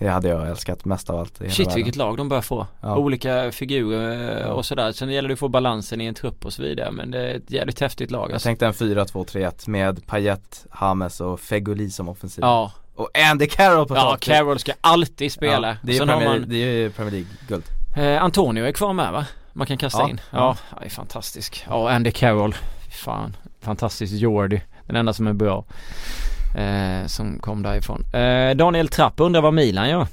[0.00, 1.74] Det hade jag älskat mest av allt i hela Shit världen.
[1.76, 2.66] vilket lag de börjar få.
[2.80, 2.96] Ja.
[2.96, 4.92] Olika figurer och sådär.
[4.92, 6.90] Sen gäller det att få balansen i en trupp och så vidare.
[6.90, 8.46] Men det är ett jävligt häftigt lag Jag alltså.
[8.46, 12.42] tänkte en 4-2-3-1 med Payet, James och Fegoli som offensiv.
[12.44, 14.16] Ja, Och Andy Carroll på ja.
[14.20, 15.68] Carroll ska alltid spela.
[15.68, 17.64] Ja, det, är Premier, man det är ju Premier League-guld.
[17.96, 19.26] eh, Antonio är kvar med va?
[19.52, 20.20] Man kan kasta Ja, in.
[20.30, 20.56] ja.
[20.76, 21.64] Ja, är fantastisk.
[21.68, 22.54] Ja, Andy Carroll.
[22.90, 24.60] Fan, fantastisk Jordi.
[24.86, 25.64] Den enda som är bra.
[26.56, 28.04] Eh, som kom därifrån.
[28.12, 30.06] Eh, Daniel Trapp undrar vad Milan gör.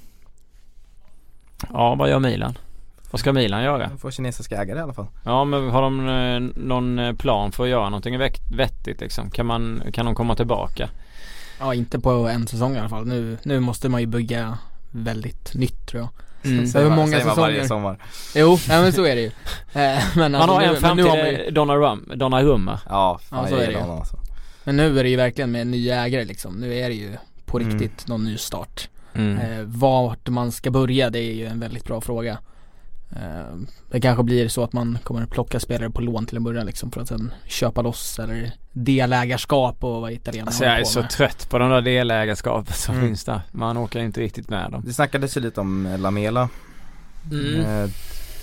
[1.74, 2.58] Ja, vad gör Milan?
[3.12, 3.88] Vad ska Milan göra?
[3.88, 5.08] De får kinesiska ägare i alla fall.
[5.26, 9.32] Ja men har de eh, någon eh, plan för att göra någonting vett- vettigt liksom?
[9.32, 10.90] Kan man, kan de komma tillbaka?
[11.60, 13.06] Ja inte på en säsong i alla fall.
[13.06, 14.58] Nu, nu måste man ju bygga
[14.92, 16.10] väldigt nytt tror jag.
[16.52, 16.68] Mm.
[16.68, 17.82] Så hur många säger man varje säsonger?
[17.82, 17.98] sommar.
[18.36, 19.28] Jo, nej men så är det ju.
[19.28, 22.80] Eh, men, Man alltså, har nu, en fram nu till har man Donnarumma, Donnarumma.
[22.90, 23.80] Ja, fan Ja, så är det ju.
[23.80, 24.18] alltså.
[24.68, 26.56] Men nu är det ju verkligen med nya ägare liksom.
[26.56, 27.12] Nu är det ju
[27.46, 27.70] på Mm.
[27.80, 28.90] riktigt någon ny start.
[29.14, 29.38] Mm.
[29.38, 32.38] Eh, vart man ska börja det är ju en väldigt bra fråga.
[33.12, 33.56] Eh,
[33.92, 36.66] det kanske blir så att man kommer att plocka spelare på lån till en början
[36.66, 40.84] liksom för att sen köpa loss eller delägarskap och vad italienarna Alltså jag håller är
[40.84, 41.10] på så med.
[41.10, 43.08] trött på de där delägarskapen som Mm.
[43.08, 43.42] finns där.
[43.52, 44.84] Man åker inte riktigt med dem.
[44.86, 46.50] Det snackades ju lite om Lamela.
[47.32, 47.56] Mm.
[47.60, 47.90] Eh,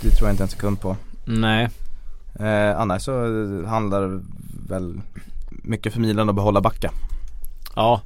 [0.02, 0.96] det tror jag inte en sekund på.
[1.26, 1.68] Nej.
[2.40, 3.12] Eh, annars så
[3.66, 4.20] handlar
[4.68, 5.00] väl
[5.64, 6.90] mycket för Milan att behålla Backa.
[7.76, 8.00] Ja.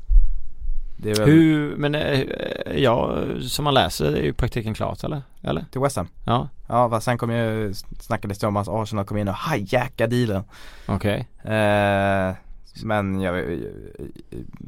[1.01, 2.21] Väl Hur, men eh,
[2.75, 5.23] ja, som man läser är ju praktiken klart eller?
[5.43, 5.65] Eller?
[5.73, 6.09] till West Ham.
[6.25, 10.17] Ja, Ja, fast sen kom ju, snackades det om att Arsenal kom in och hijackade
[10.17, 10.45] dealen.
[10.87, 11.29] okej.
[11.45, 12.35] Eh,
[12.83, 13.59] men jag, jag,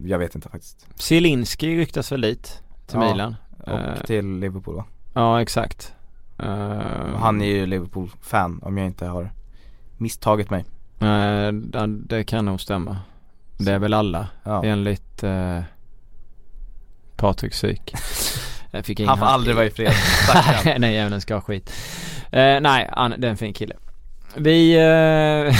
[0.05, 0.86] jag vet inte faktiskt.
[0.95, 3.36] Zielinski ryktas väl dit till Ja, Milan.
[3.62, 4.84] Och Eh, till Liverpool va?
[5.14, 5.95] ja, exakt.
[6.38, 6.47] Eh,
[7.16, 9.30] Han är ju Liverpool-fan om jag inte har
[9.97, 10.64] misstagit mig.
[11.01, 12.96] Eh, det, kan nog stämma.
[13.57, 14.64] Det är väl alla Ja.
[14.64, 15.61] enligt eh,
[17.16, 17.94] Patrik Syk.
[19.07, 19.92] Han får aldrig vara i fred.
[20.80, 21.72] Nej, även ska ha skit.
[22.32, 23.74] Eh, nej, han, det är en fin kille.
[24.36, 25.55] Vi, eh,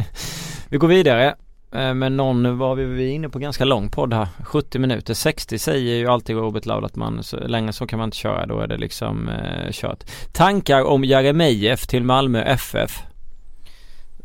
[0.68, 1.34] vi går vidare.
[1.72, 4.28] Eh, men någon var vi, vi inne på ganska lång podd här.
[4.44, 5.14] 70 minuter.
[5.14, 8.46] 60 säger ju alltid Robert Laul att man, så, längre så kan man inte köra.
[8.46, 10.04] Då är det liksom eh, kört.
[10.32, 13.02] Tankar om Jeremejeff till Malmö FF?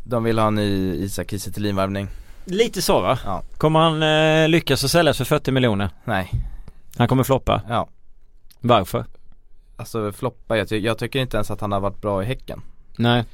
[0.04, 1.50] De vill ha en ny Isak Kiese
[2.44, 3.18] Lite så va?
[3.24, 3.42] Ja.
[3.58, 5.90] Kommer han eh, lyckas att säljas för 40 miljoner?
[6.04, 6.30] Nej,
[6.96, 7.62] Han kommer floppa.
[7.68, 7.88] ja.
[8.60, 9.04] Varför?
[9.76, 12.62] Alltså floppa, jag, ty- jag tycker inte ens att han har varit bra i Häcken.
[12.96, 13.24] Nej.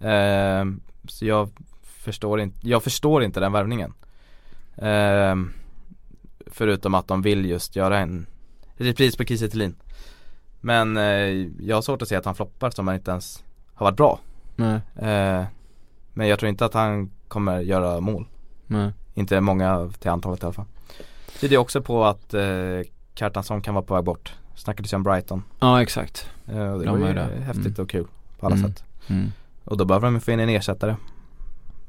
[0.00, 1.50] Ehm, så jag
[1.82, 3.92] förstår inte, jag förstår inte den värvningen.
[4.76, 5.52] Ehm,
[6.46, 8.26] förutom att de vill just göra en
[8.76, 9.72] repris på Kiese.
[10.60, 11.02] Men eh,
[11.60, 13.44] jag har svårt att se att han floppar som han inte ens
[13.74, 14.20] har varit bra.
[14.56, 14.80] Nej.
[16.16, 18.26] Men jag tror inte att han kommer göra mål.
[18.66, 18.92] Nej.
[19.14, 20.64] Inte många till antalet i alla fall.
[21.40, 22.42] Tyder också på att eh,
[23.14, 24.34] Kjartansson kan vara på väg bort.
[24.54, 25.42] Snackades ju om Brighton.
[25.60, 26.30] Ja exakt.
[26.48, 27.40] Eh, och det De var är ju där.
[27.40, 27.82] häftigt Mm.
[27.82, 28.06] och kul
[28.38, 28.68] på alla Mm.
[28.68, 28.84] sätt.
[29.06, 29.32] Mm.
[29.64, 30.96] Och då behöver de få in en ersättare.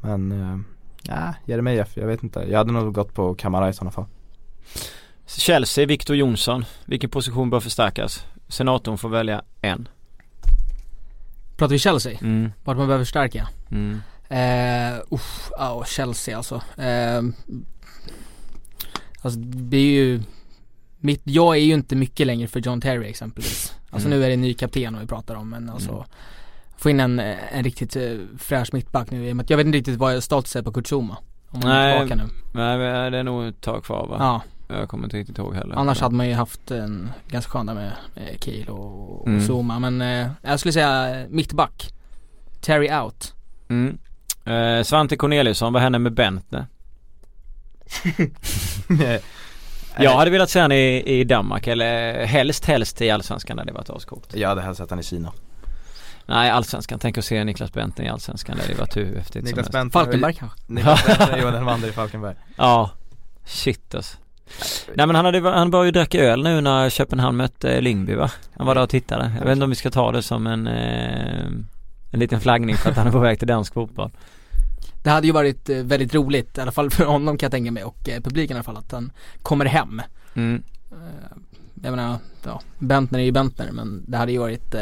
[0.02, 0.58] Men, eh,
[1.04, 2.40] ja, Jeremejeff, jag vet inte.
[2.50, 4.06] Jag hade nog gått på Kamara i sådana fall.
[5.26, 6.66] Chelsea, Victor Jonsson.
[6.86, 8.26] Vilken position bör förstärkas?
[8.48, 9.88] Senatorn får välja en.
[11.58, 12.18] Pratar vi Chelsea?
[12.22, 12.52] Mm.
[12.64, 13.48] Vart man behöver förstärka?
[13.72, 14.02] Mm.
[14.30, 16.56] Eh, uff, ja Chelsea alltså.
[16.78, 17.22] Eh,
[19.22, 20.22] alltså det är ju
[21.00, 23.74] mitt, jag är ju inte mycket längre för John Terry exempelvis.
[23.90, 24.20] Alltså Mm.
[24.20, 26.04] nu är det en ny kapten vi pratar om men alltså Mm.
[26.80, 30.56] Få in en, en riktigt eh, fräsch mittback nu jag vet inte riktigt vad status
[30.56, 31.18] är på Kurzuma.
[31.50, 32.30] Om han är Nej, tillbaka nu.
[32.54, 34.16] Nej det är nog ett tag kvar va?
[34.20, 34.42] Ja,
[34.76, 35.76] Jag kommer inte riktigt ihåg heller.
[35.76, 39.42] annars hade man ju haft en ganska skön där med, med Kiel och, och Mm.
[39.48, 41.94] Zuma men eh, jag skulle säga mittback.
[42.62, 43.34] Terry out.
[43.70, 43.98] Mm.
[44.48, 46.68] Eh, Svante Corneliusson, vad händer med Bentner?
[50.00, 53.90] Jag hade velat se han i, i Danmark eller helst helst i Allsvenskan det varit
[53.90, 54.36] ascoolt.
[54.36, 55.32] Jag hade hälsat han i Kina
[56.26, 59.58] Nej Allsvenskan, tänk att se Niklas Bentner i Allsvenskan det varit hur häftigt Niklas som
[59.58, 59.72] helst.
[59.72, 60.60] Bentner Falkenberg kanske?
[60.68, 62.92] Niklas Bentner Johan Elmander i Falkenberg Ja,
[63.46, 64.18] shit alltså.
[64.96, 68.32] Nej men han, hade, han började ju dricka öl nu när Köpenhamn mötte Lyngby va?
[68.58, 69.32] Han var där och tittade.
[69.38, 71.48] Jag vet inte om vi ska ta det som en, eh,
[72.18, 74.12] en liten flaggning för att han är på väg till dansk fotboll.
[75.04, 77.72] Det hade ju varit eh, väldigt roligt, i alla fall för honom kan jag tänka
[77.72, 79.12] mig och eh, publiken i alla fall, att han
[79.42, 80.02] kommer hem.
[80.34, 80.64] Mm.
[80.92, 81.38] Eh,
[81.84, 84.82] jag menar, ja, Bentner är ju Bentner men det hade ju varit eh,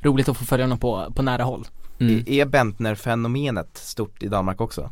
[0.00, 1.66] roligt att få följa honom på, på nära håll.
[1.98, 2.24] Mm.
[2.26, 4.90] Är Bentner-fenomenet stort i Danmark också?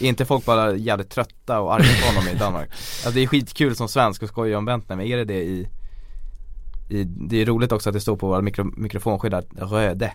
[0.00, 2.68] Är inte folk bara jävligt trötta och arga på honom i Danmark?
[2.70, 5.60] Alltså det är skitkul som svensk att skoja om Bentner men är det det i,
[5.60, 5.68] i
[7.28, 10.12] Det är roligt också att det står på våra mikro, mikrofonskydd Röde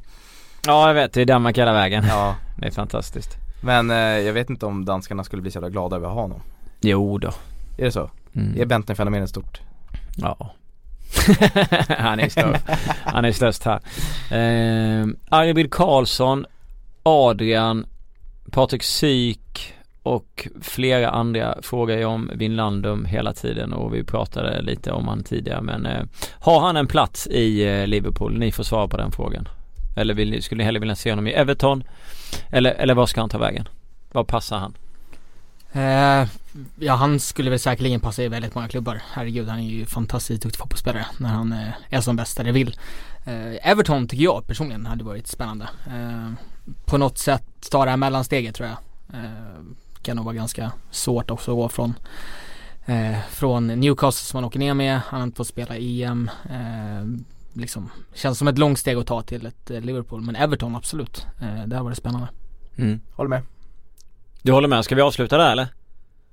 [0.65, 2.05] Ja jag vet, det är Danmark hela vägen.
[2.07, 3.37] Ja Det är fantastiskt.
[3.61, 6.21] Men eh, jag vet inte om danskarna skulle bli så jävla glada över att ha
[6.21, 6.41] honom
[6.81, 7.27] Jo då.
[7.77, 8.11] Är det så?
[8.35, 8.61] Mm.
[8.61, 9.61] Är Bentner-fenomenet stort?
[10.15, 10.53] Ja.
[11.97, 12.63] han är störst.
[13.05, 13.79] Han är störst här.
[14.31, 16.45] Eh, Arvid Karlsson,
[17.03, 17.85] Adrian,
[18.51, 19.76] Patrik Syk
[20.15, 25.23] och flera andra frågar ju om Vinlandum hela tiden och vi pratade lite om han
[25.23, 26.03] tidigare men eh,
[26.39, 28.37] har han en plats i eh, Liverpool?
[28.39, 29.47] Ni får svara på den frågan.
[29.97, 31.83] Eller vill, ni- skulle ni hellre vilja se honom i Everton?
[32.51, 33.67] Eller, eller var ska han ta vägen?
[34.11, 34.73] Var passar han?
[35.71, 36.27] Eh,
[36.79, 39.01] ja han skulle väl säkerligen passa i väldigt många klubbar.
[39.13, 42.51] Herregud han är ju fantastiskt duktig fotbollsspelare när han eh, är som bäst där det
[42.51, 42.75] vill.
[43.25, 45.67] Eh, Everton tycker jag personligen hade varit spännande.
[45.87, 46.31] Eh,
[46.85, 48.77] på något sätt ta det här mellansteget tror jag.
[49.19, 49.31] Eh,
[50.07, 51.93] kan nog vara ganska svårt också att gå från
[52.85, 55.01] eh, från Newcastle som han åker ner med.
[55.07, 56.29] Han har inte fått spela EM.
[56.49, 57.21] Eh,
[57.53, 60.21] liksom känns som ett långt steg att ta till ett eh, Liverpool.
[60.21, 61.25] Men Everton absolut.
[61.41, 62.27] Eh, det har varit spännande.
[62.75, 62.99] Mm.
[63.13, 63.41] Håller med
[64.41, 64.85] Du håller med?
[64.85, 65.67] Ska vi avsluta där eller?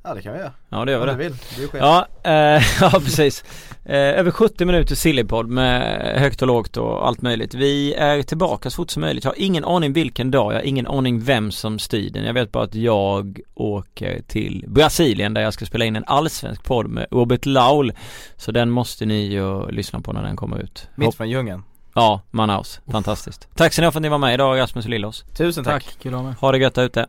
[0.07, 1.17] Ja det kan vi göra, Ja det gör vi det.
[1.17, 3.45] vill, du är chef Ja, eh, ja precis.
[3.85, 7.55] Eh, över 70 minuter Sillypodd med högt och lågt och allt möjligt.
[7.55, 9.25] Vi är tillbaka så fort som möjligt.
[9.25, 12.25] Jag har ingen aning vilken dag, jag har ingen aning vem som styr den.
[12.25, 16.63] Jag vet bara att jag åker till Brasilien där jag ska spela in en allsvensk
[16.65, 17.93] podd med Robert Laul.
[18.37, 20.89] Så den måste ni ju lyssna på när den kommer ut.
[20.95, 21.63] Mitt från djungeln
[21.95, 22.81] Ja, Manaus.
[22.93, 23.49] Fantastiskt.
[23.55, 25.25] Tack så ni ha för att ni var med idag Rasmus och Lillås.
[25.37, 25.85] Tusen tack.
[25.85, 26.35] Tack, kul att vara med.
[26.41, 27.07] Ha det gött där ute.